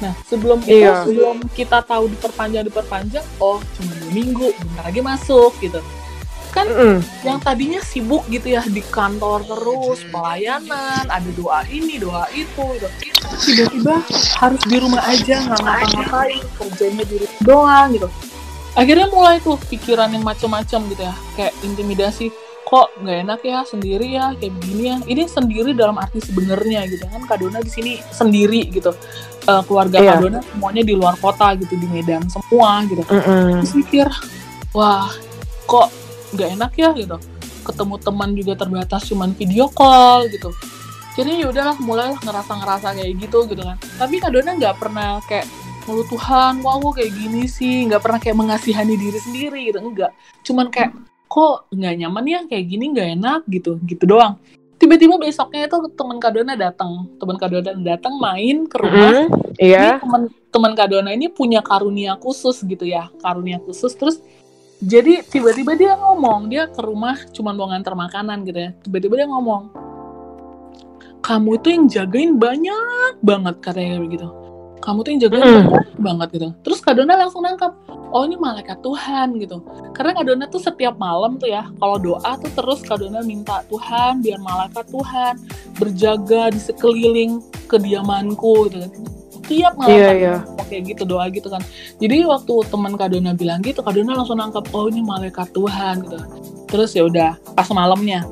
nah 0.00 0.12
sebelum 0.24 0.58
itu 0.64 0.80
Iya. 0.80 1.04
sebelum 1.04 1.36
kita 1.52 1.84
tahu 1.84 2.08
diperpanjang 2.08 2.64
diperpanjang 2.66 3.24
oh 3.38 3.60
cuma 3.76 3.92
dua 4.00 4.10
minggu 4.10 4.46
bentar 4.56 4.84
lagi 4.88 5.00
masuk 5.04 5.52
gitu 5.60 5.80
kan 6.50 6.66
Mm-mm. 6.66 6.98
yang 7.22 7.38
tadinya 7.38 7.78
sibuk 7.78 8.26
gitu 8.26 8.58
ya 8.58 8.66
di 8.66 8.82
kantor 8.82 9.46
terus 9.46 10.02
pelayanan 10.10 11.06
ada 11.06 11.30
doa 11.38 11.62
ini 11.70 11.94
doa 12.02 12.26
itu 12.34 12.64
gitu. 12.74 12.88
tiba-tiba 13.46 14.02
harus 14.34 14.62
di 14.66 14.76
rumah 14.82 14.98
aja 15.06 15.46
nggak 15.46 15.60
ngapa-ngapain 15.62 16.42
kerjanya 16.58 17.04
di 17.06 17.16
rumah 17.22 17.38
doang 17.46 17.86
gitu 17.94 18.08
akhirnya 18.74 19.06
mulai 19.14 19.38
tuh 19.38 19.62
pikiran 19.70 20.10
yang 20.10 20.26
macam-macam 20.26 20.80
gitu 20.90 21.02
ya 21.06 21.14
kayak 21.38 21.54
intimidasi 21.62 22.34
kok 22.70 23.02
nggak 23.02 23.18
enak 23.26 23.40
ya 23.42 23.58
sendiri 23.66 24.06
ya 24.14 24.30
kayak 24.38 24.54
begini 24.62 24.82
ya. 24.86 24.96
Ini 25.02 25.22
sendiri 25.26 25.74
dalam 25.74 25.98
arti 25.98 26.22
sebenarnya 26.22 26.86
gitu 26.86 27.02
kan. 27.10 27.22
Kadona 27.26 27.58
di 27.58 27.66
sini 27.66 27.92
sendiri 28.14 28.70
gitu. 28.70 28.94
Eh, 29.42 29.62
keluarga 29.66 29.98
Iya. 29.98 30.14
Kadona 30.14 30.38
semuanya 30.38 30.82
di 30.86 30.94
luar 30.94 31.18
kota 31.18 31.50
gitu 31.58 31.74
di 31.74 31.90
Medan 31.90 32.22
semua 32.30 32.86
gitu. 32.86 33.02
Mm-mm. 33.02 33.58
terus 33.66 33.74
mikir 33.74 34.06
wah 34.70 35.10
kok 35.66 35.90
nggak 36.38 36.48
enak 36.54 36.72
ya? 36.78 36.88
gitu. 36.94 37.16
Ketemu 37.66 37.94
teman 37.98 38.30
juga 38.38 38.52
terbatas 38.54 39.02
cuman 39.10 39.34
video 39.34 39.66
call 39.66 40.30
gitu. 40.30 40.54
Jadi 41.18 41.42
ya 41.42 41.50
udahlah 41.50 41.74
mulailah 41.82 42.22
ngerasa 42.22 42.52
ngerasa 42.54 42.86
kayak 42.94 43.12
gitu 43.18 43.50
gitu 43.50 43.62
kan. 43.66 43.76
Tapi 43.98 44.22
Kadona 44.22 44.54
nggak 44.54 44.78
pernah 44.78 45.18
kayak 45.26 45.50
ngeluh 45.90 46.06
Tuhan 46.06 46.62
wah 46.62 46.78
kok 46.78 47.02
kayak 47.02 47.12
gini 47.18 47.50
sih. 47.50 47.90
Nggak 47.90 47.98
pernah 48.06 48.22
kayak 48.22 48.38
mengasihani 48.38 48.94
diri 48.94 49.18
sendiri 49.18 49.60
gitu 49.74 49.82
enggak 49.82 50.14
cuman 50.40 50.72
kayak 50.72 50.96
kok 51.30 51.70
nggak 51.70 51.94
nyaman 52.02 52.24
ya 52.26 52.40
kayak 52.50 52.64
gini 52.66 52.84
nggak 52.90 53.08
enak 53.14 53.40
gitu 53.46 53.78
gitu 53.86 54.02
doang. 54.02 54.34
Tiba-tiba 54.80 55.20
besoknya 55.20 55.70
itu 55.70 55.76
teman 55.94 56.18
Kadona 56.18 56.58
datang. 56.58 57.06
Teman 57.20 57.36
Kadona 57.38 57.70
datang 57.78 58.18
main 58.18 58.66
ke 58.66 58.76
rumah. 58.80 59.30
Mm-mm. 59.30 59.54
Iya. 59.60 59.78
ini 59.78 60.02
teman 60.02 60.22
teman 60.50 60.72
Kadona 60.74 61.10
ini 61.14 61.30
punya 61.30 61.62
karunia 61.62 62.18
khusus 62.18 62.58
gitu 62.66 62.82
ya 62.82 63.06
karunia 63.22 63.62
khusus. 63.62 63.94
Terus 63.94 64.18
jadi 64.82 65.22
tiba-tiba 65.22 65.78
dia 65.78 65.94
ngomong 65.94 66.50
dia 66.50 66.66
ke 66.66 66.80
rumah 66.82 67.14
cuman 67.30 67.54
mau 67.54 67.70
nganter 67.70 67.94
makanan 67.94 68.42
gitu 68.42 68.58
ya. 68.58 68.70
Tiba-tiba 68.82 69.14
dia 69.22 69.28
ngomong 69.30 69.70
kamu 71.20 71.60
itu 71.62 71.68
yang 71.70 71.84
jagain 71.86 72.32
banyak 72.40 73.14
banget 73.22 73.54
katanya 73.62 74.00
begitu 74.02 74.39
kamu 74.80 74.98
tuh 75.04 75.10
yang 75.12 75.20
jagain 75.28 75.44
Mm. 75.44 75.68
banget 76.00 76.28
gitu. 76.40 76.48
Terus 76.64 76.80
Kadona 76.80 77.12
langsung 77.20 77.44
nangkap 77.44 77.76
oh 78.10 78.24
ini 78.24 78.40
malaikat 78.40 78.80
Tuhan 78.80 79.36
gitu. 79.36 79.60
Karena 79.92 80.16
Kadona 80.16 80.44
tuh 80.48 80.60
setiap 80.64 80.96
malam 80.96 81.36
tuh 81.36 81.52
ya 81.52 81.68
kalau 81.76 82.00
doa 82.00 82.32
tuh 82.40 82.50
terus 82.56 82.80
Kadona 82.80 83.20
minta 83.20 83.60
Tuhan 83.68 84.24
biar 84.24 84.40
malaikat 84.40 84.88
Tuhan 84.88 85.34
berjaga 85.76 86.50
di 86.50 86.60
sekeliling 86.60 87.44
kediamanku 87.68 88.72
gitu 88.72 88.88
kan. 88.88 88.92
Tiap 89.50 89.74
malam 89.76 89.98
iya. 89.98 90.34
ngomong 90.46 90.66
kayak 90.70 90.82
gitu 90.94 91.02
doa 91.04 91.26
gitu 91.28 91.48
kan. 91.50 91.62
Jadi 92.00 92.24
waktu 92.24 92.54
teman 92.72 92.94
Kadona 92.96 93.32
bilang 93.36 93.60
gitu 93.60 93.84
Kadona 93.84 94.16
langsung 94.16 94.40
nangkap 94.40 94.64
oh 94.72 94.88
ini 94.88 95.04
malaikat 95.04 95.52
Tuhan 95.52 96.08
gitu. 96.08 96.18
Terus 96.70 96.90
ya 96.96 97.04
udah 97.04 97.36
pas 97.52 97.68
malamnya 97.68 98.24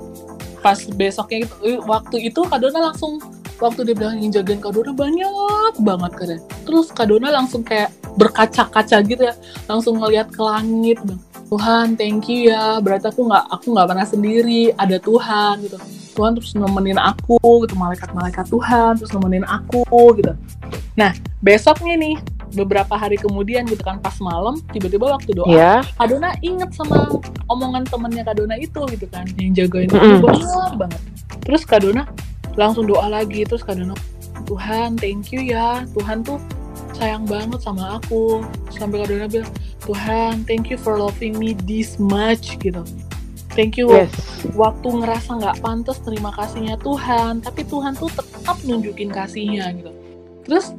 pas 0.59 0.79
besoknya 0.91 1.47
gitu 1.47 1.83
waktu 1.87 2.31
itu 2.33 2.41
Kadona 2.47 2.91
langsung 2.91 3.23
waktu 3.59 3.91
dia 3.91 3.97
bilang 3.99 4.17
yang 4.23 4.31
jagain 4.33 4.63
Kadona 4.63 4.95
banyak 4.95 5.75
banget 5.83 6.13
katanya 6.15 6.43
terus 6.67 6.87
Kadona 6.95 7.29
langsung 7.35 7.63
kayak 7.63 7.91
berkaca-kaca 8.19 8.99
gitu 9.07 9.23
ya. 9.31 9.35
Langsung 9.71 10.03
ngelihat 10.03 10.35
ke 10.35 10.43
langit 10.43 10.99
Tuhan 11.49 11.95
thank 11.95 12.27
you 12.27 12.51
ya. 12.51 12.83
Berarti 12.83 13.09
aku 13.09 13.31
nggak 13.31 13.45
aku 13.47 13.67
nggak 13.73 13.87
pernah 13.95 14.07
sendiri. 14.07 14.63
Ada 14.75 14.99
Tuhan 14.99 15.55
gitu. 15.63 15.79
Tuhan 16.19 16.35
terus 16.35 16.51
nemenin 16.59 16.99
aku 16.99 17.39
gitu 17.63 17.79
malaikat-malaikat 17.79 18.51
Tuhan 18.51 18.99
terus 18.99 19.15
nemenin 19.15 19.47
aku 19.47 19.87
gitu. 20.19 20.35
Nah 20.99 21.15
besoknya 21.39 21.95
nih 21.95 22.19
beberapa 22.59 22.99
hari 22.99 23.21
kemudian 23.21 23.69
gitu 23.71 23.87
kan 23.87 24.03
pas 24.03 24.19
malam 24.19 24.59
tiba-tiba 24.75 25.15
waktu 25.15 25.31
doa 25.37 25.47
Iya. 25.47 25.75
Kadona 25.95 26.35
inget 26.43 26.75
sama 26.75 27.07
omongan 27.47 27.87
temennya 27.87 28.27
Kadona 28.27 28.59
itu 28.59 28.83
gitu 28.91 29.07
kan 29.07 29.31
yang 29.39 29.55
jagain 29.55 29.87
Mm-mm. 29.95 30.19
aku 30.19 30.27
banyak 30.27 30.73
banget. 30.75 31.01
Terus 31.47 31.63
Kadona 31.63 32.03
langsung 32.59 32.91
doa 32.91 33.07
lagi 33.07 33.47
terus 33.47 33.63
Kadona 33.63 33.95
Tuhan 34.51 34.99
thank 34.99 35.31
you 35.31 35.41
ya. 35.45 35.87
Tuhan 35.95 36.27
tuh 36.27 36.43
sayang 36.99 37.29
banget 37.29 37.63
sama 37.63 38.03
aku. 38.03 38.43
Sampai 38.75 39.07
Kadona 39.07 39.31
bilang 39.31 39.53
Tuhan 39.87 40.43
thank 40.45 40.69
you 40.69 40.77
for 40.81 40.99
loving 40.99 41.39
me 41.39 41.55
this 41.65 41.97
much 42.03 42.59
gitu. 42.59 42.83
Thank 43.55 43.79
you 43.79 43.91
Yes. 43.91 44.11
waktu 44.55 44.87
ngerasa 44.87 45.39
nggak 45.39 45.57
pantas 45.63 45.99
terima 46.03 46.31
kasihnya 46.35 46.79
Tuhan 46.79 47.43
tapi 47.43 47.67
Tuhan 47.67 47.95
tuh 47.99 48.11
tetap 48.11 48.59
nunjukin 48.67 49.11
kasihnya 49.11 49.71
gitu. 49.79 49.91
Terus 50.47 50.75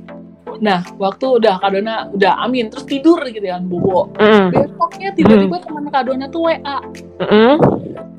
nah 0.57 0.81
waktu 0.97 1.25
udah 1.37 1.61
Kadona 1.61 2.09
udah 2.09 2.33
amin 2.41 2.67
terus 2.67 2.83
tidur 2.83 3.21
gitu 3.25 3.45
kan 3.45 3.61
bobo. 3.63 4.09
Mm-mm. 4.17 4.49
besoknya 4.49 5.09
tiba-tiba 5.13 5.61
teman 5.61 5.85
Kadona 5.87 6.25
tuh 6.27 6.49
WA 6.49 6.77
Mm-mm. 7.21 7.53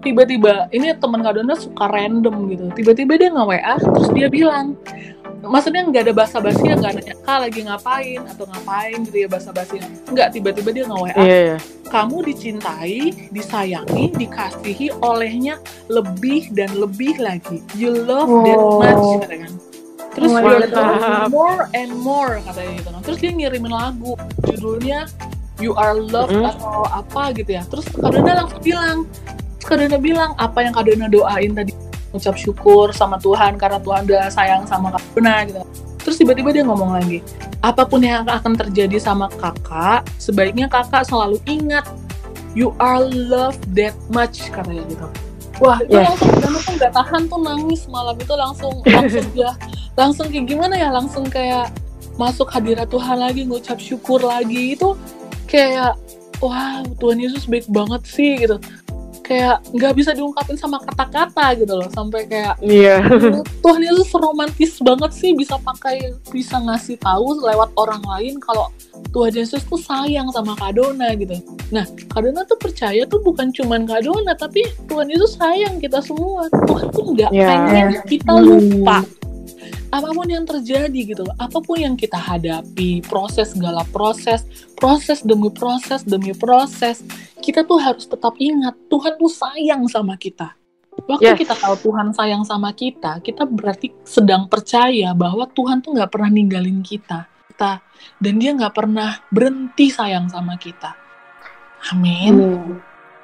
tiba-tiba 0.01 0.71
ini 0.71 0.95
teman 0.95 1.21
Kadona 1.21 1.53
suka 1.55 1.91
random 1.91 2.47
gitu. 2.49 2.65
Tiba-tiba 2.73 3.13
dia 3.17 3.29
nge 3.29 3.45
WA 3.45 3.75
terus 3.77 4.09
dia 4.13 4.29
bilang 4.29 4.79
maksudnya 5.41 5.89
nggak 5.89 6.05
ada 6.05 6.15
basa-basi 6.15 6.69
ya 6.69 6.77
nggak 6.77 6.93
nanya 7.01 7.17
kak 7.21 7.39
lagi 7.41 7.61
ngapain? 7.65 8.21
Atau 8.29 8.45
ngapain? 8.45 8.99
gitu 9.05 9.17
ya 9.25 9.29
basa-basi. 9.29 9.77
Nggak 10.09 10.29
tiba-tiba 10.37 10.71
dia 10.71 10.85
nge 10.85 10.97
WA 11.01 11.15
Iya, 11.17 11.39
iya. 11.45 11.57
kamu 11.89 12.17
dicintai 12.25 13.01
disayangi 13.29 14.05
dikasihi 14.15 14.87
olehnya 15.01 15.57
lebih 15.89 16.53
dan 16.53 16.71
lebih 16.77 17.17
lagi. 17.19 17.61
You 17.75 17.93
love 18.05 18.29
that 18.45 18.57
Wow. 18.57 18.81
much 18.81 19.25
katanya 19.25 19.49
kan 19.49 19.55
terus 20.21 20.33
Oh, 21.01 21.33
more 21.33 21.61
and 21.73 21.93
more 21.97 22.39
katanya 22.45 22.71
gitu. 22.77 22.89
Kan 22.93 23.01
terus 23.01 23.19
dia 23.19 23.33
ngirimin 23.33 23.73
lagu. 23.73 24.13
Judulnya 24.45 25.09
you 25.59 25.73
are 25.75 25.97
loved 25.97 26.37
Mm. 26.37 26.51
atau 26.53 26.85
apa 26.87 27.33
gitu 27.33 27.51
ya. 27.57 27.65
Terus 27.65 27.89
Kadona 27.89 28.45
langsung 28.45 28.61
bilang 28.61 29.09
Kadona 29.61 29.97
bilang 29.97 30.31
apa 30.37 30.59
yang 30.61 30.77
Kadona 30.77 31.09
doain 31.09 31.53
tadi? 31.53 31.73
Ucap 32.11 32.35
syukur 32.35 32.91
sama 32.91 33.17
Tuhan 33.17 33.55
karena 33.57 33.79
Tuhan 33.79 34.05
udah 34.05 34.29
sayang 34.29 34.69
sama 34.69 34.93
Kadona 34.93 35.47
gitu. 35.49 35.63
Terus 36.01 36.17
tiba-tiba 36.17 36.49
dia 36.51 36.65
ngomong 36.65 36.97
lagi 36.97 37.21
apa 37.61 37.85
pun 37.85 38.01
yang 38.01 38.25
akan 38.25 38.57
terjadi 38.57 38.97
sama 38.97 39.29
kakak 39.37 40.09
sebaiknya 40.17 40.65
kakak 40.65 41.05
selalu 41.05 41.37
ingat 41.45 41.85
you 42.57 42.73
are 42.81 43.05
loved 43.05 43.61
that 43.77 43.93
much 44.09 44.49
katanya 44.49 44.81
gitu 44.89 45.07
wah 45.61 45.79
itu 45.85 45.93
Yes. 45.93 46.09
langsung 46.09 46.29
Kadona 46.33 46.59
tuh 46.59 46.75
nggak 46.81 46.93
tahan 46.93 47.23
tuh 47.29 47.41
nangis 47.41 47.83
malam 47.87 48.17
itu 48.17 48.35
langsung 48.35 48.75
langsung 48.83 49.27
dia 49.37 49.51
langsung 50.01 50.27
kayak 50.33 50.47
gimana 50.49 50.75
ya 50.75 50.89
langsung 50.91 51.25
kayak 51.29 51.69
masuk 52.17 52.49
hadirat 52.49 52.89
Tuhan 52.89 53.17
lagi 53.21 53.45
ngucap 53.45 53.77
syukur 53.81 54.21
lagi 54.21 54.77
itu 54.77 54.97
kayak 55.45 55.97
wah 56.41 56.81
Tuhan 56.97 57.21
Yesus 57.21 57.45
baik 57.45 57.69
banget 57.69 58.03
sih 58.09 58.41
gitu 58.41 58.57
kayak 59.31 59.63
nggak 59.71 59.95
bisa 59.95 60.11
diungkapin 60.11 60.59
sama 60.59 60.83
kata-kata 60.83 61.55
gitu 61.55 61.71
loh 61.73 61.87
sampai 61.89 62.27
kayak 62.27 62.59
Iya. 62.59 62.99
Tuhan 63.63 63.79
Yesus 63.81 64.11
romantis 64.11 64.75
banget 64.81 65.11
sih 65.15 65.31
bisa 65.33 65.55
pakai 65.57 66.11
bisa 66.29 66.59
ngasih 66.59 66.99
tahu 66.99 67.39
lewat 67.41 67.71
orang 67.77 68.03
lain 68.03 68.43
kalau 68.43 68.67
Tuhan 69.09 69.31
Yesus 69.33 69.63
tuh 69.63 69.79
sayang 69.79 70.27
sama 70.29 70.53
Kak 70.53 70.75
Dona 70.75 71.15
gitu. 71.15 71.39
Nah, 71.71 71.87
Kak 72.11 72.21
Dona 72.21 72.43
tuh 72.43 72.59
percaya 72.59 73.07
tuh 73.07 73.23
bukan 73.23 73.49
cuman 73.51 73.87
Kak 73.87 74.03
Dona 74.03 74.35
tapi 74.35 74.61
Tuhan 74.85 75.07
Yesus 75.07 75.39
sayang 75.39 75.79
kita 75.79 76.03
semua. 76.03 76.51
Tuhan 76.67 76.91
tuh 76.91 77.05
nggak 77.09 77.31
Ya. 77.31 77.47
pengen 77.47 77.89
kita 78.05 78.35
lupa 78.35 79.07
apa 79.91 80.09
pun 80.15 80.27
yang 80.27 80.47
terjadi 80.47 81.01
gitu 81.15 81.23
loh, 81.27 81.35
apa 81.37 81.59
pun 81.59 81.77
yang 81.77 81.95
kita 81.99 82.17
hadapi, 82.17 83.03
proses 83.05 83.53
segala 83.53 83.83
proses, 83.91 84.47
proses 84.79 85.21
demi 85.21 85.51
proses 85.51 86.07
demi 86.07 86.31
proses, 86.33 87.03
kita 87.43 87.67
tuh 87.67 87.81
harus 87.81 88.07
tetap 88.07 88.37
ingat 88.39 88.77
Tuhan 88.87 89.19
tuh 89.19 89.31
sayang 89.31 89.83
sama 89.91 90.15
kita. 90.15 90.55
Waktu 91.09 91.33
Yes. 91.33 91.39
kita 91.43 91.55
tahu 91.57 91.75
Tuhan 91.91 92.13
sayang 92.13 92.45
sama 92.45 92.71
kita, 92.77 93.19
kita 93.25 93.49
berarti 93.49 93.91
sedang 94.05 94.47
percaya 94.47 95.17
bahwa 95.17 95.49
Tuhan 95.49 95.81
tuh 95.81 95.97
nggak 95.97 96.11
pernah 96.13 96.31
ninggalin 96.31 96.85
kita, 96.85 97.27
kita 97.51 97.81
dan 98.21 98.35
Dia 98.39 98.53
nggak 98.55 98.75
pernah 98.75 99.19
berhenti 99.33 99.89
sayang 99.89 100.29
sama 100.29 100.61
kita. 100.61 100.95
Amin. 101.91 102.37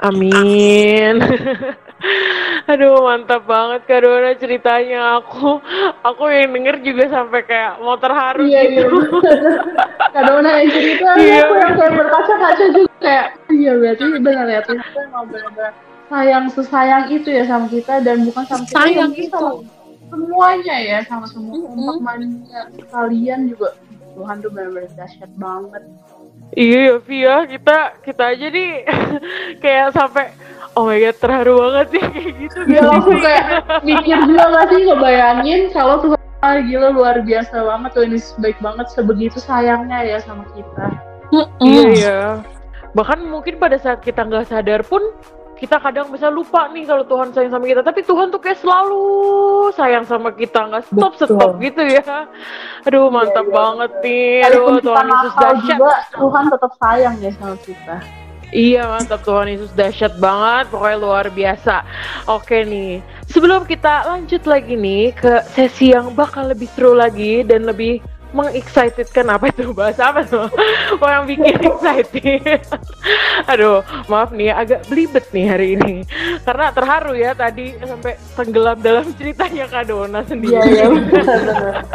Amin. 0.00 1.16
Aduh 2.70 2.98
mantap 3.00 3.46
banget 3.46 3.86
Kak 3.86 4.00
Dona 4.02 4.32
ceritanya 4.36 5.18
aku 5.18 5.60
aku 6.02 6.22
yang 6.28 6.52
denger 6.52 6.76
juga 6.82 7.04
sampai 7.08 7.40
kayak 7.42 7.80
mau 7.80 7.96
terharu 7.96 8.44
Iya, 8.44 8.60
iya. 8.66 8.84
gitu. 8.84 8.98
Kak 10.14 10.22
Dona 10.24 10.50
yang 10.60 10.70
cerita, 10.70 11.08
Iya. 11.16 11.38
aku 11.42 11.54
yang 11.56 11.72
kayak 11.74 11.92
berkaca-kaca 11.94 12.64
juga 12.70 12.92
kayak, 13.00 13.26
iya 13.48 13.72
berarti 13.74 14.04
benar 14.18 14.46
ya, 14.46 14.60
tuh 14.60 14.76
emang 14.76 15.24
benar-benar 15.28 15.72
sayang 16.06 16.46
sesayang 16.48 17.04
itu 17.10 17.28
ya 17.28 17.42
sama 17.44 17.66
kita 17.66 17.98
dan 18.00 18.22
bukan 18.22 18.44
sama 18.46 18.62
kita, 18.62 18.76
Sayang 18.78 19.12
itu. 19.12 19.30
sama 19.34 19.58
semuanya 20.06 20.76
ya, 20.78 20.98
sama 21.02 21.26
semua 21.26 21.58
kelompok 21.58 21.98
manusia 21.98 22.60
kalian 22.88 23.40
juga 23.50 23.74
Tuhan 24.14 24.36
tuh 24.38 24.50
benar-benar 24.50 24.90
dahsyat 24.94 25.30
banget. 25.34 25.82
Iya 26.54 26.78
ya 26.78 26.94
Via 27.02 27.36
kita 27.44 27.76
kita 28.00 28.24
aja 28.32 28.46
nih 28.48 28.70
kayak 29.62 29.90
sampai 29.92 30.30
oh 30.76 30.84
my 30.84 31.00
god 31.00 31.16
terharu 31.16 31.52
banget 31.58 31.86
sih 31.96 32.02
kayak 32.12 32.32
gitu 32.44 32.58
Dia 32.68 32.82
langsung 32.84 33.18
kayak 33.18 33.44
mikir 33.82 34.18
juga 34.28 34.44
gak 34.52 34.66
sih 34.70 34.80
ngebayangin 34.84 35.60
kalau 35.72 35.94
Tuhan 36.04 36.20
ah, 36.44 36.60
gila 36.62 36.88
luar 36.92 37.16
biasa 37.24 37.54
banget 37.64 37.90
Tuhan 37.96 38.10
Yesus 38.12 38.32
baik 38.38 38.58
banget 38.60 38.86
sebegitu 38.92 39.40
sayangnya 39.40 39.98
ya 40.04 40.18
sama 40.22 40.44
kita. 40.52 40.86
Iya 41.58 41.84
ya. 41.96 42.20
Bahkan 42.94 43.26
mungkin 43.26 43.58
pada 43.58 43.76
saat 43.80 44.00
kita 44.04 44.24
nggak 44.24 44.46
sadar 44.46 44.80
pun 44.86 45.02
kita 45.56 45.80
kadang 45.80 46.12
bisa 46.12 46.28
lupa 46.28 46.68
nih 46.68 46.84
kalau 46.84 47.04
Tuhan 47.08 47.32
sayang 47.32 47.52
sama 47.56 47.64
kita. 47.64 47.80
Tapi 47.80 48.00
Tuhan 48.04 48.28
tuh 48.28 48.40
kayak 48.40 48.60
selalu 48.60 49.04
sayang 49.72 50.04
sama 50.04 50.30
kita, 50.36 50.60
nggak 50.68 50.84
stop 50.92 51.12
Betul. 51.16 51.28
stop 51.34 51.52
gitu 51.64 51.82
ya. 51.82 52.04
Aduh 52.84 53.08
mantap 53.08 53.48
iya, 53.48 53.56
banget 53.56 53.90
nih. 54.04 54.28
Walaupun 54.44 54.72
Aduh 54.76 54.84
Tuhan 54.84 55.06
Yesus 55.08 55.32
dahsyat. 55.34 55.78
juga, 55.80 55.96
Tuhan 56.12 56.44
tetap 56.52 56.72
sayang 56.76 57.14
ya 57.24 57.30
sama 57.40 57.56
kita. 57.64 57.96
Iya 58.56 58.88
mantap 58.88 59.20
Tuhan 59.20 59.52
Yesus 59.52 59.68
dahsyat 59.76 60.16
banget. 60.16 60.72
Pokoknya 60.72 60.96
luar 60.96 61.28
biasa. 61.28 61.84
Oke 62.24 62.64
nih. 62.64 63.04
Sebelum 63.28 63.68
kita 63.68 64.08
lanjut 64.08 64.48
lagi 64.48 64.72
nih 64.72 65.12
ke 65.12 65.44
sesi 65.52 65.92
yang 65.92 66.16
bakal 66.16 66.48
lebih 66.48 66.64
seru 66.72 66.96
lagi 66.96 67.44
dan 67.44 67.68
lebih 67.68 68.00
mengexcitedkan 68.32 69.28
apa 69.32 69.48
itu 69.48 69.72
bahasa 69.78 70.12
apa 70.12 70.20
tuh 70.26 70.50
orang 71.00 71.24
bikin 71.24 71.56
excited 71.72 72.60
aduh 73.48 73.80
maaf 74.10 74.34
nih 74.34 74.52
agak 74.52 74.84
belibet 74.92 75.24
nih 75.32 75.46
hari 75.48 75.68
ini 75.78 76.04
karena 76.44 76.68
terharu 76.74 77.16
ya 77.16 77.32
tadi 77.32 77.78
sampai 77.80 78.18
tenggelam 78.36 78.76
dalam 78.82 79.08
ceritanya 79.16 79.64
Kak 79.70 79.84
Dona 79.88 80.20
sendiri 80.26 80.58
Iya 80.58 80.62
iya. 80.68 80.86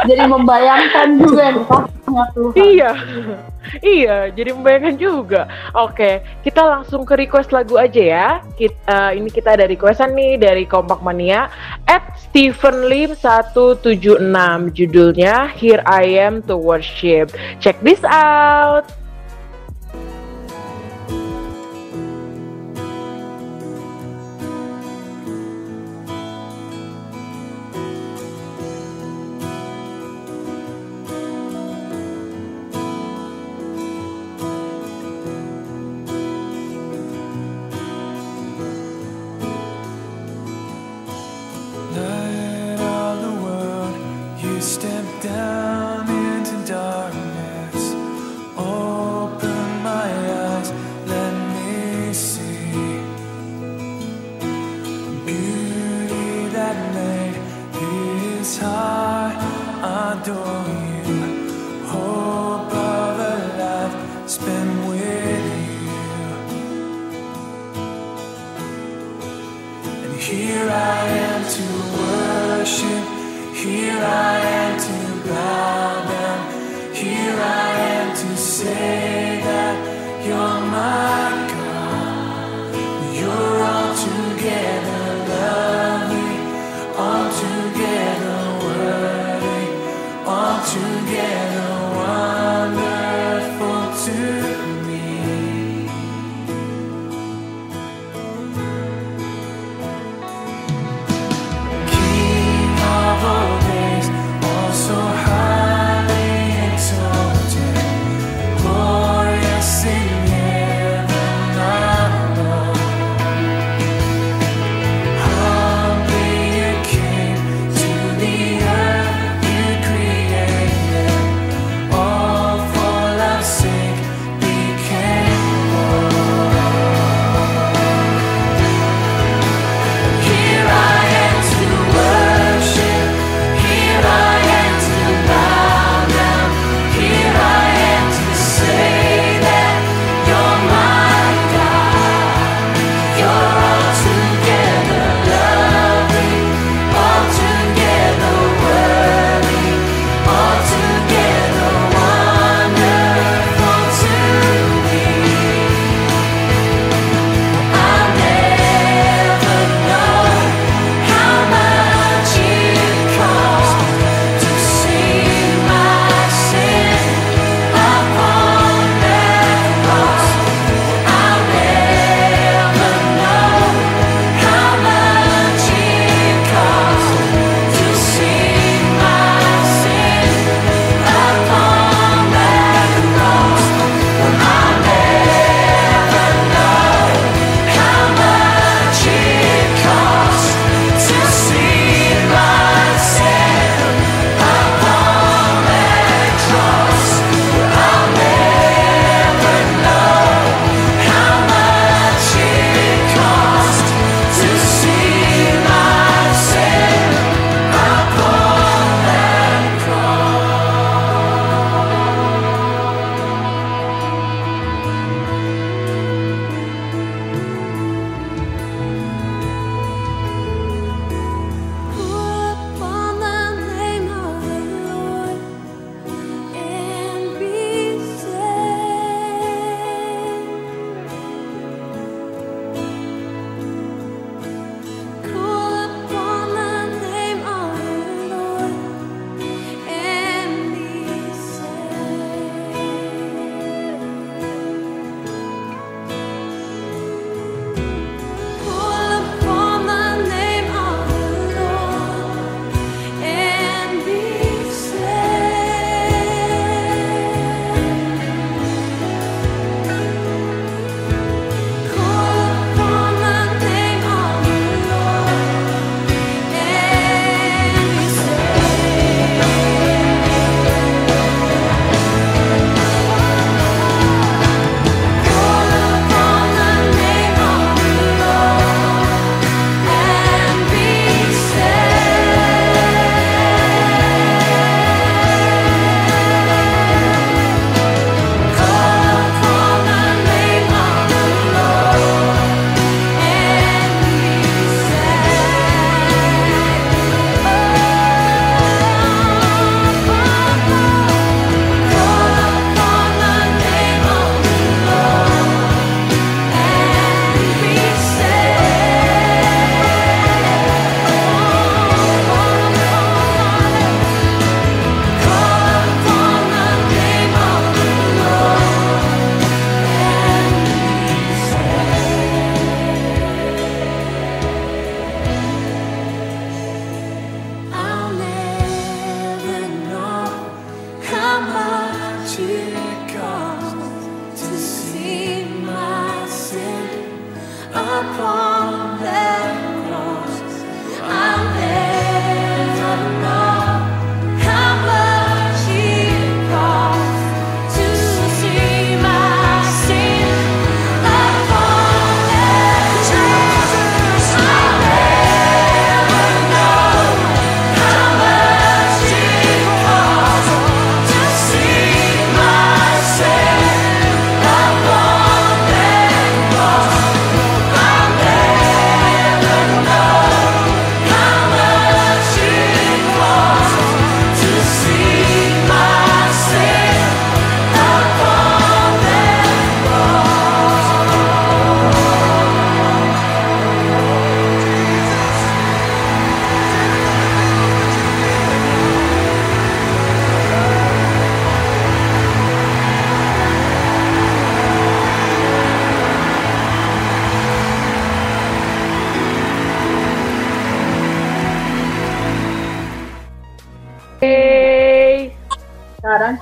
Jadi 0.08 0.22
membayangkan 0.26 1.08
juga 1.20 1.44
nih 1.54 1.66
Tuhan. 2.34 2.54
Iya, 2.54 2.90
iya, 3.96 4.16
jadi 4.30 4.50
membayangkan 4.54 4.96
juga. 4.96 5.50
Oke, 5.74 6.22
kita 6.46 6.62
langsung 6.62 7.02
ke 7.02 7.18
request 7.18 7.50
lagu 7.50 7.76
aja 7.76 8.02
ya. 8.02 8.28
Kita, 8.54 9.16
ini 9.16 9.28
kita 9.28 9.58
ada 9.58 9.66
requestan 9.66 10.14
nih 10.14 10.38
dari 10.38 10.64
Kompak 10.64 11.00
Mania 11.00 11.50
at 11.88 12.04
Stephen 12.16 12.88
Lim 12.88 13.12
176 13.18 14.22
judulnya 14.72 15.50
Here 15.52 15.82
I 15.84 16.04
Am 16.22 16.40
to 16.46 16.54
Worship. 16.54 17.34
Check 17.58 17.80
this 17.82 18.00
out. 18.06 19.01
door. 60.34 60.61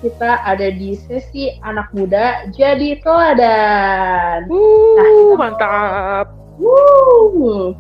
Kita 0.01 0.41
ada 0.45 0.69
di 0.73 0.97
sesi 0.97 1.53
anak 1.61 1.93
muda 1.93 2.49
jadi 2.53 3.01
teladan. 3.05 4.49
Uh, 4.49 5.37
mantap. 5.37 6.33
Wuh, 6.61 7.73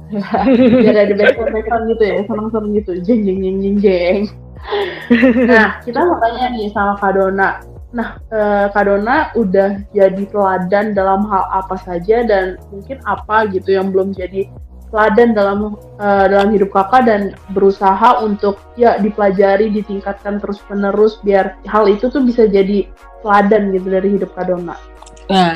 biar 0.80 0.96
ada 0.96 1.12
background 1.12 1.52
background 1.52 1.84
gitu 1.92 2.04
ya, 2.08 2.18
seneng-seneng 2.24 2.72
gitu, 2.80 2.92
jeng 3.04 3.20
jeng 3.28 3.38
jeng 3.44 3.58
jeng 3.60 3.76
jeng. 3.76 4.20
Nah, 5.44 5.84
kita 5.84 6.00
mau 6.00 6.16
tanya 6.16 6.48
nih 6.56 6.72
sama 6.72 6.96
Kak 6.96 7.12
Dona. 7.12 7.60
Nah, 7.92 8.16
eh, 8.32 8.66
Kak 8.72 8.84
Dona 8.88 9.36
udah 9.36 9.84
jadi 9.92 10.24
teladan 10.32 10.96
dalam 10.96 11.28
hal 11.28 11.44
apa 11.52 11.76
saja 11.76 12.24
dan 12.24 12.56
mungkin 12.72 13.04
apa 13.04 13.52
gitu 13.52 13.76
yang 13.76 13.92
belum 13.92 14.16
jadi 14.16 14.48
teladan 14.90 15.32
dalam 15.32 15.58
eh, 15.98 16.26
dalam 16.26 16.48
hidup 16.50 16.70
kakak 16.74 17.06
dan 17.06 17.22
berusaha 17.54 18.20
untuk 18.22 18.58
ya 18.74 18.98
dipelajari, 18.98 19.70
ditingkatkan 19.70 20.42
terus 20.42 20.58
menerus 20.68 21.22
biar 21.22 21.58
hal 21.66 21.86
itu 21.86 22.10
tuh 22.10 22.22
bisa 22.22 22.46
jadi 22.50 22.86
teladan 23.22 23.70
gitu 23.72 23.88
dari 23.88 24.08
hidup 24.18 24.30
Kak 24.34 24.50
Dona. 24.50 24.76
Nah, 25.30 25.54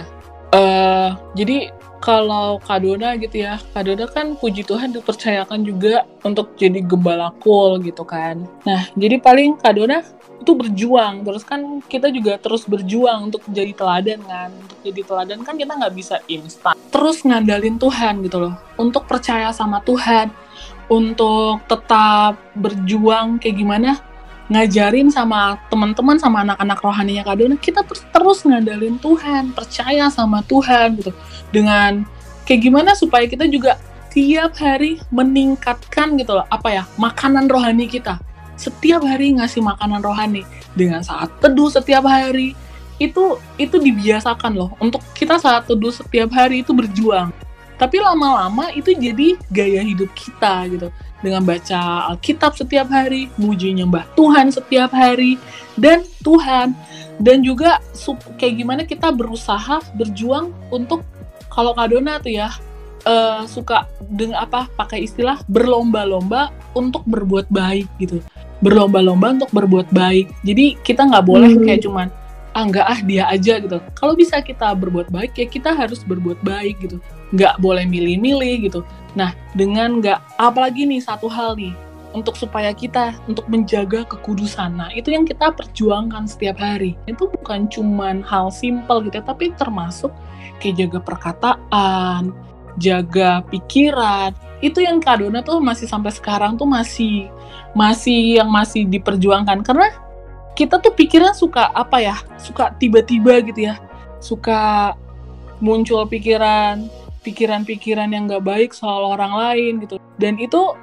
eh 0.55 1.09
jadi 1.35 1.75
kalau 2.05 2.61
Kadona 2.61 3.17
gitu 3.17 3.49
ya, 3.49 3.57
Kadona 3.73 4.05
kan 4.05 4.37
puji 4.37 4.61
Tuhan 4.69 4.93
dipercayakan 4.93 5.65
juga 5.65 6.05
untuk 6.21 6.53
jadi 6.61 6.85
gembala 6.85 7.33
kul 7.41 7.81
gitu 7.81 8.05
kan. 8.05 8.45
Nah, 8.69 8.85
jadi 8.93 9.17
paling 9.25 9.57
Kadona 9.57 10.05
itu 10.45 10.53
berjuang, 10.53 11.25
terus 11.25 11.41
kan 11.41 11.81
kita 11.89 12.13
juga 12.13 12.37
terus 12.37 12.69
berjuang 12.69 13.33
untuk 13.33 13.41
jadi 13.49 13.73
teladan 13.73 14.21
kan. 14.21 14.53
Untuk 14.53 14.79
jadi 14.85 15.01
teladan 15.01 15.41
kan 15.41 15.57
kita 15.57 15.73
nggak 15.73 15.95
bisa 15.97 16.21
instan. 16.29 16.77
Terus 16.93 17.25
ngandalin 17.25 17.81
Tuhan 17.81 18.21
gitu 18.21 18.39
loh, 18.45 18.55
untuk 18.77 19.09
percaya 19.09 19.49
sama 19.57 19.81
Tuhan, 19.81 20.29
untuk 20.93 21.65
tetap 21.65 22.37
berjuang 22.53 23.41
kayak 23.41 23.57
gimana. 23.57 23.91
Ngajarin 24.45 25.09
sama 25.09 25.57
teman-teman 25.73 26.21
sama 26.21 26.45
anak-anak 26.45 26.77
rohaninya 26.85 27.25
Kadona 27.25 27.57
kita 27.57 27.81
terus 27.81 28.05
terus 28.13 28.39
ngandalin 28.45 29.01
Tuhan. 29.01 29.57
Percaya 29.57 30.13
sama 30.13 30.45
Tuhan 30.45 31.01
gitu. 31.01 31.17
Dengan 31.49 32.05
kayak 32.45 32.61
gimana 32.61 32.93
supaya 32.93 33.25
kita 33.25 33.49
juga 33.49 33.81
tiap 34.13 34.61
hari 34.61 35.01
meningkatkan 35.09 36.21
gitu 36.21 36.37
loh. 36.37 36.45
Apa 36.53 36.77
ya? 36.77 36.85
Makanan 37.01 37.49
rohani 37.49 37.89
kita 37.89 38.21
setiap 38.55 39.03
hari 39.05 39.35
ngasih 39.37 39.61
makanan 39.63 40.01
rohani 40.03 40.43
dengan 40.75 41.03
saat 41.03 41.31
teduh 41.39 41.71
setiap 41.71 42.07
hari 42.07 42.55
itu 43.03 43.39
itu 43.59 43.77
dibiasakan 43.79 44.55
loh 44.55 44.71
untuk 44.79 45.03
kita 45.19 45.39
saat 45.39 45.67
teduh 45.67 45.91
setiap 45.91 46.31
hari 46.31 46.63
itu 46.63 46.71
berjuang 46.71 47.35
tapi 47.75 47.99
lama-lama 47.99 48.71
itu 48.71 48.95
jadi 48.95 49.35
gaya 49.51 49.83
hidup 49.83 50.15
kita 50.15 50.71
gitu 50.71 50.89
dengan 51.25 51.41
baca 51.41 52.13
Alkitab 52.13 52.53
setiap 52.53 52.93
hari, 52.93 53.33
muji 53.41 53.73
nyembah 53.73 54.05
Tuhan 54.13 54.53
setiap 54.53 54.93
hari, 54.93 55.41
dan 55.81 56.05
Tuhan. 56.21 56.77
Dan 57.17 57.41
juga 57.41 57.81
sup- 57.97 58.37
kayak 58.37 58.55
gimana 58.61 58.83
kita 58.85 59.09
berusaha 59.09 59.81
berjuang 59.97 60.53
untuk 60.69 61.07
kalau 61.49 61.73
Kadona 61.73 62.19
tuh 62.21 62.35
ya 62.35 62.51
eh, 63.07 63.43
suka 63.49 63.87
dengan 64.05 64.45
apa 64.45 64.67
pakai 64.75 65.07
istilah 65.07 65.41
berlomba-lomba 65.47 66.53
untuk 66.77 67.07
berbuat 67.09 67.49
baik 67.49 67.89
gitu. 68.03 68.21
Berlomba-lomba 68.65 69.37
untuk 69.37 69.53
berbuat 69.53 69.93
baik. 69.93 70.33
Jadi 70.41 70.81
kita 70.81 71.05
nggak 71.05 71.25
boleh 71.29 71.53
Hmm. 71.53 71.65
kayak 71.69 71.85
cuman 71.85 72.09
ah 72.55 72.65
nggak 72.65 72.87
ah 72.87 73.01
dia 73.03 73.25
aja 73.29 73.61
gitu. 73.61 73.79
Kalau 73.99 74.15
bisa 74.17 74.41
kita 74.41 74.73
berbuat 74.73 75.13
baik 75.13 75.37
ya 75.37 75.45
kita 75.45 75.77
harus 75.77 76.01
berbuat 76.07 76.41
baik 76.41 76.81
gitu. 76.81 76.97
Nggak 77.35 77.61
boleh 77.61 77.85
milih-milih 77.85 78.71
gitu. 78.71 78.81
Nah, 79.13 79.37
dengan 79.53 80.01
nggak 80.01 80.39
apalagi 80.41 80.87
nih 80.89 81.03
satu 81.03 81.29
hal 81.29 81.59
nih 81.59 81.75
untuk 82.15 82.39
supaya 82.39 82.71
kita 82.71 83.19
untuk 83.27 83.43
menjaga 83.51 84.07
kekudusan. 84.07 84.79
Nah, 84.79 84.91
itu 84.95 85.11
yang 85.11 85.27
kita 85.27 85.51
perjuangkan 85.51 86.31
setiap 86.31 86.63
hari. 86.63 86.95
Itu 87.11 87.27
bukan 87.27 87.67
cuman 87.67 88.23
hal 88.23 88.55
simpel 88.55 89.03
gitu, 89.03 89.19
tapi 89.19 89.51
termasuk 89.59 90.15
kayak 90.63 90.79
jaga 90.79 90.99
perkataan, 91.03 92.31
jaga 92.79 93.43
pikiran. 93.51 94.31
Itu 94.65 94.81
yang 94.81 95.05
Kadona 95.05 95.45
tuh 95.45 95.61
masih 95.61 95.85
sampai 95.85 96.09
sekarang 96.09 96.57
tuh 96.57 96.65
masih 96.65 97.29
masih 97.77 98.41
yang 98.41 98.49
masih 98.49 98.89
diperjuangkan 98.89 99.61
karena 99.61 99.93
kita 100.57 100.81
tuh 100.81 100.97
pikiran 100.97 101.37
suka 101.37 101.69
apa 101.77 102.01
ya? 102.01 102.17
Suka 102.41 102.73
tiba-tiba 102.81 103.45
gitu 103.45 103.69
ya. 103.69 103.77
Suka 104.25 104.97
muncul 105.61 106.09
pikiran 106.09 106.89
pikiran-pikiran 107.25 108.13
yang 108.13 108.29
gak 108.29 108.45
baik 108.45 108.71
soal 108.77 109.17
orang 109.17 109.33
lain 109.33 109.73
gitu. 109.85 109.97
Dan 110.21 110.37
itu 110.37 110.77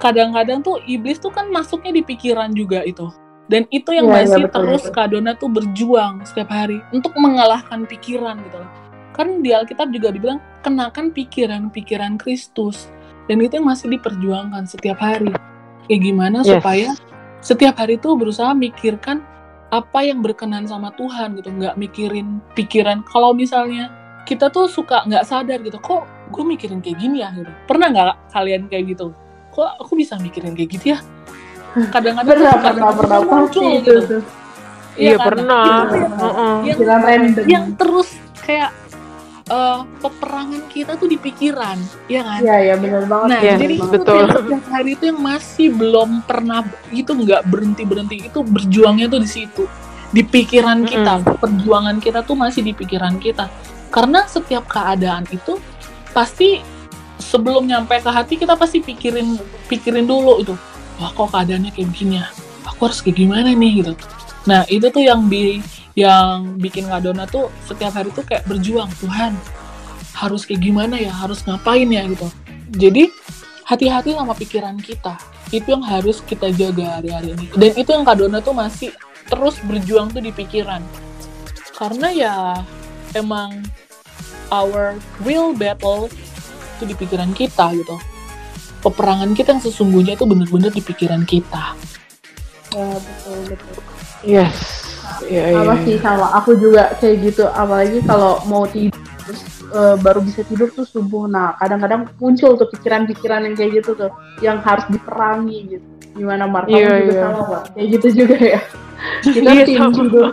kadang-kadang 0.00 0.64
tuh 0.64 0.80
iblis 0.88 1.20
tuh 1.20 1.30
kan 1.30 1.52
masuknya 1.52 2.00
di 2.00 2.02
pikiran 2.02 2.50
juga 2.56 2.80
itu. 2.82 3.12
Dan 3.50 3.68
itu 3.68 3.92
yang 3.92 4.08
iya, 4.08 4.24
masih 4.24 4.46
betul, 4.48 4.56
terus 4.64 4.82
betul. 4.88 4.94
Kadona 4.96 5.32
tuh 5.36 5.50
berjuang 5.52 6.24
setiap 6.24 6.48
hari 6.48 6.80
untuk 6.96 7.12
mengalahkan 7.20 7.84
pikiran 7.84 8.40
gitu 8.46 8.56
loh. 8.62 8.70
Kan 9.10 9.40
di 9.40 9.50
Alkitab 9.50 9.90
juga 9.90 10.10
dibilang 10.10 10.38
kenakan 10.60 11.10
pikiran-pikiran 11.10 12.16
Kristus. 12.16 12.88
Dan 13.26 13.38
itu 13.38 13.56
yang 13.56 13.66
masih 13.66 13.90
diperjuangkan 13.90 14.66
setiap 14.66 14.98
hari. 14.98 15.30
Kayak 15.86 16.00
gimana 16.00 16.38
Yes. 16.40 16.50
supaya 16.50 16.88
setiap 17.40 17.74
hari 17.76 17.96
tuh 17.96 18.14
berusaha 18.14 18.50
mikirkan 18.52 19.22
apa 19.68 20.02
yang 20.02 20.18
berkenan 20.18 20.66
sama 20.66 20.90
Tuhan 20.92 21.38
gitu, 21.38 21.48
nggak 21.48 21.74
mikirin 21.74 22.42
pikiran. 22.52 23.06
Kalau 23.06 23.30
misalnya 23.30 23.90
kita 24.22 24.50
tuh 24.50 24.66
suka 24.66 25.02
nggak 25.04 25.22
sadar 25.22 25.58
gitu, 25.60 25.78
kok 25.78 26.04
gue 26.30 26.44
mikirin 26.44 26.78
kayak 26.78 26.98
gini 26.98 27.22
ya 27.22 27.30
gitu. 27.32 27.50
Pernah 27.66 27.86
nggak 27.88 28.06
kalian 28.30 28.62
kayak 28.66 28.84
gitu? 28.88 29.14
Kok 29.50 29.78
aku 29.80 29.94
bisa 29.94 30.18
mikirin 30.18 30.54
kayak 30.54 30.70
gitu 30.74 30.94
ya? 30.94 30.98
Kadang-kadang 31.94 32.34
Pernah, 32.34 32.54
pernah, 32.58 32.90
pernah 32.92 33.18
muncul 33.22 33.62
pasti 33.62 33.78
itu 33.78 33.90
gitu. 33.94 34.06
tuh. 34.10 34.22
Iya, 34.98 35.14
kan? 35.16 35.26
pernah. 35.30 35.64
Itu 35.64 35.94
yang- 35.94 36.14
Heeh. 36.18 36.54
yang, 36.66 36.76
Pikiran 36.76 37.00
random. 37.00 37.44
yang 37.46 37.64
terus 37.78 38.08
kayak 38.42 38.70
eh, 39.50 39.80
peperangan 39.98 40.62
kita 40.70 40.94
tuh 40.94 41.10
di 41.10 41.18
pikiran, 41.18 41.76
ya 42.06 42.22
kan? 42.22 42.40
Iya, 42.40 42.56
iya 42.70 42.74
benar 42.78 43.04
banget. 43.10 43.28
Nah, 43.34 43.40
Yes, 43.42 43.58
jadi 43.58 43.74
itu 43.76 43.98
betul. 43.98 44.24
setiap 44.30 44.64
hari 44.70 44.90
itu 44.94 45.04
yang 45.10 45.20
masih 45.20 45.66
belum 45.74 46.10
pernah 46.24 46.62
itu 46.94 47.10
nggak 47.10 47.42
berhenti 47.50 47.82
berhenti 47.82 48.16
itu 48.30 48.38
berjuangnya 48.46 49.10
tuh 49.10 49.20
di 49.20 49.28
situ, 49.28 49.66
di 50.14 50.22
pikiran 50.22 50.86
kita, 50.86 51.26
perjuangan 51.42 51.98
kita 51.98 52.22
tuh 52.22 52.38
masih 52.38 52.62
di 52.62 52.72
pikiran 52.72 53.18
kita. 53.18 53.50
Karena 53.90 54.22
setiap 54.30 54.70
keadaan 54.70 55.26
itu 55.34 55.58
pasti 56.14 56.62
sebelum 57.18 57.66
nyampe 57.66 57.98
ke 57.98 58.10
hati 58.10 58.34
kita 58.38 58.54
pasti 58.54 58.78
pikirin 58.80 59.34
pikirin 59.66 60.06
dulu 60.06 60.40
itu, 60.40 60.54
wah 61.02 61.10
kok 61.10 61.34
keadaannya 61.34 61.74
kayak 61.74 61.90
begini 61.90 62.22
ya, 62.22 62.26
aku 62.70 62.86
harus 62.86 63.02
kayak 63.02 63.18
gimana 63.18 63.50
nih 63.50 63.82
gitu. 63.82 63.92
Nah 64.46 64.62
itu 64.70 64.86
tuh 64.88 65.02
yang 65.02 65.26
bi 65.26 65.58
yang 65.98 66.60
bikin 66.60 66.86
Kadona 66.86 67.26
tuh 67.26 67.50
setiap 67.66 67.94
hari 67.94 68.14
tuh 68.14 68.22
kayak 68.22 68.46
berjuang 68.46 68.90
Tuhan 69.02 69.34
harus 70.14 70.44
kayak 70.44 70.62
gimana 70.62 71.00
ya 71.00 71.10
harus 71.10 71.42
ngapain 71.46 71.88
ya 71.90 72.06
gitu 72.06 72.28
jadi 72.70 73.10
hati-hati 73.70 74.18
sama 74.18 74.34
pikiran 74.34 74.74
kita. 74.82 75.14
Itu 75.54 75.78
yang 75.78 75.86
harus 75.86 76.18
kita 76.26 76.50
jaga 76.50 76.98
hari-hari 76.98 77.38
ini. 77.38 77.46
Dan 77.54 77.70
itu 77.78 77.90
yang 77.94 78.02
Kak 78.02 78.18
Dona 78.18 78.42
tuh 78.42 78.54
masih 78.54 78.90
terus 79.30 79.62
berjuang 79.62 80.10
tuh 80.10 80.18
di 80.18 80.34
pikiran. 80.34 80.82
Karena 81.78 82.08
ya 82.10 82.34
emang 83.14 83.62
our 84.50 84.98
real 85.22 85.54
battle 85.54 86.10
itu 86.78 86.84
di 86.90 86.94
pikiran 86.98 87.30
kita 87.30 87.70
gitu. 87.78 87.98
Peperangan 88.82 89.34
kita 89.38 89.54
yang 89.54 89.62
sesungguhnya 89.62 90.18
itu 90.18 90.26
bener-bener 90.26 90.74
di 90.74 90.82
pikiran 90.82 91.22
kita. 91.22 91.78
Ya, 92.74 92.86
betul 92.98 93.38
betul. 93.50 93.78
Yes. 94.22 94.79
Iya, 95.26 95.42
sama 95.56 95.74
iya. 95.76 95.84
sih 95.84 95.96
sama. 96.00 96.26
Aku 96.40 96.50
juga 96.56 96.94
kayak 96.96 97.16
gitu. 97.26 97.44
Apalagi 97.48 97.98
kalau 98.04 98.40
mau 98.46 98.64
tidur 98.64 98.96
terus, 99.20 99.42
eh, 99.70 99.96
baru 100.00 100.20
bisa 100.24 100.40
tidur 100.46 100.68
tuh 100.70 100.86
subuh. 100.86 101.26
Nah 101.26 101.54
kadang-kadang 101.58 102.08
muncul 102.16 102.56
tuh 102.56 102.68
pikiran-pikiran 102.70 103.44
yang 103.44 103.54
kayak 103.54 103.82
gitu 103.82 103.92
tuh 103.94 104.10
yang 104.40 104.58
harus 104.64 104.84
diperangi 104.88 105.58
gitu. 105.76 105.86
Gimana 106.10 106.44
Mark 106.50 106.66
kamu 106.66 106.78
Iya, 106.78 106.90
juga 107.06 107.12
iya. 107.14 107.22
sama 107.22 107.42
Pak? 107.46 107.62
kayak 107.76 107.86
gitu 107.94 108.08
juga 108.24 108.36
ya. 108.38 108.60
Kita 109.24 109.50
Iya, 109.50 109.64
tim 109.64 109.80
tidur 109.94 110.26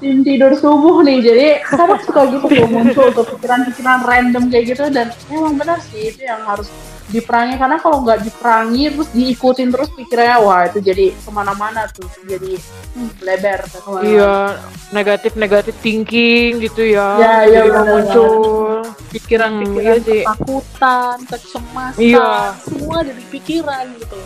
tim 0.00 0.16
tidur 0.24 0.52
subuh 0.56 0.96
nih. 1.04 1.18
Jadi 1.20 1.46
kadang 1.68 2.00
suka 2.02 2.20
gitu 2.32 2.46
tuh 2.48 2.68
muncul 2.72 3.06
tuh 3.12 3.24
pikiran-pikiran 3.36 3.98
random 4.08 4.44
kayak 4.48 4.64
gitu. 4.72 4.84
Dan 4.88 5.12
emang 5.28 5.54
benar 5.60 5.78
sih 5.84 6.08
itu 6.08 6.24
yang 6.24 6.40
harus 6.48 6.72
diperangi 7.10 7.54
karena 7.54 7.76
kalau 7.76 8.00
nggak 8.00 8.22
diperangi 8.22 8.82
terus 8.88 9.10
diikutin 9.10 9.68
terus 9.68 9.90
pikirannya 9.90 10.36
wah 10.38 10.62
itu 10.64 10.78
jadi 10.78 11.10
ke 11.10 11.30
mana-mana 11.30 11.84
tuh 11.86 12.06
jadi 12.22 12.54
hmm, 12.94 13.10
lebar 13.20 13.60
ke 13.62 13.78
mana-mana. 13.82 14.06
Iya, 14.06 14.34
negatif 14.90 15.32
negatif 15.34 15.74
thinking 15.78 16.58
gitu 16.60 16.86
ya. 16.86 17.08
Ya, 17.18 17.34
iya, 17.44 17.60
Jadi 17.60 17.68
benar, 17.68 17.86
muncul. 17.90 18.30
Pikiran-pikiran 19.10 19.74
Hmm, 19.74 19.82
iya 19.82 19.94
sih. 20.00 20.22
ketakutan, 20.22 21.16
kecemasan, 21.26 21.98
Iya. 21.98 22.30
semua 22.62 22.94
ada 23.02 23.12
di 23.12 23.24
pikiran 23.26 23.84
gitu. 23.98 24.16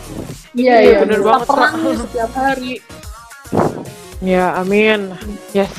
Iya, 0.55 0.75
Iya, 0.75 0.77
iya. 0.79 0.99
bener 1.01 1.19
Kita 1.19 1.27
banget, 1.27 1.41
Kak. 1.41 1.49
perangi 1.51 1.91
setiap 1.99 2.31
hari. 2.37 2.73
Ya, 4.21 4.45
amin. 4.57 5.01
Yes. 5.53 5.73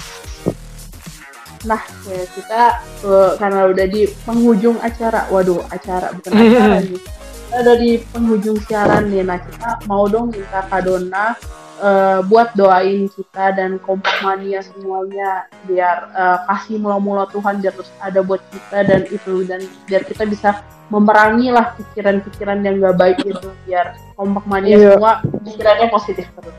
Nah, 1.66 1.82
ya 2.06 2.24
kita 2.30 2.62
eh, 3.04 3.32
karena 3.38 3.62
udah 3.66 3.86
di 3.86 4.02
penghujung 4.24 4.78
acara. 4.80 5.26
Waduh, 5.28 5.66
acara 5.68 6.14
bukan 6.14 6.32
acara 6.40 6.78
nih. 6.80 7.02
Kita 7.02 7.56
udah 7.62 7.76
di 7.78 7.92
penghujung 8.10 8.58
siaran 8.64 9.10
nih. 9.10 9.22
Nah, 9.22 9.38
kita 9.38 9.82
mau 9.86 10.06
dong 10.06 10.30
minta 10.30 10.62
Kak 10.62 10.86
Donna 10.86 11.34
eh, 11.78 12.20
buat 12.24 12.54
doain 12.54 13.10
kita 13.10 13.52
dan 13.52 13.82
kompak 13.82 14.14
mania 14.22 14.62
semuanya 14.62 15.44
biar 15.66 15.98
eh, 16.14 16.38
kasih 16.46 16.78
mula-mula 16.78 17.26
Tuhan 17.30 17.60
biar 17.60 17.74
terus 17.74 17.92
ada 18.00 18.22
buat 18.22 18.40
kita 18.50 18.78
dan 18.86 19.02
itu 19.10 19.44
dan 19.44 19.60
biar 19.86 20.06
kita 20.06 20.24
bisa 20.24 20.62
memerangi 20.86 21.50
lah 21.50 21.74
pikiran-pikiran 21.76 22.62
yang 22.62 22.78
gak 22.78 22.94
baik 22.96 23.18
itu 23.26 23.50
biar 23.66 23.98
kompak 24.14 24.46
mania 24.46 24.78
Iya. 24.78 24.90
semua 24.94 25.14
pikirannya 25.42 25.88
positif 25.90 26.30
terus. 26.30 26.56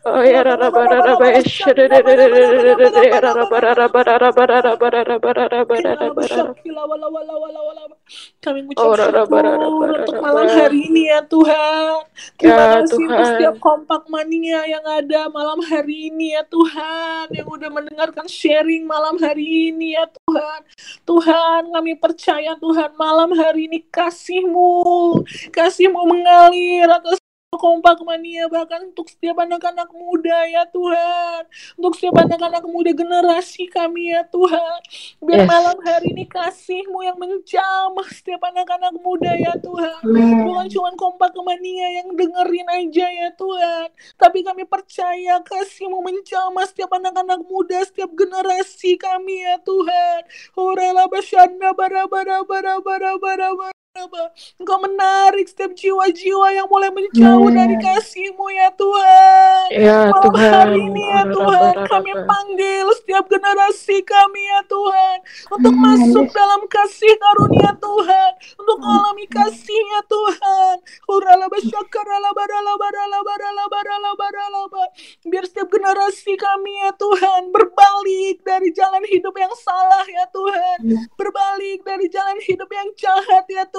Oh 0.04 0.22
ya 0.22 0.42
rada 0.44 0.68
bada 0.70 0.98
raba 1.00 1.26
ya 1.32 1.42
shada 1.44 1.88
da 1.88 2.00
da 2.02 2.14
da 2.16 2.28
da 2.28 2.40
da 2.60 2.74
da 2.76 2.88
da 2.90 3.02
ya 3.02 3.20
raba 3.20 3.58
raba 3.60 4.00
raba 4.04 4.32
bada 4.36 5.44
raba 5.48 6.50
Kami 8.40 8.60
Oh, 8.74 8.96
mengucap 8.96 9.28
syukur 9.30 9.44
untuk 10.02 10.16
malam 10.18 10.48
hari 10.50 10.78
ini 10.90 11.02
ya 11.12 11.20
Tuhan. 11.22 12.02
Terima 12.34 12.56
Ya, 12.58 12.66
kasih 12.82 12.82
untuk 12.82 13.00
Tuhan. 13.06 13.26
setiap 13.30 13.54
kompak 13.62 14.02
mania 14.10 14.60
yang 14.66 14.82
ada 14.82 15.30
malam 15.30 15.60
hari 15.62 16.10
ini 16.10 16.34
ya 16.34 16.42
Tuhan. 16.50 17.29
Yang 17.30 17.46
udah 17.46 17.70
mendengarkan 17.70 18.26
sharing 18.26 18.84
malam 18.84 19.14
hari 19.22 19.70
ini 19.70 19.94
ya 19.94 20.10
Tuhan. 20.10 20.60
Tuhan 21.06 21.62
kami 21.70 21.92
percaya 21.94 22.58
Tuhan 22.58 22.90
malam 22.98 23.30
hari 23.38 23.70
ini 23.70 23.86
kasih-Mu. 23.86 25.22
Kasih-Mu 25.54 26.02
mengalir 26.10 26.90
atas 26.90 27.22
kompak 27.60 27.98
mania 28.06 28.46
bahkan 28.46 28.94
untuk 28.94 29.10
setiap 29.10 29.42
anak-anak 29.42 29.90
muda 29.90 30.46
ya 30.46 30.62
Tuhan. 30.70 31.42
Untuk 31.74 31.98
setiap 31.98 32.22
anak-anak 32.22 32.62
muda 32.70 32.94
generasi 32.94 33.66
kami 33.66 34.14
ya 34.14 34.22
Tuhan. 34.30 34.78
Biar 35.18 35.42
Yes. 35.42 35.50
malam 35.50 35.78
hari 35.82 36.14
ini 36.14 36.24
kasih-Mu 36.30 37.02
yang 37.02 37.18
menjamah 37.18 38.06
setiap 38.14 38.38
anak-anak 38.46 38.94
muda 39.02 39.34
ya 39.34 39.58
Tuhan. 39.58 39.98
Bukan 40.46 40.66
cuma 40.70 40.90
kompak 40.94 41.34
mania 41.42 42.00
yang 42.00 42.14
dengerin 42.14 42.68
aja 42.70 43.06
ya 43.10 43.28
Tuhan. 43.34 43.90
Tapi 44.14 44.46
kami 44.46 44.62
percaya 44.70 45.42
kasih-Mu 45.42 46.06
menjamah 46.06 46.70
setiap 46.70 46.94
anak-anak 46.94 47.42
muda 47.50 47.82
setiap 47.82 48.14
generasi 48.14 48.94
kami 48.94 49.42
ya 49.42 49.58
Tuhan. 49.66 50.22
Horela 50.54 51.10
basyanda 51.10 51.74
bara 51.74 52.06
bara 52.06 52.46
bara 52.46 52.78
bara 52.78 53.12
bara 53.18 53.50
bara 53.58 53.79
Bapa. 53.90 54.30
Engkau 54.62 54.78
menarik 54.86 55.50
setiap 55.50 55.74
jiwa-jiwa 55.74 56.54
yang 56.54 56.70
mulai 56.70 56.94
menjauh 56.94 57.50
dari 57.50 57.74
kasih-Mu 57.74 58.46
ya 58.54 58.70
Tuhan. 58.78 59.66
Ya 59.74 59.98
Malam 60.06 60.30
Tuhan. 60.30 60.46
hari 60.46 60.78
ini 60.78 61.02
ya 61.10 61.22
Tuhan, 61.26 61.74
kami 61.90 62.12
panggil 62.22 62.86
setiap 63.02 63.26
generasi 63.26 63.98
kami 64.06 64.46
ya 64.46 64.62
Tuhan. 64.70 65.16
Untuk 65.58 65.74
masuk 65.74 66.30
dalam 66.30 66.62
kasih 66.70 67.18
karunia 67.18 67.74
Tuhan. 67.82 68.30
Untuk 68.62 68.76
mengalami 68.78 69.26
kasih-Nya 69.26 70.00
Tuhan. 70.06 70.74
Biar 75.26 75.44
setiap 75.50 75.66
generasi 75.66 76.38
kami 76.38 76.72
ya 76.86 76.94
Tuhan 76.94 77.50
berbalik 77.50 78.38
dari 78.46 78.70
jalan 78.70 79.02
hidup 79.02 79.34
yang 79.34 79.50
salah 79.58 80.06
ya 80.06 80.30
Tuhan. 80.30 80.78
Berbalik 81.18 81.82
dari 81.82 82.06
jalan 82.06 82.38
hidup 82.38 82.70
yang 82.70 82.86
jahat 82.94 83.50
ya 83.50 83.66
Tuhan. 83.66 83.78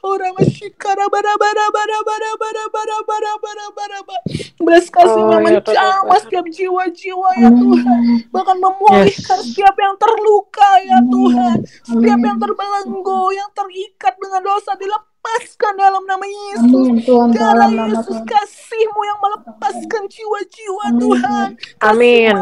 Orang 0.00 0.32
masyikara 0.36 1.04
bara 1.08 1.34
bara 1.36 1.66
bara 1.70 1.98
bara 2.02 2.30
bara 2.36 2.62
bara 2.68 2.96
bara 3.06 3.32
bara 3.38 3.66
bara 3.72 3.98
bara. 4.06 4.18
Belas 4.60 4.86
kasih 4.88 5.20
Oh, 5.20 5.30
yang 5.30 5.42
ya, 5.42 5.60
menjamah 5.60 6.04
Tuhan. 6.04 6.20
setiap 6.20 6.46
jiwa-jiwa 6.48 7.28
ya 7.38 7.50
Tuhan. 7.50 8.00
Bahkan 8.28 8.56
memulihkan 8.58 9.38
Yes. 9.40 9.46
setiap 9.46 9.74
yang 9.74 9.94
terluka 9.96 10.70
ya 10.84 10.98
Tuhan. 11.06 11.56
Setiap 11.82 12.20
yang 12.20 12.38
terbelenggu, 12.38 13.22
yang 13.32 13.50
terikat 13.52 14.14
dengan 14.16 14.40
dosa 14.44 14.72
dilepaskan 15.20 15.72
dalam 15.76 16.02
nama 16.08 16.24
Yesus. 16.24 16.64
Amin 16.64 16.96
Tuhan 17.04 17.28
dalam 17.36 17.70
nama 17.76 17.92
Yesus 17.92 18.08
Tuhan. 18.08 18.24
kasih-Mu 18.24 19.00
yang 19.04 19.18
melepaskan 19.20 20.02
jiwa-jiwa 20.08 20.84
Tuhan. 20.96 21.48
Amin. 21.84 22.36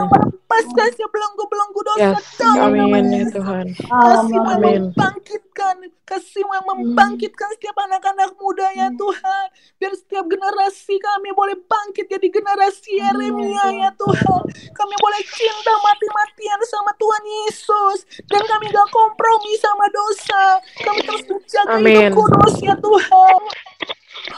Melepaskan 0.48 0.86
setiap 0.94 1.10
belenggu-belenggu 1.10 1.80
dosa 1.84 2.00
Yes. 2.14 2.24
dalam 2.38 2.70
nama 2.72 2.86
Amin 2.94 3.04
ya 3.10 3.18
Yesus. 3.18 3.34
Tuhan. 3.34 3.66
Kasih-Mu 3.74 4.30
yang 4.30 4.62
Amin. 4.62 4.80
membangkitkan, 4.88 5.74
kasih-Mu 6.06 6.52
yang 6.54 6.66
membangkitkan 6.70 7.48
setiap 7.58 7.76
anak-anak 7.82 8.30
muda 8.38 8.66
ya 8.72 8.88
Tuhan. 8.94 9.44
Biar 9.76 9.92
setiap 9.94 10.24
generasi 10.24 10.94
kami 10.96 11.28
boleh 11.34 11.58
bangkit 11.58 12.06
jadi 12.08 12.28
generasi 12.30 12.90
Yeremia 12.96 13.66
ya 13.74 13.90
Tuhan. 13.92 14.42
Kami 14.70 14.94
boleh 14.96 15.22
cinta 15.26 15.74
mati-matian 15.82 16.60
sama 16.64 16.94
Tuhan 16.94 17.22
Yesus. 17.42 17.98
Dan 18.24 18.42
kami 18.46 18.70
gak 18.70 18.88
kompromi 18.88 19.52
sama 19.58 19.84
dosa. 19.90 20.42
Kami 20.80 21.00
terus 21.02 21.22
menjaga 21.26 21.74
Amin. 21.74 22.08
hidup 22.08 22.14
kudus 22.16 22.54
ya 22.68 22.74
Tuhan. 22.76 23.42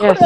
Yes. 0.00 0.18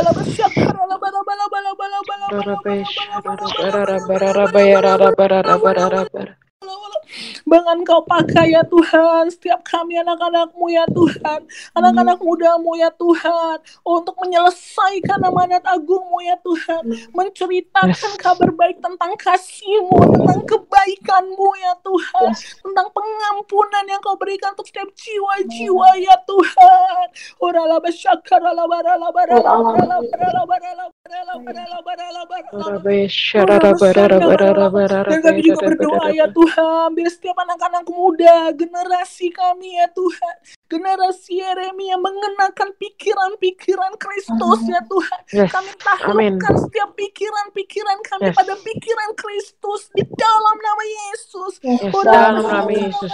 Bahkan 7.45 7.78
Kau 7.85 8.03
pakai 8.03 8.57
ya 8.57 8.65
Tuhan 8.65 9.28
setiap 9.31 9.61
kami 9.62 10.01
anak-anakmu 10.01 10.66
ya 10.73 10.89
Tuhan. 10.91 11.45
Anak-anak 11.77 12.19
mudamu 12.24 12.74
ya 12.74 12.91
Tuhan. 12.97 13.61
Untuk 13.85 14.16
menyelesaikan 14.24 15.20
amanat 15.23 15.62
agungmu 15.69 16.24
ya 16.24 16.36
Tuhan. 16.41 16.82
Menceritakan 17.12 18.12
kabar 18.19 18.51
baik 18.57 18.81
tentang 18.81 19.12
kasihmu, 19.20 19.99
tentang 20.19 20.41
kebaikanmu 20.49 21.49
ya 21.61 21.73
Tuhan. 21.85 22.28
Tentang 22.35 22.89
pengampunan 22.91 23.85
yang 23.86 24.01
kau 24.01 24.16
berikan 24.16 24.57
untuk 24.57 24.66
setiap 24.66 24.89
jiwa-jiwa 24.97 25.89
ya 26.01 26.16
Tuhan. 26.24 27.07
Orala 27.39 27.78
basyakar, 27.78 28.41
ala 28.41 28.65
barala 28.65 29.09
barala 29.12 29.53
barala 29.61 30.43
barala 30.49 30.85
dan 35.12 35.20
kami 35.20 35.44
juga 35.44 35.68
berdoa 35.68 36.09
ya 36.16 36.26
Tuhan, 36.32 36.97
biar 36.97 37.10
setiap 37.12 37.36
anak-anak 37.44 37.85
muda, 37.93 38.56
generasi 38.56 39.28
kami 39.28 39.76
ya 39.76 39.85
Tuhan, 39.93 40.35
generasi 40.64 41.44
Yeremia 41.44 42.01
mengenakan 42.01 42.72
pikiran-pikiran 42.81 44.01
Kristus 44.01 44.64
ya 44.64 44.81
Tuhan. 44.89 45.20
Yes. 45.28 45.52
Kami 45.52 45.70
taklukkan 45.76 46.55
setiap 46.64 46.97
pikiran-pikiran 46.97 47.98
kami 48.09 48.32
Yes. 48.32 48.36
pada 48.40 48.55
pikiran 48.64 49.10
Kristus 49.12 49.93
di 49.93 50.09
dalam 50.16 50.56
nama 50.56 50.85
Yesus. 50.89 51.52
Yes, 51.60 51.93
dalam 52.01 52.48
nama 52.48 52.72
Yesus. 52.72 53.12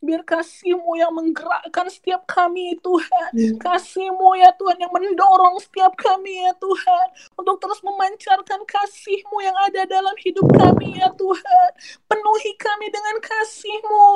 Biar 0.00 0.24
kasihmu 0.24 0.96
yang 0.96 1.12
menggerakkan 1.12 1.86
setiap 1.86 2.24
kami 2.24 2.72
Tuhan. 2.80 3.30
Kasihmu 3.60 4.32
ya 4.34 4.48
Tuhan 4.56 4.80
yang 4.80 4.88
mendorong 4.88 5.60
setiap 5.60 5.92
kami 5.92 6.40
ya 6.40 6.56
Tuhan. 6.56 7.06
Untuk 7.36 7.60
terus 7.60 7.84
memancarkan 7.84 8.64
kasihmu 8.64 9.36
yang 9.40 9.52
ada 9.68 9.84
dalam 9.84 10.16
hidup 10.18 10.48
kami 10.56 10.96
ya 10.96 11.12
Tuhan. 11.14 11.68
Penuhi 12.08 12.52
kami 12.56 12.88
dengan 12.88 13.16
kasihmu. 13.20 14.08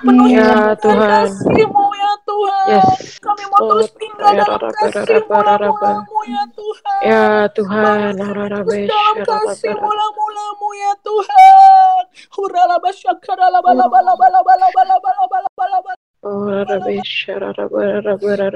Penuhi 0.00 0.32
Ya, 0.34 0.46
kami 0.46 0.78
dengan 0.78 0.78
Tuhan. 0.78 1.10
kasihmu 1.26 1.84
ya 1.94 2.12
Tuhan. 2.22 2.68
Yes. 2.70 3.18
Kami 3.18 3.42
mau 3.50 3.60
terus 3.68 3.90
Oh, 3.90 3.98
tinggal 3.98 4.32
ya, 4.32 4.44
dalam 4.46 4.60
kasihmu 4.70 6.18
ya 6.30 6.42
Tuhan. 6.54 6.98
Ya 7.02 7.26
Tuhan, 7.50 8.12
Terus 8.14 9.26
dalam 9.26 9.42
kasih 9.50 9.74
mula-mulamu 9.74 10.68
ya 10.78 10.92
Tuhan. 11.02 12.03
hurrah 12.34 12.64
Urala 12.64 12.80
basha 12.82 13.14
karala 13.20 13.62
bala 13.62 13.88
bala 13.88 14.16
bala 14.16 14.40
bala 14.44 14.68
bala 14.74 14.96
bala 15.02 15.78
bala 15.84 16.03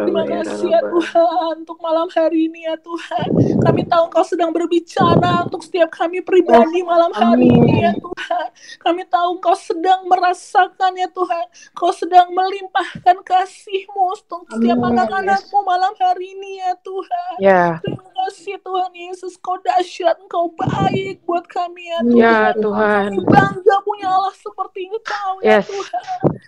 Terima 0.09 0.25
kasih 0.25 0.69
ya 0.73 0.81
Tuhan 0.81 1.55
untuk 1.69 1.79
malam 1.85 2.09
hari 2.09 2.49
ini 2.49 2.65
ya 2.65 2.77
Tuhan. 2.81 3.29
Kami 3.61 3.83
tahu 3.85 4.03
Engkau 4.09 4.25
sedang 4.25 4.51
berbicara 4.57 5.45
untuk 5.45 5.61
setiap 5.61 5.93
kami 5.93 6.25
pribadi 6.25 6.81
malam 6.81 7.13
hari 7.13 7.53
ini 7.53 7.85
ya 7.85 7.93
Tuhan. 7.93 8.49
Kami 8.81 9.05
tahu 9.13 9.37
Engkau 9.37 9.53
sedang 9.53 10.01
merasakan 10.09 10.97
ya 10.97 11.09
Tuhan. 11.13 11.45
Kau 11.77 11.93
sedang 11.93 12.33
melimpahkan 12.33 13.21
kasih-Mu 13.21 14.17
untuk 14.17 14.49
setiap 14.49 14.79
anak-anakmu 14.81 15.59
malam 15.61 15.93
hari 16.01 16.33
ini 16.33 16.65
ya 16.65 16.73
Tuhan. 16.81 17.35
Terima 17.85 18.09
kasih 18.25 18.57
Tuhan 18.65 18.93
Yesus, 18.97 19.37
Kau 19.39 19.61
dahsyat, 19.61 20.17
Engkau 20.25 20.49
baik 20.57 21.21
buat 21.29 21.45
kami 21.45 21.85
ya 21.93 22.01
Tuhan. 22.01 22.17
ya 22.17 22.41
Tuhan. 22.57 23.09
Kami 23.13 23.29
bangga 23.29 23.77
punya 23.85 24.09
Allah 24.09 24.35
seperti 24.35 24.89
Engkau 24.89 25.33
ya. 25.45 25.61
Tuhan. 25.61 26.05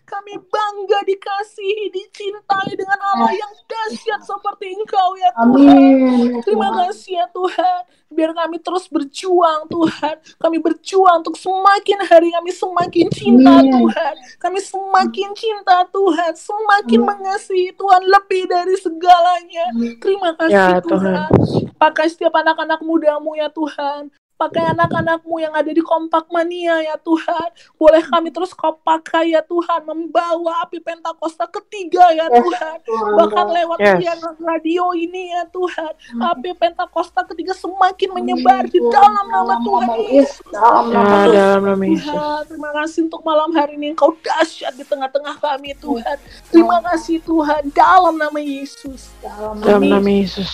Kami 0.09 0.35
bangga 0.49 0.99
dikasihi, 1.11 1.91
dicintai 1.91 2.73
dengan 2.78 2.99
Allah 3.03 3.35
yang 3.35 3.53
dahsyat 3.66 4.23
seperti 4.23 4.78
Engkau 4.78 5.19
ya 5.19 5.31
Tuhan. 5.35 5.74
Amin. 5.74 6.39
Terima 6.47 6.69
kasih 6.87 7.19
ya 7.19 7.27
Tuhan. 7.35 7.81
Biar 8.11 8.35
kami 8.35 8.59
terus 8.59 8.91
berjuang 8.91 9.70
Tuhan. 9.70 10.16
Kami 10.39 10.59
berjuang 10.59 11.23
untuk 11.23 11.39
semakin 11.39 11.99
hari 12.11 12.35
kami 12.35 12.51
semakin 12.51 13.07
cinta 13.11 13.62
Amin. 13.62 13.70
Tuhan. 13.70 14.15
Kami 14.43 14.59
semakin 14.59 15.31
cinta 15.35 15.87
Tuhan. 15.91 16.32
Semakin 16.35 17.01
mengasihi 17.07 17.70
Tuhan 17.74 18.03
lebih 18.07 18.51
dari 18.51 18.74
segalanya. 18.78 19.66
Terima 20.03 20.31
kasih 20.35 20.55
Ya, 20.55 20.82
Tuhan. 20.82 21.31
Pakai 21.78 22.11
setiap 22.11 22.35
anak-anak 22.35 22.82
mudamu 22.82 23.39
ya 23.39 23.47
Tuhan. 23.51 24.11
Pakai 24.41 24.65
anak-anakmu 24.67 25.37
yang 25.37 25.53
ada 25.53 25.69
di 25.69 25.79
kompak 25.79 26.25
mania 26.29 26.81
ya 26.81 26.97
Tuhan. 26.97 27.49
Boleh 27.77 28.01
kami 28.03 28.33
terus 28.33 28.51
kau 28.51 28.73
pakai 28.75 29.37
ya 29.37 29.45
Tuhan. 29.45 29.85
Membawa 29.85 30.65
api 30.65 30.81
Pentakosta 30.81 31.45
ketiga 31.47 32.09
ya 32.11 32.25
Yes, 32.25 32.41
Tuhan. 32.41 32.77
Tuhan. 32.83 33.12
Bahkan 33.15 33.47
lewat 33.53 33.79
Yes. 33.79 33.97
siaran 34.01 34.37
radio 34.41 34.85
ini 34.93 35.29
ya 35.29 35.45
Tuhan. 35.47 35.93
Api 36.25 36.57
Pentakosta 36.57 37.21
ketiga 37.25 37.53
semakin 37.53 38.09
menyebar 38.11 38.65
di 38.65 38.81
dalam 38.81 39.29
nama 39.29 39.61
Tuhan 39.61 39.89
Yesus. 40.09 40.41
Dalam 40.49 40.85
Ya 40.87 40.97
nama 40.97 41.17
Tuhan. 41.21 41.37
dalam 41.37 41.62
nama 41.67 41.85
Yesus. 41.85 42.09
Tuhan, 42.09 42.41
terima 42.49 42.71
kasih 42.75 43.01
untuk 43.05 43.21
malam 43.21 43.51
hari 43.53 43.73
ini 43.77 43.87
Engkau 43.91 44.17
dahsyat 44.17 44.73
di 44.73 44.83
tengah-tengah 44.83 45.37
kami 45.37 45.77
Tuhan. 45.77 46.17
Terima 46.49 46.81
kasih 46.83 47.21
Tuhan 47.21 47.62
dalam 47.71 48.17
nama 48.17 48.41
Yesus. 48.41 49.12
Dalam 49.21 49.61
Dalam 49.61 49.85
Amin. 49.85 49.93
nama 49.93 50.11
Yesus. 50.11 50.51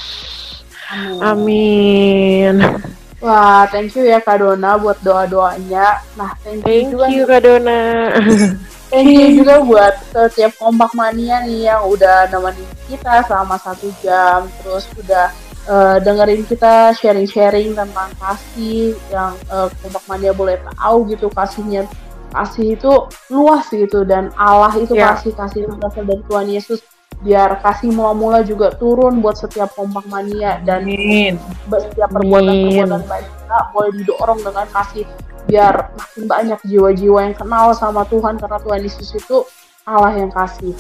Amin. 1.23 3.06
Wah, 3.17 3.65
thank 3.73 3.97
you 3.97 4.05
ya 4.05 4.21
Kak 4.21 4.45
Dona 4.45 4.77
buat 4.77 5.01
doa-doanya. 5.01 6.05
Nah, 6.15 6.37
thank 6.45 6.61
you 6.61 6.65
Thank 6.69 6.87
juga 6.93 7.07
you 7.09 7.25
Kak 7.25 7.41
Dona. 7.43 7.81
Thank 8.87 9.11
you 9.11 9.43
juga 9.43 9.67
buat 9.67 9.95
setiap 10.15 10.55
kompak 10.63 10.95
mania 10.95 11.43
nih 11.43 11.67
yang 11.67 11.91
udah 11.91 12.31
nemenin 12.31 12.71
kita 12.87 13.19
selama 13.27 13.59
satu 13.59 13.91
jam, 13.99 14.47
terus 14.63 14.87
udah 14.95 15.27
eh, 15.67 15.97
dengerin 16.07 16.47
kita 16.47 16.95
sharing-sharing 16.95 17.75
tentang 17.75 18.15
kasih 18.15 18.95
yang 19.11 19.35
eh, 19.51 19.67
kompak 19.83 20.05
mania 20.07 20.31
boleh 20.31 20.55
tahu 20.79 21.03
gitu 21.11 21.27
kasihnya 21.35 21.83
kasih 22.31 22.79
itu 22.79 22.93
luas 23.27 23.67
gitu 23.75 24.07
dan 24.07 24.31
Allah 24.39 24.71
itu 24.79 24.95
Ya. 24.95 25.19
kasih 25.19 25.35
kasih 25.35 25.67
berasal 25.67 26.07
dari 26.07 26.23
Tuhan 26.31 26.47
Yesus 26.47 26.79
biar 27.24 27.65
kasih 27.65 27.91
mula-mula 27.97 28.45
juga 28.45 28.77
turun 28.77 29.24
buat 29.24 29.41
setiap 29.41 29.73
kompak 29.73 30.05
mania 30.07 30.61
dan 30.69 30.85
Amin. 30.85 31.41
setiap 31.73 32.12
perbuatan-perbuatan 32.12 33.03
baik 33.09 33.27
kita 33.27 33.59
boleh 33.73 33.91
didorong 33.97 34.41
dengan 34.45 34.66
kasih 34.69 35.05
biar 35.47 35.74
makin 35.97 36.23
banyak 36.27 36.61
jiwa-jiwa 36.66 37.19
yang 37.31 37.37
kenal 37.39 37.73
sama 37.73 38.03
Tuhan 38.11 38.37
karena 38.37 38.59
Tuhan 38.61 38.81
Yesus 38.83 39.15
itu 39.15 39.47
Allah 39.87 40.12
yang 40.19 40.35
kasih. 40.35 40.74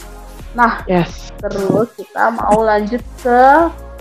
Nah, 0.58 0.82
Yes. 0.90 1.30
terus 1.38 1.94
kita 1.94 2.34
mau 2.34 2.66
lanjut 2.66 2.98
ke 3.22 3.42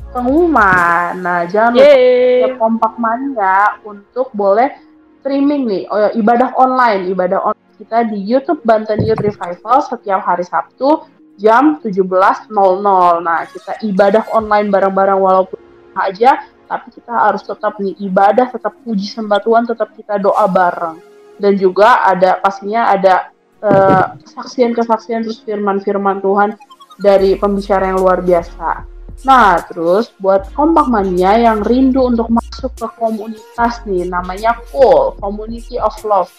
pengumuman. 0.09 1.21
Nah, 1.21 1.45
jangan 1.45 1.77
lupa 1.77 1.85
Yeay. 1.85 2.41
setiap 2.41 2.55
kompak 2.57 2.93
mania 2.97 3.77
untuk 3.85 4.33
boleh 4.33 4.73
streaming 5.25 5.65
nih 5.65 5.83
oh 5.89 5.97
ya, 5.97 6.09
ibadah 6.13 6.53
online 6.53 7.09
ibadah 7.09 7.41
online 7.41 7.73
kita 7.81 8.05
di 8.13 8.21
YouTube 8.21 8.61
Banten 8.61 9.01
Youth 9.01 9.25
Revival 9.25 9.81
setiap 9.81 10.21
hari 10.21 10.45
Sabtu 10.45 11.01
jam 11.35 11.79
17.00 11.83 12.49
nah 13.21 13.43
kita 13.47 13.79
ibadah 13.83 14.23
online 14.31 14.71
bareng-bareng 14.71 15.19
walaupun 15.19 15.59
aja 15.95 16.43
tapi 16.65 16.89
kita 16.97 17.13
harus 17.13 17.45
tetap 17.45 17.77
nih 17.77 17.93
ibadah 18.01 18.49
tetap 18.49 18.73
puji 18.81 19.05
sembah 19.05 19.39
Tuhan 19.41 19.63
tetap 19.69 19.93
kita 19.93 20.17
doa 20.17 20.45
bareng. 20.49 20.97
Dan 21.37 21.59
juga 21.59 22.01
ada 22.01 22.41
pastinya 22.41 22.89
ada 22.89 23.29
eh, 23.61 24.05
kesaksian-kesaksian 24.25 25.27
terus 25.27 25.39
firman-firman 25.45 26.23
Tuhan 26.23 26.57
dari 26.97 27.37
pembicara 27.37 27.93
yang 27.93 28.01
luar 28.01 28.23
biasa. 28.23 28.87
Nah, 29.23 29.63
terus 29.71 30.11
buat 30.19 30.51
kompak 30.51 30.91
mania 30.91 31.39
yang 31.39 31.63
rindu 31.63 32.03
untuk 32.03 32.27
masuk 32.27 32.71
ke 32.75 32.87
komunitas 32.99 33.79
nih, 33.87 34.03
namanya 34.11 34.59
Cool, 34.69 35.15
Community 35.23 35.79
of 35.79 35.95
Love. 36.03 36.31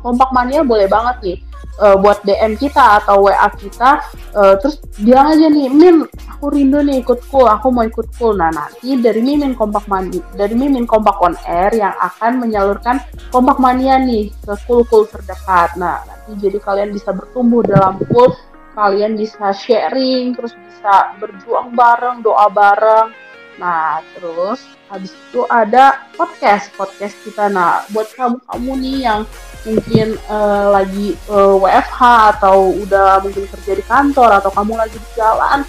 Kompak 0.00 0.32
mania 0.32 0.64
boleh 0.64 0.88
banget 0.88 1.16
nih 1.22 1.38
eh, 1.80 1.96
buat 1.96 2.20
DM 2.24 2.56
kita 2.60 3.04
atau 3.04 3.28
WA 3.28 3.48
kita, 3.56 4.04
eh, 4.36 4.54
terus 4.60 4.80
bilang 5.00 5.32
aja 5.32 5.46
nih, 5.48 5.68
Min, 5.72 6.04
aku 6.40 6.56
rindu 6.56 6.80
nih 6.80 7.04
ikut 7.04 7.20
Cool, 7.28 7.44
aku 7.44 7.68
mau 7.68 7.84
ikut 7.84 8.08
Cool. 8.16 8.40
Nah, 8.40 8.48
nanti 8.48 8.96
dari 8.96 9.20
Mimin 9.20 9.52
Kompak 9.52 9.84
Mania, 9.92 10.24
dari 10.32 10.56
Mimin 10.56 10.88
Kompak 10.88 11.20
On 11.20 11.36
Air 11.44 11.76
yang 11.76 11.92
akan 12.00 12.40
menyalurkan 12.40 12.96
kompak 13.28 13.60
mania 13.60 14.00
nih 14.00 14.32
ke 14.32 14.56
Cool-Cool 14.64 15.04
terdekat. 15.12 15.76
Nah, 15.76 16.00
nanti 16.08 16.40
jadi 16.40 16.56
kalian 16.64 16.96
bisa 16.96 17.12
bertumbuh 17.12 17.60
dalam 17.60 18.00
Cool, 18.08 18.32
kalian 18.72 19.20
bisa 19.20 19.52
sharing, 19.52 20.32
terus 20.32 20.56
bisa 20.56 21.12
berjuang 21.20 21.76
bareng, 21.76 22.24
doa 22.24 22.48
bareng. 22.48 23.12
Nah, 23.60 24.00
terus 24.16 24.64
habis 24.88 25.12
itu 25.12 25.44
ada 25.52 26.08
podcast, 26.16 26.72
podcast 26.72 27.12
kita. 27.20 27.52
Nah, 27.52 27.84
buat 27.92 28.08
kamu-kamu 28.16 28.72
nih 28.80 28.96
yang 29.04 29.20
mungkin 29.66 30.16
eh, 30.16 30.66
lagi 30.70 31.16
eh, 31.16 31.54
WFH 31.60 32.00
atau 32.38 32.72
udah 32.74 33.20
mungkin 33.24 33.44
kerja 33.48 33.72
di 33.76 33.84
kantor 33.84 34.40
atau 34.40 34.50
kamu 34.52 34.72
lagi 34.76 34.96
di 34.96 35.10
jalan, 35.16 35.64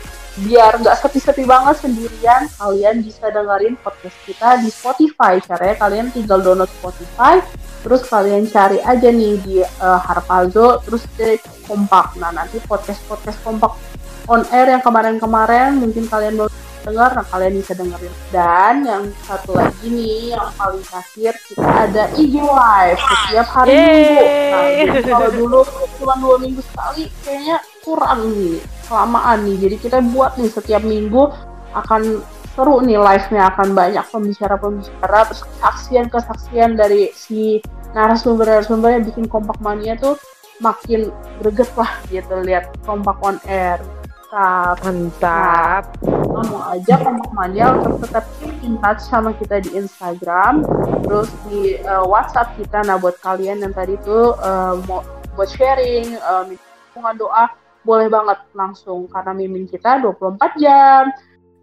biar 0.48 0.80
nggak 0.80 0.96
sepi-sepi 1.04 1.44
banget 1.44 1.76
sendirian, 1.84 2.48
kalian 2.56 3.04
bisa 3.04 3.28
dengerin 3.30 3.76
podcast 3.84 4.18
kita 4.24 4.60
di 4.64 4.70
Spotify. 4.72 5.38
Caranya 5.44 5.76
kalian 5.80 6.08
tinggal 6.16 6.40
download 6.40 6.72
Spotify, 6.72 7.44
terus 7.84 8.02
kalian 8.08 8.48
cari 8.48 8.80
aja 8.80 9.10
nih 9.12 9.36
di 9.44 9.56
eh, 9.64 10.00
Harpazo, 10.08 10.80
terus 10.88 11.04
di 11.20 11.36
kompak. 11.68 12.16
Nah, 12.20 12.32
nanti 12.32 12.60
podcast-podcast 12.64 13.40
kompak 13.44 13.74
on 14.30 14.46
air 14.54 14.70
yang 14.72 14.84
kemarin-kemarin 14.86 15.82
mungkin 15.82 16.06
kalian 16.06 16.38
baru 16.38 16.52
dengar, 16.82 17.10
nah 17.14 17.26
kalian 17.26 17.54
bisa 17.62 17.74
dengerin. 17.78 18.14
Dan 18.34 18.76
yang 18.86 19.04
satu 19.26 19.58
lagi 19.58 19.88
nih, 19.88 20.34
yang 20.34 20.50
paling 20.58 20.84
terakhir 20.86 21.34
kita 21.48 21.68
ada 21.68 22.04
IG 22.18 22.36
Live 22.42 23.00
setiap 23.00 23.48
hari 23.54 23.70
Yeay. 23.72 23.88
Minggu. 23.88 24.24
Nah, 24.52 24.68
jadi 24.76 25.02
kalau 25.10 25.30
dulu 25.32 25.60
cuma 26.02 26.14
dua 26.18 26.36
minggu 26.42 26.62
sekali, 26.66 27.04
kayaknya 27.22 27.58
kurang 27.86 28.20
nih, 28.34 28.58
kelamaan 28.90 29.38
nih. 29.46 29.58
Jadi 29.70 29.76
kita 29.78 29.98
buat 30.02 30.32
nih 30.38 30.52
setiap 30.52 30.84
minggu 30.84 31.24
akan 31.72 32.02
seru 32.52 32.84
nih 32.84 33.00
live-nya 33.00 33.56
akan 33.56 33.72
banyak 33.72 34.06
pembicara-pembicara 34.12 35.24
terus 35.32 35.42
kesaksian-kesaksian 35.48 36.76
dari 36.76 37.16
si 37.16 37.64
narasumber-narasumber 37.96 39.00
yang 39.00 39.04
bikin 39.08 39.26
kompak 39.32 39.56
mania 39.64 39.96
tuh 39.96 40.20
makin 40.60 41.16
greget 41.40 41.72
lah 41.80 41.92
gitu 42.12 42.36
lihat 42.44 42.70
kompak 42.84 43.16
on 43.24 43.40
air 43.48 43.80
Mantap. 44.32 44.80
Mantap. 44.88 45.84
Nah, 46.08 46.44
mau 46.48 46.64
aja 46.72 46.96
kompak 47.04 47.32
mania 47.36 47.76
untuk 47.76 48.08
tetap 48.08 48.24
keep 48.40 48.56
in 48.64 48.80
touch 48.80 49.04
sama 49.04 49.36
kita 49.36 49.60
di 49.60 49.76
Instagram 49.76 50.64
terus 51.04 51.28
di 51.52 51.76
eh, 51.76 52.06
WhatsApp 52.08 52.56
kita 52.56 52.88
nah 52.88 52.96
buat 52.96 53.20
kalian 53.20 53.60
yang 53.60 53.76
tadi 53.76 54.00
tuh 54.00 54.40
eh, 54.40 54.74
mau 54.88 55.04
buat 55.36 55.52
sharing 55.52 56.16
dukungan 56.96 57.16
doa 57.20 57.52
boleh 57.84 58.08
banget 58.08 58.40
langsung 58.56 59.12
karena 59.12 59.36
mimin 59.36 59.68
kita 59.68 60.00
24 60.00 60.64
jam 60.64 61.12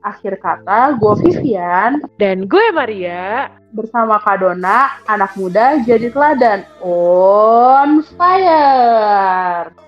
akhir 0.04 0.36
kata 0.36 1.00
gue 1.00 1.14
Vivian 1.24 2.04
Dan 2.20 2.44
gue 2.44 2.68
Maria. 2.68 3.48
bersama 3.68 4.16
Kak 4.20 4.40
Dona, 4.40 4.96
anak 5.08 5.36
muda 5.36 5.80
jadi 5.84 6.08
teladan 6.08 6.64
on 6.80 8.00
fire. 8.16 9.87